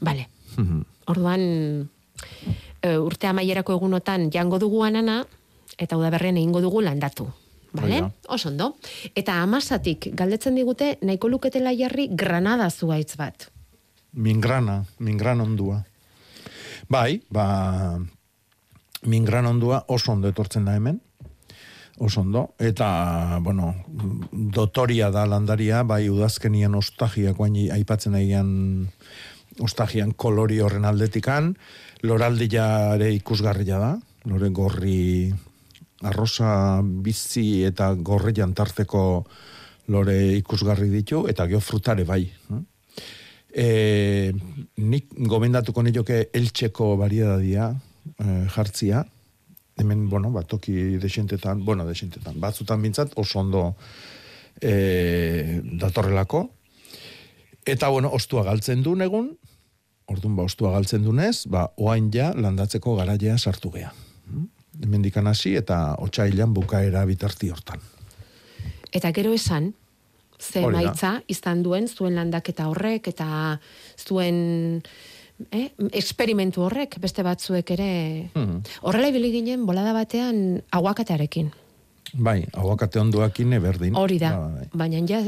Vale. 0.00 0.28
Mhm. 0.56 0.84
Orduan, 1.06 1.90
e, 2.82 2.98
urte 2.98 3.26
amaierako 3.26 3.72
egunotan 3.74 4.30
jango 4.30 4.58
dugu 4.58 4.84
anana, 4.84 5.24
eta 5.78 5.96
udaberrian 5.96 6.36
egingo 6.36 6.60
dugu 6.60 6.80
landatu. 6.82 7.26
Da. 7.72 8.12
Oso 8.28 8.48
ondo. 8.50 8.76
Eta 9.16 9.40
amasatik, 9.42 10.10
galdetzen 10.14 10.54
digute, 10.54 10.98
nahiko 11.00 11.28
luketela 11.28 11.72
jarri 11.74 12.08
granada 12.12 12.68
zuaitz 12.70 13.16
bat. 13.16 13.48
Mingrana, 14.12 14.84
mingran 15.00 15.40
ondua. 15.40 15.84
Bai, 16.88 17.22
ba, 17.30 17.98
mingran 19.02 19.46
ondua 19.46 19.84
oso 19.88 20.12
ondo 20.12 20.28
etortzen 20.28 20.64
da 20.64 20.76
hemen, 20.76 21.00
oso 21.98 22.20
ondo, 22.20 22.54
eta, 22.58 23.38
bueno, 23.42 23.74
dotoria 24.32 25.10
da 25.10 25.26
landaria, 25.26 25.82
bai, 25.82 26.08
udazkenian 26.08 26.74
ostagiak 26.74 27.36
guain 27.36 27.58
aipatzen 27.72 28.16
aian 28.16 28.48
ostagian 29.60 30.12
kolori 30.16 30.60
horren 30.64 30.86
aldetikan, 30.88 31.52
loraldia 32.02 32.66
ere 32.96 33.12
ikusgarria 33.14 33.78
da, 33.78 33.92
lore 34.24 34.48
gorri 34.54 35.32
arrosa 36.02 36.80
bizi 36.82 37.62
eta 37.66 37.92
gorrian 37.94 38.54
tarteko 38.54 39.24
lore 39.92 40.16
ikusgarri 40.38 40.88
ditu, 40.90 41.26
eta 41.28 41.46
geo 41.50 41.60
frutare 41.60 42.06
bai. 42.08 42.24
E, 43.52 44.32
nik 44.80 45.10
gomendatuko 45.28 45.82
nioke 45.84 46.24
eltseko 46.32 46.94
variedadia 46.96 47.68
e, 48.16 48.26
jartzia, 48.54 49.04
hemen, 49.78 50.08
bueno, 50.08 50.30
bat 50.32 50.48
toki 50.48 50.98
desentetan, 51.02 51.64
bueno, 51.64 51.86
desentetan, 51.88 52.38
batzutan 52.40 52.82
bintzat 52.82 53.14
oso 53.16 53.40
ondo 53.40 53.62
e, 54.60 55.60
datorrelako, 55.80 56.44
eta, 57.64 57.88
bueno, 57.88 58.10
ostua 58.12 58.44
galtzen 58.44 58.82
du 58.82 58.96
egun, 59.00 59.32
orduan 60.12 60.36
ba, 60.36 60.46
ostua 60.46 60.72
galtzen 60.76 61.04
dunez, 61.04 61.46
ba, 61.50 61.68
oain 61.76 62.10
ja 62.12 62.32
landatzeko 62.36 62.96
garaia 62.98 63.38
sartu 63.38 63.70
gea. 63.74 63.92
Hemendikan 64.82 65.26
hasi 65.28 65.54
eta 65.56 65.96
otsailan 66.00 66.54
bukaera 66.54 67.04
bitarti 67.08 67.50
hortan. 67.52 67.80
Eta 68.92 69.12
gero 69.12 69.32
esan, 69.32 69.72
ze 70.42 70.64
maitza 70.66 71.20
izan 71.30 71.62
duen 71.62 71.88
zuen 71.88 72.16
landaketa 72.18 72.66
horrek 72.68 73.08
eta 73.12 73.58
zuen 73.96 74.82
eh, 75.50 75.70
experimentu 75.92 76.62
horrek 76.62 76.98
beste 77.00 77.22
batzuek 77.22 77.70
ere 77.70 78.30
Mhm. 78.34 78.62
horrela 78.82 79.08
ibili 79.08 79.32
ginen 79.32 79.66
bolada 79.66 79.92
batean 79.92 80.62
aguakatearekin. 80.70 81.50
Bai, 82.14 82.44
aguakate 82.52 82.98
onduakin 83.00 83.54
berdin. 83.62 83.94
Hori 83.96 84.18
da, 84.18 84.36
Ba, 84.36 84.48
bai. 84.48 84.66
baina 84.74 84.98
ja, 85.08 85.22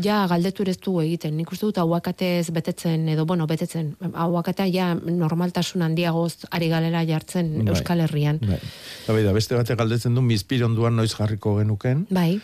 ja 0.00 0.26
galdetu 0.26 0.62
ez 0.66 0.78
du 0.80 0.94
egiten. 1.02 1.36
Nik 1.36 1.50
uste 1.52 1.66
dut 1.66 1.76
aguakatez 1.76 2.48
betetzen, 2.50 3.06
edo 3.12 3.26
bueno, 3.26 3.46
betetzen. 3.46 3.94
Aguakatea 4.14 4.66
ja 4.72 4.94
normaltasun 4.94 5.82
handiagoz 5.82 6.46
ari 6.50 6.68
galera 6.70 7.04
jartzen 7.04 7.64
Bai. 7.64 7.74
Euskal 7.74 8.00
Herrian. 8.00 8.38
Bai. 8.40 8.58
Da, 9.06 9.12
bai, 9.12 9.22
da, 9.24 9.32
beste 9.36 9.54
batek 9.54 9.76
galdetzen 9.78 10.14
du 10.14 10.22
mizpironduan 10.22 10.96
noiz 10.96 11.12
jarriko 11.14 11.58
genuken. 11.58 12.06
Bai, 12.08 12.40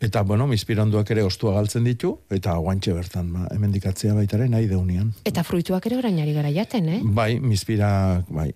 Eta, 0.00 0.22
bueno, 0.24 0.46
mizpironduak 0.48 1.10
ere 1.12 1.22
ostua 1.22 1.52
galtzen 1.58 1.84
ditu, 1.84 2.14
eta 2.32 2.54
guantxe 2.56 2.94
bertan, 2.96 3.26
ba, 3.34 3.46
hemen 3.52 3.72
dikatzea 3.74 4.14
baitare 4.16 4.48
nahi 4.48 4.66
deunian. 4.66 5.12
eta 5.28 5.42
fruituak 5.44 5.86
ere 5.86 5.98
orain 6.00 6.18
ari 6.22 6.32
gara 6.32 6.48
jaten, 6.50 6.88
eh? 6.88 7.00
Bai, 7.04 7.34
mizpira, 7.40 8.24
bai, 8.28 8.48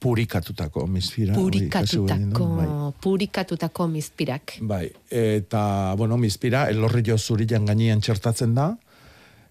purikatutako 0.00 0.86
mizpira. 0.86 1.34
Purikatutako, 1.34 2.46
Bai. 2.56 2.68
purikatutako 3.02 3.88
mizpirak. 3.88 4.56
bai, 4.62 4.90
eta, 5.10 5.94
bueno, 5.98 6.16
mizpira, 6.16 6.70
elorrillo 6.70 7.18
zurilan 7.18 7.66
gainean 7.66 8.00
txertatzen 8.00 8.54
da, 8.54 8.78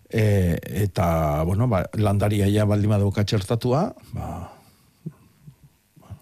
e, 0.10 0.58
eta, 0.88 1.44
bueno, 1.46 1.68
ba, 1.68 1.86
landaria 1.94 2.50
ja 2.50 2.66
baldin 2.66 2.90
badauka 2.90 3.24
txertatua, 3.24 3.94
ba, 4.14 4.54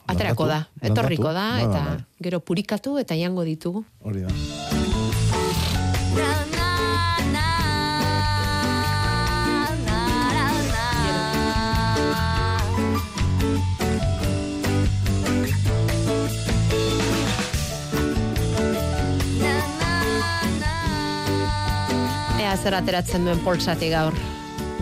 Aterako 0.07 0.45
da, 0.45 0.67
etorriko 0.85 1.31
da, 1.33 1.57
landatu, 1.57 1.71
eta 1.71 1.85
ba, 1.85 1.95
ba, 1.95 2.05
gero 2.21 2.39
purikatu 2.39 2.99
eta 3.01 3.15
jango 3.17 3.41
ditugu. 3.47 3.85
Hori 4.03 4.21
da. 4.21 5.04
Zer 22.65 22.73
ateratzen 22.79 23.27
duen 23.27 23.37
poltsatik 23.45 23.91
gaur. 23.93 24.15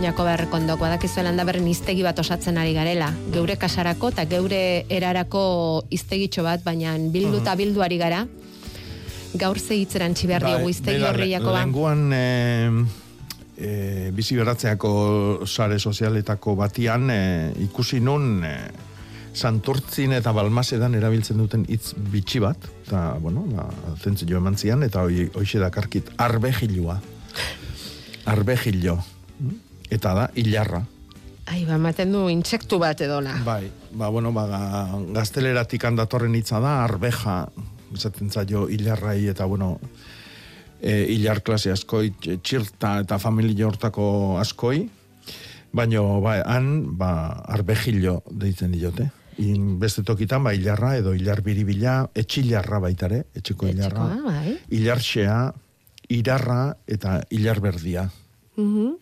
Jako 0.00 0.24
beharrekondok, 0.24 0.78
badakizu 0.80 1.20
landa 1.26 1.44
berren 1.44 1.66
iztegi 1.68 2.00
bat 2.06 2.16
osatzen 2.22 2.56
ari 2.56 2.72
garela. 2.72 3.10
Geure 3.34 3.58
kasarako 3.60 4.08
eta 4.14 4.24
geure 4.30 4.60
erarako 4.88 5.42
iztegitxo 5.92 6.46
bat, 6.46 6.64
baina 6.64 6.94
bildu 7.12 7.42
eta 7.42 7.52
bildu 7.60 7.84
ari 7.84 7.98
gara. 8.00 8.22
Gaur 9.34 9.58
ze 9.58 9.74
hitzeran 9.80 10.14
txiber 10.14 10.44
diogu 10.46 10.68
iztegi 10.70 11.02
Bai, 11.02 11.12
beira, 11.16 11.26
Jakoba. 11.38 11.58
Lenguan 11.64 12.12
e, 12.14 12.86
e, 13.58 14.10
bizi 14.14 14.36
beratzeako 14.38 14.92
sare 15.46 15.78
sozialetako 15.78 16.54
batian 16.60 17.10
e, 17.10 17.18
ikusi 17.66 17.98
nun 18.00 18.44
e, 18.46 18.54
santurtzin 19.34 20.14
eta 20.14 20.30
balmasedan 20.32 20.94
erabiltzen 20.94 21.40
duten 21.42 21.64
hitz 21.66 21.96
bitxi 21.98 22.38
bat, 22.44 22.68
eta, 22.86 23.16
bueno, 23.18 23.42
ba, 23.50 23.66
zentzio 23.98 24.38
eman 24.38 24.54
zian, 24.56 24.84
eta 24.86 25.02
hoxe 25.02 25.58
dakarkit, 25.58 26.12
arbejilua. 26.22 27.00
Arbejilo. 28.30 29.00
Eta 29.90 30.14
da, 30.14 30.28
hilarra. 30.38 30.84
Ai, 31.50 31.64
ba, 31.66 31.74
ematen 31.74 32.14
du 32.14 32.28
intsektu 32.30 32.78
bat 32.80 33.02
edola. 33.04 33.34
Bai, 33.44 33.66
ba, 33.98 34.08
bueno, 34.14 34.30
ba, 34.32 34.46
ga- 34.48 35.02
gazteleratik 35.18 35.82
handatorren 35.90 36.38
hitza 36.38 36.62
da, 36.62 36.84
arbeja, 36.86 37.48
esaten 37.96 38.30
zaio 38.30 38.68
hilarrai 38.68 39.26
eta, 39.32 39.44
bueno, 39.44 39.78
e, 40.80 41.06
hilar 41.14 41.42
klase 41.42 41.72
askoi, 41.72 42.10
tx- 42.20 42.40
txirta 42.42 43.00
eta 43.04 43.18
familia 43.18 43.66
hortako 43.66 44.38
askoi, 44.40 44.88
baino, 45.72 46.20
ba, 46.22 46.38
han, 46.46 46.96
ba, 46.98 47.10
arbejilo 47.50 48.22
deitzen 48.30 48.72
diote. 48.72 49.10
In, 49.42 49.78
beste 49.82 50.04
tokitan, 50.06 50.44
ba, 50.46 50.52
hilarra 50.54 50.92
edo 51.00 51.14
hilar 51.14 51.40
biribila, 51.42 52.04
etxilarra 52.14 52.78
baitare, 52.78 53.24
etxeko 53.34 53.66
hilarra, 53.72 54.06
bai. 54.22 54.58
hilarxea, 54.70 55.38
irarra 56.14 56.76
eta 56.86 57.22
hilar 57.30 57.60
berdia. 57.64 58.10
Mhm. 58.56 58.92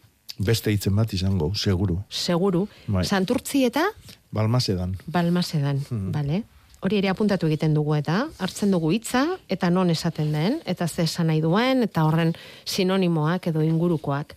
Beste 0.43 0.73
hitzen 0.73 0.97
bat 0.97 1.13
izango, 1.13 1.51
seguru. 1.55 1.99
Seguru. 2.09 2.65
Bai. 2.89 3.05
Santurtzi 3.05 3.67
eta 3.67 3.85
Balmasedan. 4.33 4.95
Balmasedan, 5.13 5.83
bale? 6.11 6.43
Hori 6.83 6.99
ere 6.99 7.13
apuntatu 7.13 7.47
egiten 7.47 7.77
dugu 7.77 7.95
eta 7.95 8.25
hartzen 8.43 8.73
dugu 8.75 8.91
hitza 8.91 9.23
eta 9.55 9.69
non 9.71 9.91
esaten 9.93 10.33
den 10.35 10.59
eta 10.67 10.89
ze 10.89 11.05
esan 11.07 11.29
nahi 11.31 11.41
duen 11.41 11.85
eta 11.87 12.03
horren 12.09 12.33
sinonimoak 12.67 13.47
edo 13.53 13.63
ingurukoak. 13.63 14.35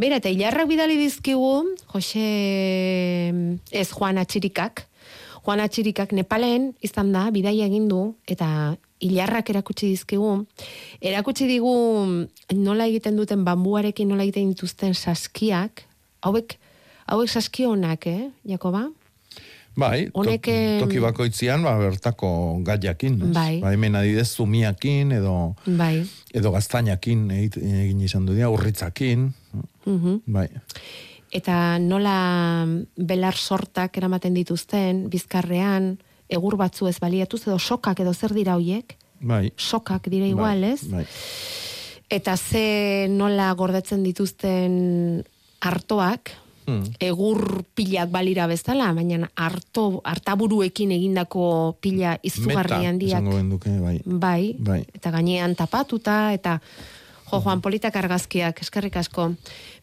Beira, 0.00 0.16
eta 0.16 0.32
hilarrak 0.32 0.66
bidali 0.66 0.96
dizkigu, 0.98 1.76
Jose, 1.92 2.24
ez 3.70 3.88
Juan 3.92 4.18
Atxirikak, 4.18 4.88
Juan 5.44 5.60
Atxirikak 5.60 6.16
Nepalen 6.16 6.72
izan 6.82 7.12
da, 7.14 7.28
bidaia 7.30 7.68
egin 7.68 7.86
du, 7.86 8.00
eta 8.26 8.48
hilarrak 9.04 9.52
erakutsi 9.52 9.92
dizkigu, 9.92 10.32
erakutsi 11.04 11.46
digu 11.46 11.76
nola 12.56 12.88
egiten 12.90 13.20
duten 13.20 13.44
bambuarekin 13.46 14.08
nola 14.08 14.24
egiten 14.24 14.50
dituzten 14.56 14.96
saskiak, 14.96 15.84
hauek, 16.26 16.56
hauek 17.06 17.30
saski 17.30 17.68
honak, 17.68 18.08
eh, 18.08 18.30
Jakoba? 18.48 18.88
Bai, 19.76 20.08
Honek, 20.14 20.46
toki 20.78 21.00
bakoitzian, 21.02 21.64
ba, 21.66 21.74
bertako 21.80 22.28
gaiakin. 22.62 23.16
Bai. 23.34 23.58
Ba, 23.60 23.72
hemen 23.74 23.96
adidez 23.98 24.28
zumiakin, 24.36 25.10
edo, 25.18 25.56
Bai. 25.66 26.04
edo 26.32 26.52
gaztainakin 26.54 27.24
egin 27.34 28.00
izan 28.06 28.26
du 28.26 28.36
dira, 28.36 28.50
urritzakin. 28.54 29.32
Mhm. 29.84 30.20
Bai. 30.26 30.46
Eta 31.34 31.78
nola 31.82 32.66
belar 32.94 33.34
sortak 33.34 33.96
eramaten 33.98 34.34
dituzten, 34.34 35.08
bizkarrean, 35.10 35.96
egur 36.30 36.54
batzu 36.56 36.86
ez 36.86 37.00
baliatuz, 37.02 37.42
edo 37.48 37.58
sokak 37.58 38.00
edo 38.00 38.14
zer 38.14 38.32
dira 38.32 38.54
hoiek, 38.54 38.94
Bai. 39.20 39.50
sokak 39.56 40.06
dira 40.08 40.26
igual, 40.30 40.60
bai. 40.60 40.70
ez? 40.72 40.86
Bai. 40.88 41.04
Eta 42.14 42.36
ze 42.36 43.08
nola 43.10 43.50
gordetzen 43.58 44.04
dituzten 44.04 45.24
hartoak, 45.60 46.30
Hmm. 46.66 46.84
egur 47.00 47.64
pilak 47.74 48.08
balira 48.10 48.46
bezala, 48.48 48.92
baina 48.96 49.30
harto, 49.36 50.00
hartaburuekin 50.04 50.92
egindako 50.96 51.76
pila 51.80 52.18
izugarri 52.22 52.78
Meta, 52.78 52.88
handiak. 52.88 53.24
genduke, 53.24 53.70
bai. 53.80 54.00
Bai, 54.04 54.54
Bai. 54.58 54.80
eta 54.94 55.10
gainean 55.10 55.54
tapatuta, 55.54 56.32
eta 56.32 56.60
jo, 57.30 57.40
Juan 57.40 57.60
Politak 57.60 57.96
argazkiak, 57.96 58.60
eskerrik 58.62 58.96
asko, 58.96 59.34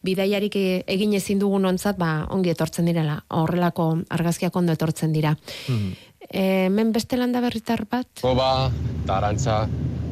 bidaiarik 0.02 0.56
e- 0.56 0.84
egin 0.86 1.14
ezin 1.14 1.38
dugun 1.38 1.64
ontzat, 1.70 1.98
ba, 1.98 2.26
ongi 2.30 2.50
etortzen 2.50 2.84
direla, 2.90 3.20
horrelako 3.28 4.02
argazkiak 4.10 4.56
ondo 4.56 4.72
etortzen 4.72 5.12
dira. 5.12 5.36
Mhm. 5.68 5.92
E, 6.32 6.66
hemen 6.66 6.92
beste 6.92 7.16
landa 7.16 7.40
berritar 7.40 7.84
bat? 7.90 8.06
Koba, 8.22 8.70
eta 9.04 9.16
arantza, 9.18 9.68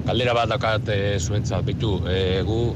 galdera 0.06 0.34
bat 0.34 0.48
dakat 0.48 0.88
e, 0.88 1.18
zuentzat, 1.18 1.64
bitu, 1.64 2.00
e, 2.06 2.42
gu 2.46 2.74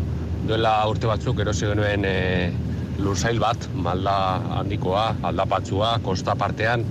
duela 0.48 0.76
urte 0.88 1.06
batzuk 1.06 1.38
erosi 1.40 1.66
genuen 1.66 2.04
e, 2.04 2.52
lursail 2.98 3.40
bat, 3.42 3.68
malda 3.74 4.16
handikoa, 4.60 5.06
aldapatzua, 5.26 5.98
kosta 6.04 6.34
partean, 6.38 6.84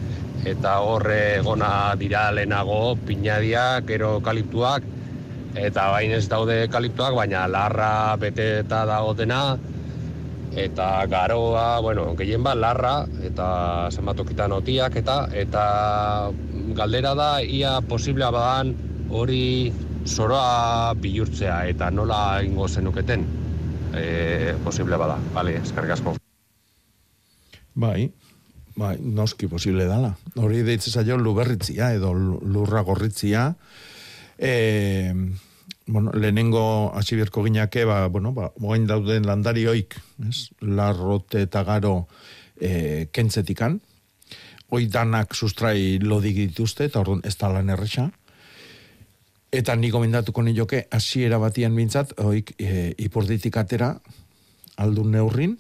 eta 0.46 0.80
horre 0.84 1.40
egona 1.40 1.96
dira 2.00 2.30
lehenago, 2.36 2.96
pinadiak, 3.08 3.88
gero 3.88 4.18
kaliptuak, 4.24 4.84
eta 5.56 5.90
bain 5.94 6.12
ez 6.12 6.26
daude 6.32 6.66
kaliptuak, 6.72 7.16
baina 7.16 7.46
larra 7.48 8.16
bete 8.20 8.50
eta 8.64 8.84
dagotena, 8.90 9.44
eta 10.54 11.06
garoa, 11.10 11.80
bueno, 11.82 12.12
gehien 12.20 12.44
bat 12.46 12.60
larra, 12.60 12.96
eta 13.26 13.90
zenbatokitan 13.94 14.54
otiak, 14.60 14.98
eta 15.00 15.24
eta 15.32 15.64
galdera 16.78 17.16
da, 17.18 17.30
ia 17.42 17.80
posiblea 17.90 18.30
badan 18.34 18.76
hori 19.10 19.72
zoroa 20.06 20.94
bihurtzea, 21.00 21.64
eta 21.72 21.90
nola 21.92 22.42
ingo 22.44 22.68
zenuketen, 22.68 23.26
e, 23.94 24.56
posible 24.64 24.98
bada, 24.98 25.18
bale, 25.34 25.58
eskerrik 25.62 25.96
asko. 25.96 26.16
Bai, 27.74 28.12
bai, 28.76 28.98
noski 29.02 29.48
posible 29.50 29.86
dala. 29.90 30.14
Hori 30.36 30.62
deitze 30.66 30.92
zaio 30.92 31.18
luberritzia 31.18 31.94
edo 31.94 32.14
lu- 32.14 32.42
lurra 32.46 32.82
gorritzia. 32.82 33.56
E, 34.38 35.14
bueno, 35.88 36.12
lehenengo 36.14 36.94
hasi 36.96 37.16
berko 37.16 37.44
ginake, 37.44 37.86
ba, 37.86 38.08
bueno, 38.08 38.34
ba, 38.34 38.52
moain 38.60 38.86
dauden 38.88 39.26
landarioik, 39.28 39.98
ez? 40.30 40.50
Larrote 40.62 41.42
eta 41.48 41.64
garo 41.64 42.08
e, 42.60 43.10
kentzetikan. 43.12 43.82
Hoi 44.74 44.88
danak 44.90 45.36
sustrai 45.36 46.00
lodik 46.02 46.36
dituzte, 46.40 46.86
eta 46.90 47.02
orduan 47.04 47.22
ez 47.26 47.36
da 47.38 47.52
lan 47.54 47.70
erresa. 47.70 48.10
Eta 49.54 49.76
niko 49.78 50.00
mendatuko 50.02 50.42
nioke, 50.42 50.88
hasiera 50.92 51.38
batian 51.38 51.76
bintzat, 51.78 52.16
oik 52.18 52.56
e, 52.58 52.94
ipurditik 53.06 53.58
atera, 53.62 53.94
aldun 54.82 55.12
neurrin, 55.14 55.58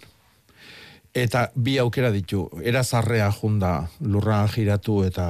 Eta 1.13 1.51
bi 1.53 1.77
aukera 1.77 2.09
ditu, 2.09 2.47
erazarrea 2.65 3.29
junda 3.37 3.83
lurra 4.01 4.39
giratu 4.49 5.03
eta 5.05 5.25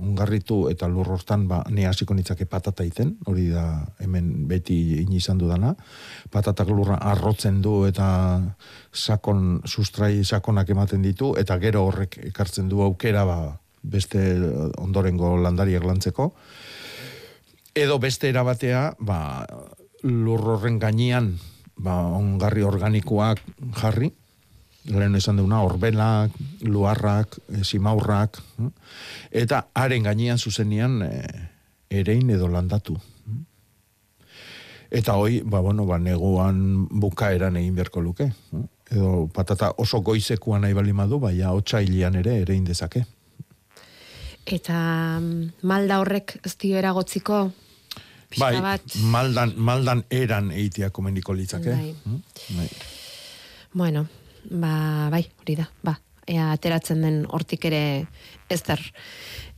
ongarritu 0.00 0.70
eta 0.70 0.88
lur 0.88 1.10
hortan 1.12 1.44
ba, 1.50 1.58
ne 1.68 1.84
hasiko 1.84 2.16
nitzake 2.16 2.46
patata 2.48 2.84
iten, 2.88 3.18
hori 3.28 3.50
da 3.52 3.66
hemen 4.00 4.48
beti 4.48 5.02
in 5.02 5.12
izan 5.12 5.36
dudana. 5.38 5.74
Patatak 6.32 6.72
lurra 6.72 6.96
arrotzen 7.12 7.60
du 7.60 7.82
eta 7.84 8.06
sakon, 8.92 9.60
sustrai 9.68 10.24
sakonak 10.24 10.72
ematen 10.72 11.04
ditu, 11.04 11.34
eta 11.36 11.58
gero 11.60 11.84
horrek 11.90 12.16
ekartzen 12.32 12.72
du 12.72 12.80
aukera 12.80 13.26
ba, 13.28 13.38
beste 13.82 14.24
ondorengo 14.80 15.36
landariak 15.36 15.84
lantzeko. 15.84 16.32
Edo 17.74 17.98
beste 17.98 18.28
erabatea, 18.28 18.94
ba, 19.00 19.46
lur 20.02 20.42
horren 20.54 20.78
gainean 20.78 21.38
ba, 21.76 21.94
ongarri 22.18 22.64
organikoak 22.66 23.40
jarri, 23.80 24.10
lehen 24.90 25.16
esan 25.16 25.38
duna, 25.40 25.62
orbelak, 25.64 26.34
luarrak, 26.66 27.38
e, 27.48 27.62
simaurrak, 27.64 28.40
eh? 28.60 28.68
eta 29.44 29.66
haren 29.78 30.04
gainean 30.04 30.38
zuzenian 30.38 31.00
e, 31.06 31.12
erein 31.90 32.30
edo 32.34 32.50
landatu. 32.50 32.98
Eta 34.92 35.16
hoi, 35.16 35.40
ba, 35.40 35.62
bueno, 35.64 35.86
ba, 35.88 35.96
neguan 35.98 36.86
bukaeran 36.90 37.56
egin 37.56 37.78
beharko 37.78 38.02
luke. 38.04 38.28
eh? 38.28 38.64
Edo 38.92 39.26
patata 39.32 39.72
oso 39.80 40.02
goizekuan 40.04 40.66
nahi 40.66 40.76
bali 40.76 40.92
madu, 40.92 41.16
baina 41.22 41.54
otxailian 41.56 42.18
ere 42.20 42.42
erein 42.42 42.66
dezake. 42.68 43.06
Eta 44.46 44.76
mm, 45.20 45.66
malda 45.68 46.00
horrek 46.02 46.38
ez 46.44 46.56
dio 46.58 46.78
eragotziko, 46.78 47.50
Bai, 48.38 48.54
bat, 48.64 48.94
maldan, 49.12 49.52
maldan 49.60 50.04
eran 50.10 50.50
eitia 50.56 50.90
komeniko 50.90 51.34
litzake. 51.36 51.74
Bai. 51.74 51.94
Mm? 52.04 52.22
Bai. 52.56 52.68
bueno, 53.74 54.06
ba, 54.50 55.08
bai, 55.12 55.26
hori 55.42 55.56
da, 55.58 55.68
ba, 55.84 55.98
ea 56.28 56.50
ateratzen 56.52 57.02
den 57.04 57.22
hortik 57.28 57.64
ere 57.68 57.82
ezter 58.52 58.80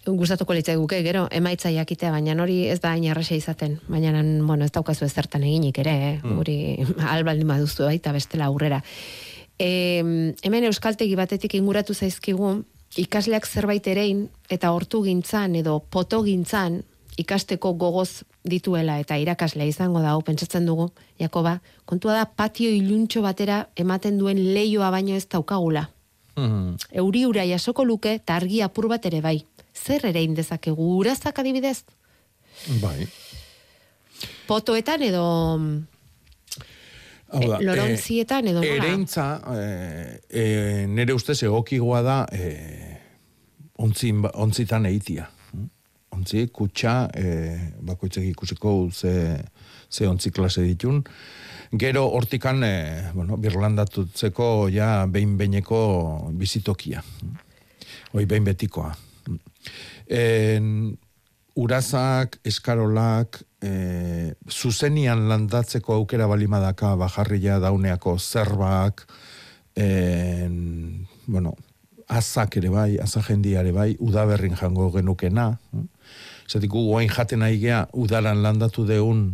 gustatuko 0.05 0.53
litzai 0.53 0.77
guke, 0.77 1.01
gero, 1.05 1.25
emaitza 1.33 1.71
jakitea, 1.73 2.11
baina 2.13 2.35
hori 2.43 2.65
ez 2.69 2.81
da 2.83 2.93
hain 2.93 3.07
erresa 3.09 3.37
izaten, 3.39 3.79
baina, 3.89 4.13
bueno, 4.45 4.67
ez 4.67 4.73
daukazu 4.73 5.07
ezertan 5.07 5.47
eginik 5.47 5.79
ere, 5.81 5.95
eh? 6.11 6.35
hori 6.37 6.59
albaldin 7.15 7.49
baduztu 7.49 7.87
baita 7.89 8.13
bestela 8.13 8.51
aurrera. 8.51 8.83
E, 9.59 10.03
hemen 10.43 10.69
euskaltegi 10.69 11.15
batetik 11.17 11.55
inguratu 11.57 11.95
zaizkigu, 11.95 12.59
ikasleak 12.97 13.47
zerbait 13.47 13.87
erein, 13.87 14.29
eta 14.51 14.73
hortu 14.73 15.03
gintzan, 15.05 15.55
edo 15.59 15.81
poto 15.91 16.23
gintzan, 16.23 16.83
ikasteko 17.19 17.73
gogoz 17.79 18.25
dituela 18.45 18.99
eta 19.01 19.17
irakaslea 19.21 19.71
izango 19.71 20.03
da, 20.03 20.15
pentsatzen 20.27 20.67
dugu, 20.67 20.91
Jakoba, 21.21 21.61
kontua 21.87 22.19
da 22.19 22.25
patio 22.27 22.71
iluntxo 22.71 23.23
batera 23.23 23.69
ematen 23.77 24.19
duen 24.19 24.41
leioa 24.55 24.91
baino 24.91 25.15
ez 25.15 25.27
daukagula. 25.29 25.89
Mhm. 26.37 26.77
Euri 27.03 27.25
ura 27.27 27.45
jasoko 27.47 27.85
luke 27.85 28.15
eta 28.15 28.37
argi 28.37 28.61
apur 28.63 28.89
bat 28.89 29.07
ere 29.07 29.21
bai. 29.21 29.45
Zer 29.75 30.07
ere 30.07 30.23
indezakegu 30.23 30.97
urazak 30.99 31.39
adibidez? 31.39 31.85
Bai. 32.83 33.07
Potoetan 34.47 35.03
edo 35.03 35.25
mm, 35.59 35.94
da, 37.41 37.59
Eh, 37.59 37.65
lorontzietan 37.67 38.47
edo 38.47 38.61
nola? 38.61 38.75
Ereintza, 38.75 39.27
eh, 39.55 40.21
eh, 40.31 40.87
nire 40.87 41.13
ustez 41.15 41.43
egokigoa 41.43 42.03
da 42.03 42.19
eh, 42.33 42.97
ontzin, 43.79 44.23
ontzitan 44.35 44.87
eitia. 44.87 45.29
Ontzi, 46.15 46.47
kutsa, 46.55 47.09
eh, 47.19 47.73
bakoitzek 47.83 48.25
ikusiko 48.31 48.89
ze, 48.93 49.39
ze 49.91 50.07
ontzi 50.09 50.31
klase 50.31 50.63
ditun. 50.63 51.03
Gero 51.75 52.05
hortikan, 52.15 52.63
eh, 52.63 53.11
bueno, 53.15 53.37
birlandatutzeko 53.37 54.69
ja 54.71 55.07
behin-beineko 55.11 56.31
bizitokia. 56.39 57.03
Hoi 58.13 58.27
behin 58.27 58.45
betikoa. 58.47 58.93
En, 60.07 60.99
urazak, 61.55 62.39
eskarolak, 62.45 63.43
e, 63.63 64.35
zuzenian 64.51 65.29
landatzeko 65.31 65.95
aukera 66.01 66.27
balimadaka 66.27 66.95
bajarria 66.99 67.61
dauneako 67.63 68.17
zerbak, 68.19 69.07
en, 69.77 71.07
bueno, 71.27 71.55
azak 72.09 72.59
ere 72.61 72.71
bai, 72.71 72.91
azajendia 73.03 73.63
ere 73.63 73.73
bai, 73.73 73.95
udaberrin 74.01 74.57
jango 74.59 74.91
genukena. 74.95 75.55
Zatik 76.51 76.71
gu 76.71 76.89
guain 76.91 77.09
jaten 77.09 77.41
nahi 77.41 77.59
gea, 77.63 77.85
udaran 77.95 78.43
landatu 78.45 78.85
deun 78.87 79.25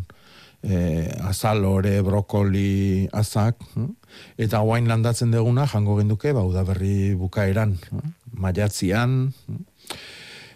e, 0.63 1.09
azalore, 1.27 2.01
brokoli, 2.07 3.09
azak, 3.17 3.59
hm? 3.75 3.91
eta 4.39 4.61
guain 4.67 4.89
landatzen 4.89 5.33
deguna 5.33 5.67
jango 5.67 5.97
genduke, 5.99 6.35
ba, 6.37 6.45
udaberri 6.47 7.15
bukaeran, 7.19 7.77
hm? 7.91 8.15
maiatzian, 8.45 9.21
hm? 9.49 9.65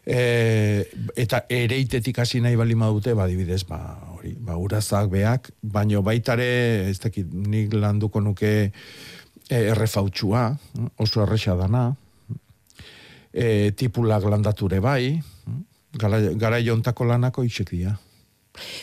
E, 0.04 0.84
eta 1.16 1.44
ereitetik 1.48 2.18
hasi 2.20 2.42
nahi 2.44 2.58
bali 2.60 2.76
madute, 2.76 3.14
ba, 3.16 3.26
dibidez, 3.30 3.62
ba, 3.68 3.80
hori, 4.12 4.34
ba, 4.36 4.58
urazak 4.60 5.08
beak, 5.12 5.50
baino 5.62 6.02
baitare, 6.04 6.90
ez 6.90 6.98
dakit, 7.00 7.28
nik 7.32 7.72
landuko 7.72 8.20
nuke 8.20 8.54
e, 8.68 9.58
errefautsua, 9.58 10.50
oso 11.00 11.24
erresa 11.24 11.56
dana, 11.56 11.86
e, 13.32 13.72
tipulak 13.72 14.28
landature 14.28 14.80
bai, 14.84 15.14
gara, 15.96 16.20
gara 16.36 16.60
jontako 16.60 17.08
lanako 17.08 17.44
itxek 17.48 17.72
dira. 17.72 17.96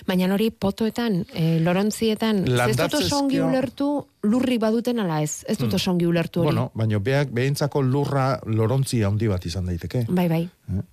Baina 0.08 0.28
hori 0.34 0.50
potoetan, 0.52 1.22
e, 1.32 1.60
lorontzietan, 1.64 2.44
ez 2.44 2.76
dut 2.76 2.98
oso 2.98 3.22
ongi 3.22 3.40
ulertu 3.40 3.88
lurri 4.28 4.58
baduten 4.60 5.00
ala 5.00 5.22
ez. 5.24 5.46
Ez 5.48 5.56
dut 5.62 5.78
oso 5.78 5.94
ongi 5.94 6.10
ulertu 6.10 6.42
hori. 6.42 6.52
Bueno, 6.52 6.66
baino 6.76 7.00
beak, 7.00 7.32
behintzako 7.32 7.84
lurra 7.86 8.26
lorontzi 8.52 9.00
handi 9.08 9.30
bat 9.32 9.46
izan 9.48 9.70
daiteke. 9.72 10.04
Bai, 10.10 10.28
bai. 10.32 10.42
Eh? 10.74 10.84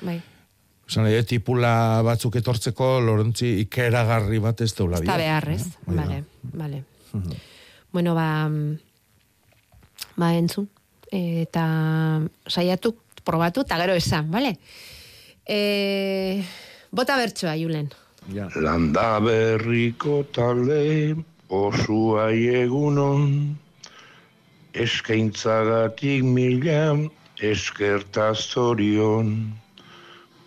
Bai. 0.00 0.18
Osan, 0.88 1.06
e, 1.10 1.20
tipula 1.28 2.00
batzuk 2.06 2.38
etortzeko 2.40 2.94
lorontzi 3.04 3.58
ikeragarri 3.64 4.40
bat 4.40 4.62
ez 4.64 4.72
deula 4.76 5.02
Ez 5.02 5.06
da 5.08 5.18
behar, 5.20 5.48
ez? 5.52 5.64
Da. 5.84 5.92
Vale, 5.92 6.22
vale. 6.54 6.82
Bueno, 7.92 8.14
ba, 8.16 8.48
ba 10.16 10.32
entzun. 10.36 10.68
Eta 11.12 11.64
saiatu, 12.48 12.94
probatu, 13.24 13.64
eta 13.64 13.76
gero 13.80 13.96
esan, 13.96 14.30
vale? 14.32 14.54
E, 15.48 16.40
bota 16.92 17.16
bertsoa, 17.20 17.56
Julen. 17.60 17.88
Ja. 18.32 18.48
Landa 18.60 19.20
berriko 19.24 20.22
talde, 20.36 21.16
osua 21.48 22.28
egunon, 22.32 23.56
eskaintzagatik 24.72 26.24
mila, 26.24 26.82
eskerta 27.40 28.34
zorion. 28.34 29.32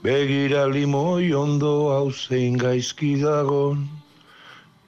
Begira 0.01 0.65
limoi 0.65 1.29
ondo 1.37 1.91
hau 1.93 2.09
zein 2.09 2.55
gaizki 2.57 3.11
dagon, 3.21 3.83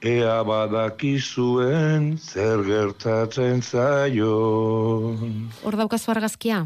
ea 0.01 0.39
badakizuen 0.41 2.17
zer 2.17 2.63
gertatzen 2.65 3.61
zaion. 3.61 5.51
Hor 5.61 5.77
daukazu 5.77 6.15
argazkia? 6.15 6.63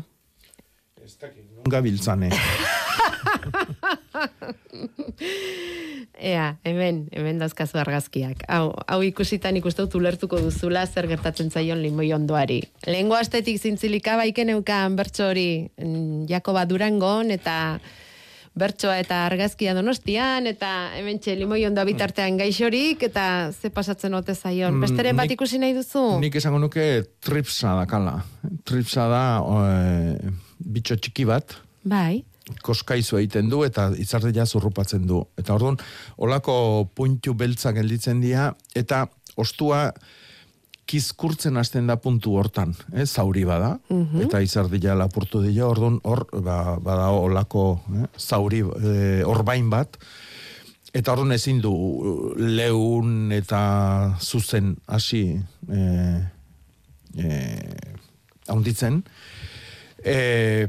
Gabiltzane. 1.67 2.31
Ea, 6.17 6.55
hemen, 6.63 7.03
hemen 7.11 7.43
dauzkazu 7.43 7.77
argazkiak. 7.83 8.47
Hau, 8.47 8.71
hau 8.87 9.01
ikusitan 9.03 9.59
ikuste 9.59 9.83
dut 9.83 9.99
ulertuko 9.99 10.39
duzula 10.39 10.87
zer 10.87 11.11
gertatzen 11.11 11.51
zaion 11.51 11.83
limoi 11.83 12.13
ondoari. 12.15 12.61
Lehengo 12.87 13.19
astetik 13.19 13.59
zintzilika 13.59 14.15
baiken 14.23 14.55
eukan 14.55 14.95
bertso 14.95 15.27
hori 15.33 15.67
mm, 15.67 16.25
Jakoba 16.31 16.63
Durangon 16.65 17.35
eta 17.35 17.57
bertsoa 18.57 18.97
eta 19.01 19.23
argazkia 19.27 19.73
donostian 19.77 20.49
eta 20.49 20.71
hemen 20.97 21.19
txe 21.21 21.35
limoi 21.39 21.63
ondoa 21.67 21.85
bitartean 21.87 22.39
gaixorik 22.39 23.03
eta 23.09 23.51
ze 23.53 23.69
pasatzen 23.73 24.17
ote 24.17 24.35
zaion. 24.35 24.75
Mm, 24.75 24.87
Besteren 24.87 25.19
bat 25.19 25.31
ikusi 25.31 25.59
nahi 25.61 25.75
duzu? 25.77 26.03
Nik 26.23 26.39
esango 26.39 26.59
nuke 26.61 26.87
tripsa 27.23 27.75
dakala. 27.79 28.17
Tripsa 28.67 29.07
da 29.11 29.23
e, 29.43 30.33
bitxo 30.57 30.97
txiki 30.97 31.27
bat, 31.29 31.55
Bai. 31.87 32.23
koskaizu 32.63 33.19
egiten 33.21 33.49
du 33.51 33.63
eta 33.67 33.89
izardea 33.97 34.45
zurrupatzen 34.45 35.05
du. 35.07 35.23
Eta 35.37 35.55
orduan, 35.55 35.77
olako 36.17 36.87
puntu 36.95 37.35
beltzak 37.37 37.77
gelditzen 37.79 38.21
dira, 38.23 38.51
eta 38.75 39.05
ostua 39.37 39.91
kizkurtzen 40.87 41.59
hasten 41.59 41.89
da 41.89 41.97
puntu 41.99 42.37
hortan, 42.39 42.73
eh, 42.93 43.05
zauri 43.05 43.43
bada, 43.47 43.73
eta 44.23 44.39
izardila 44.43 44.95
lapurtu 44.95 45.41
dira, 45.43 45.67
orduan 45.67 45.99
hor, 46.07 46.25
ba, 46.43 46.77
bada 46.83 47.09
olako 47.11 47.81
eh, 47.91 48.07
zauri 48.17 48.63
eh, 48.63 49.21
orbain 49.27 49.69
bat, 49.69 49.99
eta 50.95 51.13
orduan 51.13 51.35
ezin 51.35 51.59
du 51.61 51.73
leun 52.39 53.31
eta 53.35 54.17
zuzen 54.21 54.77
hasi 54.87 55.35
eh, 55.69 56.19
eh, 57.17 57.93
haunditzen, 58.47 59.03
eh, 60.03 60.67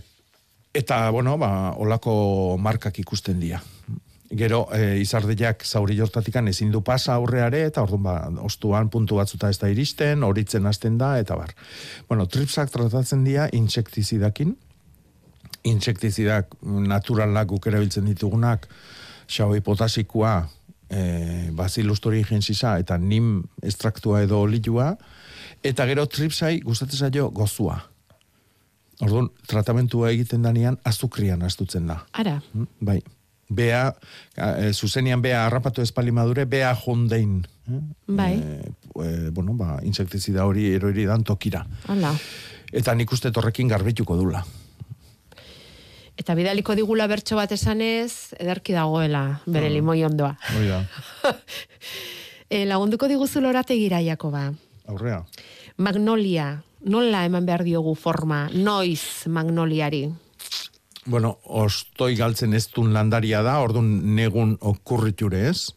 eta, 0.75 1.11
bueno, 1.15 1.39
ba, 1.39 1.75
olako 1.79 2.59
markak 2.59 2.99
ikusten 2.99 3.39
dira. 3.41 3.63
Gero, 4.29 4.67
e, 4.77 4.99
izardiak 5.01 5.65
zauri 5.65 5.97
jortatikan 5.97 6.49
ezin 6.51 6.73
du 6.73 6.83
pasa 6.85 7.15
aurreare, 7.15 7.63
eta 7.65 7.83
orduan 7.87 8.03
ba, 8.05 8.17
ostuan 8.45 8.91
puntu 8.93 9.17
batzuta 9.17 9.49
ez 9.49 9.57
da 9.57 9.71
iristen, 9.73 10.23
horitzen 10.27 10.69
hasten 10.69 10.99
da, 11.01 11.15
eta 11.19 11.37
bar. 11.37 11.55
Bueno, 12.09 12.27
tripsak 12.29 12.69
tratatzen 12.75 13.25
dira 13.25 13.49
insektizidakin, 13.57 14.53
insektizidak 15.65 16.53
naturalak 16.63 17.49
guk 17.49 17.67
erabiltzen 17.73 18.05
ditugunak, 18.05 18.69
xaoi 19.33 19.63
potasikoa, 19.65 20.37
e, 20.91 21.51
basilus 21.57 22.01
thuringiensisa 22.01 22.77
eta 22.81 22.99
nim 22.99 23.43
estraktua 23.63 24.23
edo 24.25 24.43
olilua, 24.45 24.93
eta 25.65 25.87
gero 25.89 26.07
tripsai 26.07 26.59
gustatzen 26.65 27.09
zaio 27.09 27.31
gozua. 27.31 27.81
Orduan, 29.05 29.29
tratamentua 29.47 30.11
egiten 30.11 30.43
danean 30.43 30.77
azukrian 30.85 31.43
astutzen 31.47 31.87
da. 31.87 32.03
Ara, 32.13 32.41
Mm, 32.53 32.67
Bai. 32.81 33.03
Bea, 33.49 33.95
e, 34.37 34.73
zuzenian 34.73 35.23
bea 35.25 35.47
harrapatu 35.47 35.83
espalimadure, 35.83 36.45
bea 36.45 36.75
jondein. 36.77 37.47
Eh? 37.69 37.81
Bai. 38.07 38.33
E, 38.35 38.73
e, 39.05 39.31
bueno, 39.31 39.55
ba, 39.55 39.79
insektizida 39.83 40.45
hori 40.47 40.69
eroiri 40.75 41.07
dan 41.09 41.25
tokira. 41.25 41.65
hala. 41.89 42.15
Eta 42.73 42.95
nik 42.95 43.13
uste 43.13 43.33
torrekin 43.33 43.69
garbituko 43.69 44.17
dula. 44.17 44.45
Eta 46.19 46.35
bidaliko 46.35 46.75
digula 46.75 47.07
bertso 47.07 47.37
bat 47.39 47.53
esanez, 47.55 48.35
ederki 48.37 48.75
dagoela 48.75 49.41
bere 49.47 49.71
limoi 49.71 50.03
ondoa. 50.05 50.35
Hoi 50.57 50.67
da. 50.69 50.83
E, 52.49 52.65
lagunduko 52.65 53.09
diguzu 53.11 53.43
lorategira, 53.45 53.99
Jakoba. 54.01 54.47
Aurrea. 54.89 55.19
Magnolia, 55.77 56.63
nola 56.81 57.27
eman 57.29 57.45
behar 57.45 57.61
diogu 57.67 57.93
forma, 57.95 58.47
noiz 58.55 59.29
magnoliari? 59.29 60.07
Bueno, 61.09 61.39
ostoi 61.45 62.13
galtzen 62.19 62.53
ez 62.53 62.67
dun 62.69 62.93
landaria 62.93 63.41
da, 63.41 63.55
orduan 63.65 63.89
negun 64.17 64.59
okurriture 64.61 65.47
ez. 65.49 65.71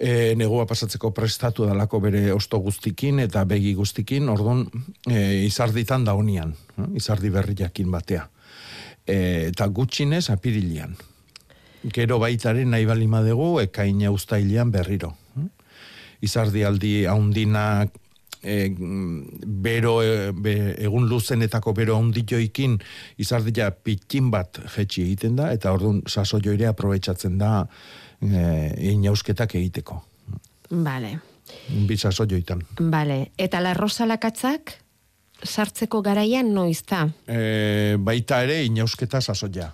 E, 0.00 0.32
negua 0.40 0.64
pasatzeko 0.66 1.10
prestatu 1.14 1.66
dalako 1.68 2.00
bere 2.00 2.22
osto 2.32 2.58
guztikin 2.64 3.20
eta 3.22 3.44
begi 3.44 3.74
guztikin, 3.76 4.30
orduan 4.32 4.64
e, 5.04 5.44
izarditan 5.44 6.08
daunian, 6.08 6.56
eh? 6.78 6.88
izardi 6.98 7.30
berri 7.30 7.54
jakin 7.60 7.92
batea. 7.92 8.24
E, 9.04 9.18
eta 9.52 9.68
gutxinez 9.68 10.24
apirilian. 10.32 10.96
Gero 11.92 12.18
baitaren 12.22 12.72
nahi 12.72 12.88
balima 12.88 13.20
dugu, 13.26 13.58
ekaina 13.60 14.10
ustailean 14.16 14.72
berriro. 14.72 15.12
eh? 15.36 15.48
Izardi 16.24 16.64
aldi 16.64 16.94
haundinak 17.04 18.01
e, 18.42 18.74
bero, 19.46 20.02
e, 20.02 20.32
be, 20.34 20.74
egun 20.82 21.08
luzenetako 21.08 21.72
bero 21.74 21.96
haunditioikin 21.96 22.78
izardia 23.22 23.70
pitin 23.70 24.30
bat 24.30 24.60
jetxi 24.76 25.02
egiten 25.06 25.36
da, 25.36 25.52
eta 25.52 25.72
orduan 25.72 26.02
saso 26.06 26.40
joire 26.42 26.66
aprobetsatzen 26.70 27.38
da 27.38 27.66
e, 28.20 28.92
inausketak 28.92 29.54
egiteko. 29.54 30.02
Vale, 30.70 31.18
Bi 31.86 31.96
saso 31.96 32.24
joitan. 32.24 32.62
vale. 32.78 33.32
Eta 33.36 33.60
la 33.60 33.74
rosa 33.74 34.06
lakatzak 34.06 34.78
sartzeko 35.44 36.00
garaian 36.02 36.52
noiz 36.54 36.82
da? 36.88 37.06
E, 37.26 37.96
baita 37.98 38.42
ere 38.42 38.62
inausketa 38.64 39.20
sasoia. 39.20 39.72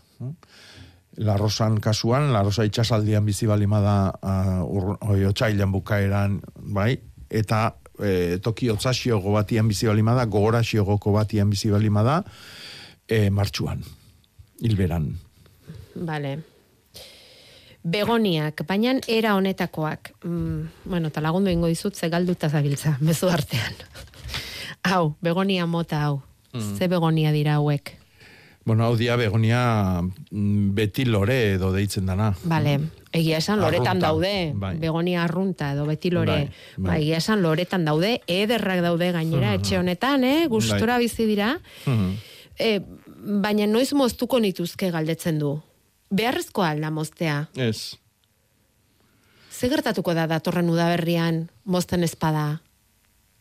La 1.18 1.36
Rosan 1.36 1.80
kasuan, 1.82 2.32
La 2.32 2.44
Rosa 2.46 2.62
itxasaldian 2.64 3.24
bizi 3.26 3.46
balima 3.50 3.80
da 3.82 3.94
uh, 4.22 5.08
oi, 5.10 5.24
otxailan 5.26 5.72
bukaeran, 5.74 6.36
bai, 6.74 6.92
eta 7.28 7.74
e, 8.02 8.38
toki 8.42 8.70
otzaxiogo 8.70 9.32
batian 9.34 9.68
bizi 9.68 9.88
balima 9.90 10.14
da, 10.14 10.26
gogoraxiogoko 10.26 11.12
batian 11.12 11.50
bizi 11.50 11.70
balima 11.70 12.04
da, 12.06 12.22
e, 13.08 13.28
martxuan, 13.30 13.82
hilberan. 14.62 15.10
Vale. 15.94 16.38
Begoniak, 17.88 18.64
baina 18.68 18.96
era 19.08 19.34
honetakoak. 19.38 20.12
Mm, 20.24 20.64
bueno, 20.84 21.12
eta 21.12 21.22
lagundu 21.24 21.50
ingo 21.50 21.70
dizut, 21.70 21.96
ze 21.96 22.10
galduta 22.12 22.50
zabiltza, 22.50 22.96
mezu 23.00 23.30
artean. 23.32 23.78
hau, 24.90 25.14
begonia 25.22 25.66
mota 25.66 26.02
hau. 26.06 26.18
Ze 26.58 26.88
begonia 26.88 27.30
dira 27.32 27.58
hauek. 27.58 27.97
Bueno, 28.68 28.84
hau 28.84 28.98
dia 29.00 29.16
begonia 29.16 30.02
mm, 30.04 30.74
beti 30.76 31.06
lore 31.08 31.54
edo 31.54 31.70
deitzen 31.72 32.04
dana. 32.04 32.34
Vale, 32.44 32.74
egia 33.16 33.38
esan 33.40 33.62
loretan 33.62 33.94
Arrunta, 33.96 34.10
daude, 34.10 34.32
bai. 34.60 34.74
begonia 34.76 35.22
arrunta 35.24 35.70
edo 35.72 35.86
beti 35.88 36.10
lore. 36.12 36.34
Bai, 36.34 36.74
bai. 36.76 36.90
Bai, 36.90 36.98
egia 37.06 37.22
esan 37.22 37.40
loretan 37.40 37.86
daude, 37.88 38.18
ederrak 38.28 38.82
daude 38.84 39.08
gainera, 39.16 39.54
etxe 39.56 39.78
honetan, 39.80 40.26
eh? 40.28 40.44
gustora 40.52 40.98
bizi 41.00 41.24
dira. 41.24 41.54
Mhm. 41.86 42.12
E, 42.60 42.68
baina 43.40 43.64
noiz 43.72 43.88
moztuko 43.96 44.36
nituzke 44.44 44.92
galdetzen 44.92 45.40
du. 45.40 45.54
Beharrezkoa 46.12 46.68
alda 46.76 46.92
moztea. 46.92 47.38
Ez. 47.56 47.96
Ze 49.48 49.72
gertatuko 49.72 50.12
da 50.12 50.28
datorren 50.28 50.68
udaberrian 50.68 51.46
mozten 51.64 52.04
espada? 52.04 52.60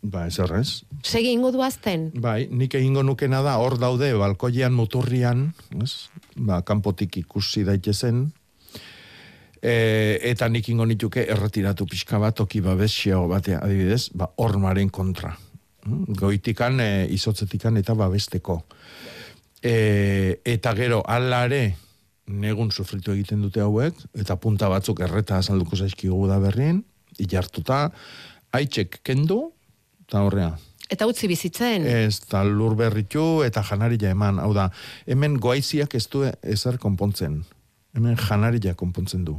Ba, 0.08 0.24
ez 0.30 0.38
horrez. 0.40 0.84
Segi 1.04 1.34
ingo 1.36 1.50
du 1.52 1.62
azten? 1.66 2.10
Bai, 2.24 2.48
nik 2.48 2.78
egingo 2.80 3.04
nukena 3.04 3.42
da, 3.44 3.58
hor 3.60 3.76
daude, 3.82 4.14
balkoian 4.16 4.76
muturrian, 4.76 5.50
ez? 5.82 6.08
Ba, 6.38 6.62
kanpotik 6.68 7.18
ikusi 7.20 7.66
daitezen, 7.68 8.28
e, 9.60 9.74
eta 10.30 10.48
nik 10.54 10.70
ingo 10.72 10.86
nituke 10.88 11.26
erretiratu 11.28 11.88
pixka 11.90 12.22
bat, 12.24 12.38
toki 12.40 12.62
babesio 12.64 13.26
batea, 13.28 13.60
adibidez, 13.66 14.08
ba, 14.16 14.30
ormaren 14.44 14.94
kontra. 14.94 15.34
Mm, 15.84 16.16
Goitikan, 16.22 16.80
e, 16.80 17.08
izotzetikan 17.18 17.82
eta 17.82 17.98
babesteko. 17.98 18.62
E, 19.60 20.40
eta 20.48 20.72
gero, 20.78 21.02
alare, 21.04 21.76
negun 22.28 22.72
sufritu 22.72 23.12
egiten 23.12 23.44
dute 23.44 23.60
hauek, 23.64 24.00
eta 24.16 24.40
punta 24.40 24.72
batzuk 24.72 25.04
erreta 25.04 25.42
azalduko 25.42 25.76
zaizkigu 25.76 26.24
da 26.32 26.40
berrien, 26.44 26.82
ilartuta, 27.20 27.90
haitxek 28.56 29.02
kendu, 29.04 29.50
eta 30.08 30.24
horrea, 30.24 30.56
Eta 30.88 31.08
utzi 31.08 31.28
bizitzen? 31.28 31.84
Ez, 31.84 32.22
eta 32.24 32.44
lur 32.48 32.78
berritu 32.80 33.44
eta 33.44 33.64
janaria 33.68 34.14
eman. 34.16 34.40
Hau 34.40 34.54
da, 34.56 34.70
hemen 35.08 35.36
goaiziak 35.44 35.98
ez 36.00 36.06
du 36.12 36.24
ezer 36.28 36.80
konpontzen. 36.80 37.42
Hemen 37.98 38.16
janaria 38.22 38.74
konpontzen 38.78 39.26
du. 39.28 39.36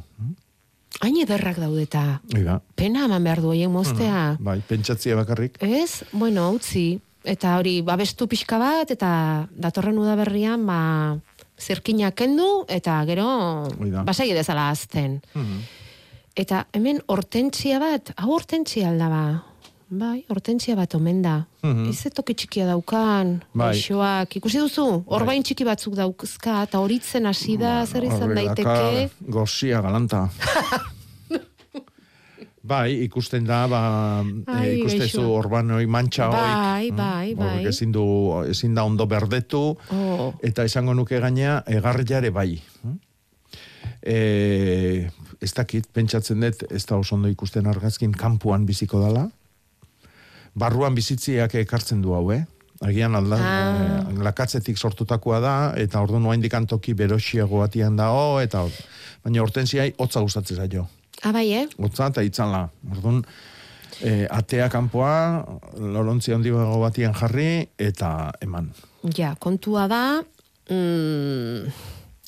Hain 1.04 1.16
ederrak 1.22 1.60
daudeta. 1.62 2.20
Hoi 2.34 2.42
da. 2.44 2.58
Pena 2.76 3.06
eman 3.08 3.24
behar 3.24 3.40
du 3.44 3.52
hoien 3.52 3.72
moztea. 3.72 4.36
Bai, 4.44 4.58
pentsatzia 4.68 5.16
bakarrik. 5.16 5.56
Ez? 5.64 6.04
Bueno, 6.12 6.50
utzi. 6.56 6.98
Eta 7.28 7.56
hori, 7.58 7.80
babestu 7.84 8.28
pixka 8.30 8.58
bat, 8.60 8.90
eta 8.92 9.10
datorren 9.52 9.98
udaberrian, 10.00 10.62
ba, 10.68 11.18
zirkinak 11.60 12.16
kendu, 12.16 12.64
eta 12.72 13.00
gero, 13.08 13.28
basai 14.06 14.30
dezala 14.36 14.68
azten. 14.70 15.20
Mhm. 15.34 15.60
Eta 16.38 16.66
hemen 16.72 17.00
hortentzia 17.10 17.80
bat, 17.82 18.12
hau 18.16 18.30
hortentzia 18.36 18.92
aldaba. 18.92 19.42
Bai, 19.90 20.24
hortentzia 20.28 20.74
bat 20.76 20.94
omen 20.94 21.22
da. 21.22 21.46
Mhm. 21.62 21.88
Ez 21.90 22.12
toki 22.14 22.34
txikia 22.34 22.66
daukan, 22.66 23.38
Bai. 23.54 23.72
gaixoak, 23.72 24.36
ikusi 24.36 24.58
duzu, 24.58 25.04
orbain 25.06 25.42
txiki 25.42 25.64
batzuk 25.64 25.94
dauzka, 25.96 26.62
eta 26.68 26.78
horitzen 26.78 27.26
hasi 27.26 27.56
da, 27.56 27.84
zer 27.86 28.04
izan 28.04 28.34
daiteke. 28.34 29.08
Gozia 29.28 29.80
galanta. 29.80 30.28
bai, 32.68 32.92
ikusten 33.06 33.46
da, 33.48 33.62
ba, 33.70 33.80
Ai, 34.46 34.66
e, 34.68 34.74
ikustezu 34.82 35.22
gaixoa. 35.22 35.38
orbanoi 35.38 35.86
mantxa 35.88 36.28
Bai, 36.28 36.42
hoik. 36.84 36.96
bai, 36.98 37.30
mm, 37.32 37.38
bai. 37.38 37.46
horrek 37.54 37.66
Ezin, 37.72 37.92
du, 37.92 38.04
ezin 38.50 38.74
da 38.74 38.84
ondo 38.84 39.06
berdetu, 39.06 39.76
Oh. 39.90 40.34
eta 40.42 40.64
esango 40.68 40.92
nuke 40.94 41.18
gaina, 41.20 41.62
egarriare 41.66 42.30
bai. 42.30 42.60
E, 44.02 45.08
ez 45.40 45.52
dakit, 45.54 45.86
pentsatzen 45.92 46.40
dut, 46.40 46.64
ez 46.70 46.84
da 46.86 46.96
oso 46.98 47.14
ondo 47.16 47.28
ikusten 47.28 47.66
argazkin, 47.66 48.12
kanpuan 48.12 48.66
biziko 48.66 49.00
dala. 49.00 49.30
Barruan 50.58 50.94
bizitziak 50.96 51.54
ekartzen 51.62 52.02
du 52.02 52.14
hau, 52.16 52.26
eh? 52.34 52.44
Agian 52.84 53.14
alda, 53.18 53.36
Ah. 53.42 54.04
eh, 54.10 54.14
lakatzetik 54.22 54.78
sortutakoa 54.78 55.40
da, 55.42 55.54
eta 55.76 56.00
orduan 56.00 56.22
noa 56.22 56.34
indikantoki 56.38 56.94
berosiago 56.94 57.58
batian 57.58 57.96
dago, 57.98 58.40
eta 58.40 58.62
baina 59.24 59.42
hortensiai 59.42 59.92
hotza 59.98 60.20
gustatzen 60.22 60.56
zaio. 60.62 60.86
Ah, 61.24 61.32
bai, 61.32 61.48
eh? 61.52 61.66
Hotza 61.78 62.06
eta 62.12 62.22
itzala. 62.22 62.68
Orduan, 62.90 63.24
e, 64.00 64.26
atea 64.30 64.68
kanpoa, 64.70 65.44
lorontzia 65.78 66.36
handi 66.36 66.52
bago 66.54 66.78
batian 66.84 67.14
jarri, 67.18 67.68
eta 67.78 68.30
eman. 68.40 68.70
Ja, 69.16 69.34
kontua 69.40 69.88
da, 69.90 70.22
mm, 70.70 71.72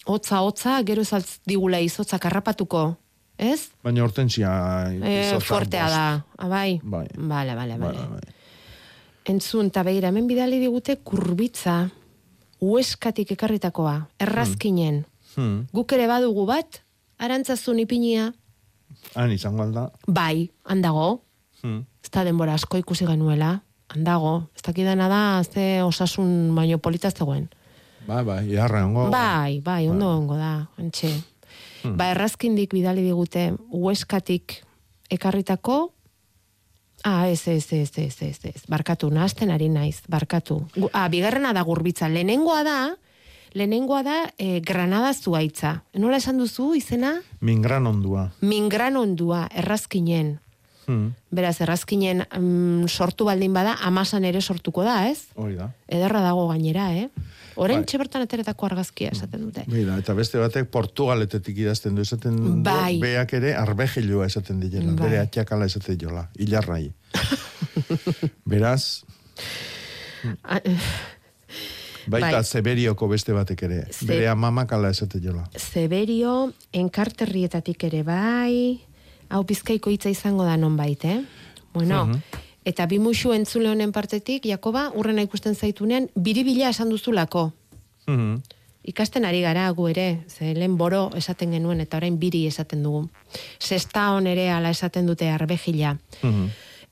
hotza, 0.06 0.40
hotza, 0.42 0.80
gero 0.82 1.02
ez 1.02 1.38
digula 1.46 1.78
izotza 1.78 2.18
karrapatuko, 2.18 2.96
ez? 3.40 3.70
Baina 3.84 4.02
hortensia... 4.04 4.50
E, 4.92 5.14
izotza 5.24 5.46
fuertea 5.48 5.84
bost. 5.86 5.96
da, 5.96 6.24
ah, 6.44 6.48
bai? 6.50 6.80
Bai. 6.82 7.06
Bale, 7.16 7.54
bale, 7.56 7.78
Bai, 7.80 7.94
bale. 7.96 8.06
bai. 8.18 8.36
Entzun, 9.30 9.68
eta 9.70 9.82
begira, 9.86 10.08
hemen 10.12 10.26
bidali 10.28 10.58
digute 10.60 10.96
kurbitza, 11.06 11.90
ueskatik 12.60 13.32
ekarritakoa, 13.36 13.94
errazkinen. 14.20 15.04
Hmm. 15.36 15.64
Guk 15.72 15.92
ere 15.96 16.06
badugu 16.10 16.44
bat, 16.48 16.80
arantzazun 17.22 17.78
ipinia, 17.84 18.30
Han 19.14 19.30
izango 19.32 19.62
alda. 19.62 19.90
bai, 20.06 20.50
handago, 20.64 21.22
Hmm. 21.62 21.82
ez 22.02 22.10
da 22.10 22.24
denbora 22.24 22.54
asko 22.56 22.78
ikusi 22.80 23.04
genuela, 23.06 23.60
handago, 23.92 24.48
ez 24.56 24.62
dakidana 24.64 25.08
da, 25.08 25.42
ze 25.44 25.82
osasun 25.84 26.54
baino 26.56 26.78
polita 26.78 27.10
zegoen. 27.10 27.48
Bai, 28.06 28.24
bai, 28.24 28.46
iarra 28.48 28.84
hongo. 28.86 29.10
Bai, 29.12 29.60
bai, 29.60 29.88
ondo 29.88 30.08
ongo 30.16 30.36
da, 30.40 30.68
antxe. 30.80 31.10
Hmm. 31.82 31.96
Ba, 31.96 32.10
errazkindik 32.14 32.74
bidali 32.76 33.02
digute, 33.06 33.52
ueskatik 33.70 34.60
ekarritako, 35.10 35.90
Ah, 37.02 37.30
ez, 37.30 37.48
ez, 37.48 37.72
ez, 37.72 37.90
ez, 37.96 38.22
ez, 38.22 38.38
ez. 38.44 38.62
Barkatu, 38.68 39.08
nahazten 39.08 39.50
ari 39.50 39.70
naiz, 39.72 40.02
barkatu. 40.08 40.60
Ah, 40.92 41.08
bigarrena 41.08 41.54
da 41.56 41.62
gurbitza. 41.64 42.10
Lehenengoa 42.12 42.60
da, 42.62 42.76
lehenengoa 43.56 44.02
da 44.04 44.16
eh, 44.36 44.60
Granada 44.60 45.14
zuaitza. 45.14 45.78
Nola 45.96 46.20
esan 46.20 46.36
duzu 46.38 46.74
izena? 46.76 47.14
Mingran 47.40 47.88
ondua. 47.88 48.28
Mingran 48.44 49.00
ondua, 49.00 49.46
errazkinen. 49.48 50.38
Hmm. 50.84 51.14
Beraz, 51.32 51.60
errazkinen 51.62 52.24
mm, 52.26 52.88
sortu 52.88 53.24
baldin 53.28 53.54
bada, 53.54 53.78
amasan 53.86 54.26
ere 54.28 54.42
sortuko 54.42 54.84
da, 54.84 55.06
ez? 55.08 55.30
Hori 55.40 55.56
da. 55.56 55.70
Ederra 55.88 56.20
dago 56.24 56.48
gainera, 56.50 56.90
eh? 56.98 57.08
Orain 57.60 57.82
Bai. 57.84 57.98
bertan 58.00 58.22
ateretako 58.24 58.66
argazkia 58.70 59.10
esaten 59.12 59.42
dute. 59.44 59.64
Mira, 59.68 59.98
eta 60.00 60.14
beste 60.16 60.38
batek 60.40 60.70
Portugaletetik 60.72 61.58
idazten 61.60 61.94
du, 61.94 62.00
esaten 62.06 62.36
du, 62.40 62.54
Bai. 62.64 62.94
beak 63.02 63.34
ere 63.36 63.54
arbejilua 63.60 64.26
esaten 64.30 64.60
dilela, 64.62 64.94
Bai. 64.96 65.08
bere 65.10 65.18
atxakala 65.26 65.66
esaten 65.68 65.98
jola, 66.00 66.26
hilarrai. 66.38 66.86
Beraz, 68.48 69.02
Ah, 70.44 70.60
eh, 70.64 70.76
baita 72.06 72.30
Bai. 72.40 72.44
Zeberioko 72.44 73.08
beste 73.08 73.32
batek 73.32 73.62
ere, 73.68 73.78
Ze- 73.92 74.06
bere 74.08 74.26
amamakala 74.28 74.90
esaten 74.92 75.22
jola. 75.24 75.46
Zeberio, 75.56 76.52
enkarterrietatik 76.72 77.84
ere 77.88 78.02
bai, 78.04 78.80
hau 79.30 79.44
bizkaiko 79.44 79.90
hitza 79.90 80.10
izango 80.12 80.44
da 80.44 80.56
nonbait, 80.60 81.04
eh? 81.04 81.20
Bueno, 81.72 82.06
Mhm. 82.06 82.20
Eta 82.64 82.86
bi 82.86 82.98
musu 82.98 83.32
entzule 83.32 83.70
honen 83.70 83.92
partetik, 83.92 84.44
Jakoba, 84.46 84.90
urrena 84.94 85.22
ikusten 85.22 85.54
zaitunean, 85.54 86.08
biribila 86.14 86.68
esan 86.68 86.90
duzulako. 86.90 87.52
Mhm. 88.06 88.42
Ikasten 88.90 89.26
ari 89.28 89.42
gara 89.44 89.68
gu 89.76 89.88
ere, 89.90 90.24
ze 90.28 90.54
lehen 90.54 90.76
boro 90.78 91.10
esaten 91.14 91.50
genuen 91.52 91.80
eta 91.80 91.98
orain 91.98 92.16
biri 92.18 92.46
esaten 92.46 92.82
dugu. 92.82 93.08
Sesta 93.58 94.10
on 94.12 94.26
ere 94.26 94.50
ala 94.50 94.70
esaten 94.70 95.06
dute 95.06 95.28
arbejila. 95.28 95.98
Mhm. 96.22 96.46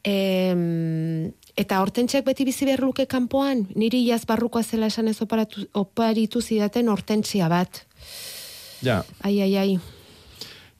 Em, 0.04 1.32
eta 1.56 1.80
hortentxeak 1.82 2.24
beti 2.24 2.44
bizi 2.44 2.64
behar 2.68 2.80
luke 2.84 3.06
kanpoan, 3.06 3.66
niri 3.74 4.04
jaz 4.06 4.24
barrukoa 4.26 4.62
zela 4.62 4.86
esan 4.86 5.08
ez 5.08 5.20
oparatu, 5.22 5.66
oparitu 5.74 6.40
zidaten 6.40 6.88
hortentzia 6.88 7.48
bat. 7.48 7.82
Ja, 8.82 9.04
Ai, 9.22 9.40
ai, 9.42 9.56
ai. 9.56 9.78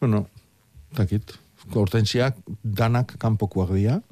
bueno, 0.00 0.28
takit, 0.94 1.32
hortensiak 1.74 2.36
danak 2.62 3.16
kanpokoak 3.18 3.72
dira, 3.74 4.02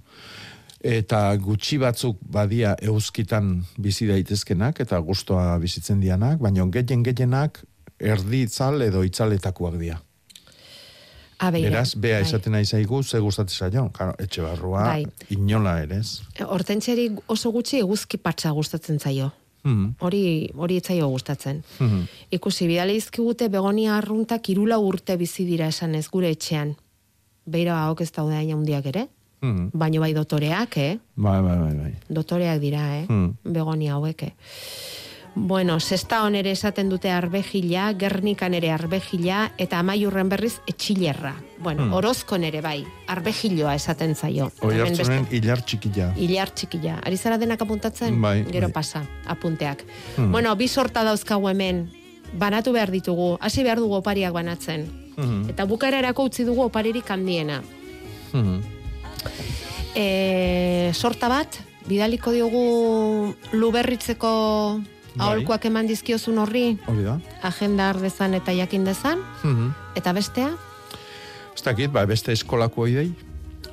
eta 0.87 1.21
gutxi 1.43 1.79
batzuk 1.83 2.19
badia 2.21 2.77
euskitan 2.83 3.65
bizi 3.79 4.07
daitezkenak, 4.07 4.81
eta 4.81 4.99
gustoa 4.99 5.59
bizitzen 5.59 6.01
dianak, 6.01 6.39
baina 6.39 6.67
gehien 6.73 7.03
gehienak 7.03 7.63
erdi 8.01 8.43
itzal 8.47 8.83
edo 8.83 9.03
itzaletakoak 9.03 9.79
dira. 9.81 10.01
A 11.39 11.51
beira, 11.53 11.69
Beraz, 11.69 11.95
bea 12.01 12.17
bai. 12.21 12.25
esaten 12.25 12.53
nahi 12.53 12.65
zaigu, 12.65 13.03
ze 13.03 13.19
gustatzen 13.21 13.59
zaio, 13.69 13.91
Claro, 13.93 14.15
etxe 14.19 14.41
barrua, 14.43 14.85
Bai. 14.85 15.07
inola 15.29 15.83
ere, 15.83 15.99
ez? 15.99 16.23
Hortentziari 16.41 17.11
oso 17.29 17.51
gutxi 17.53 17.79
eguzki 17.83 18.17
patsa 18.17 18.51
gustatzen 18.57 18.99
zaio. 18.99 19.33
Mhm. 19.65 19.97
Hori, 20.01 20.51
hori 20.55 20.77
etzaio 20.77 21.09
gustatzen. 21.09 21.63
Mhm. 21.81 22.03
Ikusi, 22.31 22.67
bidali 22.67 22.95
dizkigute 22.95 23.49
begonia 23.49 23.97
arruntak 23.99 24.49
irula 24.49 24.79
urte 24.79 25.17
bizi 25.17 25.45
dira 25.45 25.67
esanez 25.69 26.09
gure 26.09 26.31
etxean. 26.31 26.77
Beira 27.47 27.83
hauek 27.85 28.01
ez 28.01 28.13
daude 28.13 28.35
hain 28.35 28.53
handiak 28.55 28.87
ere, 28.87 29.09
Mhm. 29.41 29.71
baino 29.73 30.01
bai 30.01 30.13
dotoreak, 30.15 30.77
eh? 30.79 30.99
Bai, 31.15 31.43
bai, 31.43 31.57
bai, 31.59 31.75
bai. 31.75 31.95
Dotoreak 32.09 32.61
dira, 32.61 32.99
eh? 32.99 33.07
Hmm. 33.09 33.35
Begonia 33.45 33.95
hauek, 33.95 34.23
eh? 34.23 34.35
Bueno, 35.39 35.81
sesta 35.81 36.27
ere 36.33 36.51
esaten 36.51 36.89
dute 36.89 37.11
arbejila, 37.11 37.93
gernikan 37.99 38.55
ere 38.55 38.71
arbejila, 38.73 39.53
eta 39.59 39.79
amaiurren 39.79 40.31
berriz 40.31 40.61
etxilerra. 40.67 41.35
Bueno, 41.59 41.83
Hmm. 41.85 41.93
orozkon 41.93 42.43
ere 42.45 42.63
bai, 42.63 42.87
arbejiloa 43.07 43.75
esaten 43.75 44.15
zaio. 44.15 44.51
Oi 44.63 44.75
Hemen 44.75 44.93
beste- 44.97 45.03
hartzunen 45.13 45.27
hilar 45.31 45.61
txikila. 45.63 46.15
Ilar 46.17 46.49
txikila. 46.55 47.01
Ari 47.05 47.17
zara 47.19 47.37
denak 47.37 47.61
apuntatzen? 47.61 48.19
Bai, 48.21 48.45
Gero 48.51 48.69
bai. 48.69 48.73
pasa, 48.73 49.05
apunteak. 49.27 49.85
Hmm. 50.17 50.33
Bueno, 50.33 50.57
bi 50.57 50.69
sorta 50.69 51.05
dauzkagu 51.05 51.49
hemen. 51.51 51.91
Banatu 52.39 52.73
behar 52.73 52.91
ditugu. 52.91 53.37
Hasi 53.41 53.63
behar 53.63 53.79
dugu 53.79 53.95
opariak 53.97 54.33
banatzen. 54.33 54.87
Mhm. 55.17 55.51
Eta 55.51 55.65
bukaerarako 55.67 56.25
utzi 56.25 56.45
dugu 56.45 56.63
oparirik 56.63 57.11
handiena. 57.11 57.63
Mhm. 58.33 58.61
E, 59.95 60.91
sorta 60.95 61.29
bat, 61.29 61.57
bidaliko 61.89 62.33
diogu 62.33 63.35
luberritzeko 63.53 64.81
Bai. 65.17 65.27
aholkuak 65.27 65.65
eman 65.65 65.87
dizkiozun 65.89 66.39
horri, 66.39 66.79
Hori 66.87 67.05
da. 67.07 67.19
agenda 67.43 67.89
ardezan 67.91 68.35
eta 68.35 68.53
jakin 68.53 68.85
dezan, 68.85 69.19
Mhm. 69.43 69.71
eta 69.97 70.13
bestea, 70.13 70.51
Ez 71.57 71.63
dakit, 71.65 71.91
ba, 71.91 72.05
beste 72.05 72.33
eskolako 72.33 72.87
idei. 72.87 73.15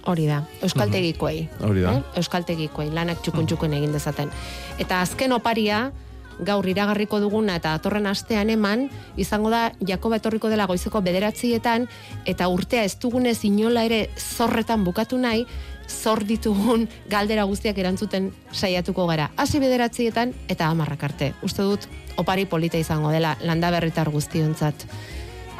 hori 0.06 0.26
da, 0.26 0.46
euskaltegikoei. 0.62 1.50
Hori 1.62 1.82
da. 1.82 1.94
Eh? 1.94 2.04
Euskaltegikoei, 2.16 2.90
lanak 2.92 3.22
txukun 3.22 3.46
txukun 3.46 3.74
egin 3.74 3.92
dezaten. 3.92 4.30
Eta 4.78 5.02
azken 5.02 5.32
oparia, 5.34 5.92
gaur 6.40 6.66
iragarriko 6.68 7.20
duguna 7.20 7.56
eta 7.60 7.74
atorren 7.74 8.08
astean 8.08 8.50
eman, 8.50 8.90
izango 9.18 9.50
da 9.50 9.72
Jakoba 9.86 10.18
etorriko 10.18 10.50
dela 10.50 10.66
goizeko 10.66 11.02
bederatzietan, 11.02 11.88
eta 12.26 12.48
urtea 12.48 12.84
ez 12.84 12.98
dugunez 13.00 13.44
inola 13.46 13.84
ere 13.86 14.10
zorretan 14.18 14.84
bukatu 14.84 15.18
nahi, 15.18 15.46
zor 15.88 16.24
ditugun 16.24 16.88
galdera 17.12 17.44
guztiak 17.44 17.78
erantzuten 17.78 18.32
saiatuko 18.52 19.06
gara. 19.08 19.30
Hasi 19.38 19.60
bederatzietan 19.60 20.34
eta 20.48 20.68
amarrak 20.72 21.04
arte. 21.04 21.34
Uste 21.44 21.62
dut, 21.62 21.88
opari 22.18 22.46
polita 22.46 22.78
izango 22.78 23.12
dela, 23.12 23.36
landa 23.42 23.70
berritar 23.72 24.10
guztionzat. 24.10 24.88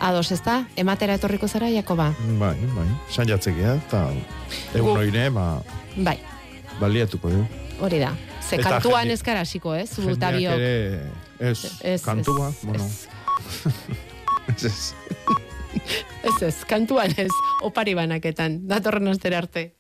Ados, 0.04 0.32
ez 0.32 0.42
da? 0.44 0.64
Ematera 0.76 1.14
etorriko 1.20 1.48
zara, 1.48 1.70
Jakoba? 1.70 2.14
Bai, 2.40 2.56
bai. 2.76 2.88
Saiatzekea, 3.14 3.76
eta 3.86 4.08
egun 4.76 4.98
oire, 4.98 5.30
ba, 5.30 5.62
Bai, 5.96 6.18
baliatuko 6.80 7.30
du. 7.30 7.44
hori 7.80 8.00
da. 8.00 8.10
Ze 8.50 8.58
Eta 8.60 8.70
kantuan 8.70 9.10
ez 9.10 9.22
gara 9.24 9.40
hasiko, 9.46 9.74
eh? 9.76 9.86
Zu 9.88 10.02
Jendeak 10.02 10.20
tabiok. 10.20 10.54
ere, 10.60 11.02
ez, 11.40 11.60
Ez, 11.82 12.02
kantua, 12.04 12.50
ez, 12.50 12.66
bueno, 12.66 12.90
ez, 14.56 14.66
ez. 14.66 14.94
Ez 16.24 16.42
ez, 16.42 16.56
kantuan 16.70 17.14
ez, 17.18 17.32
opari 17.64 17.94
banaketan, 17.98 18.60
datorren 18.68 19.08
astera 19.08 19.38
arte. 19.44 19.72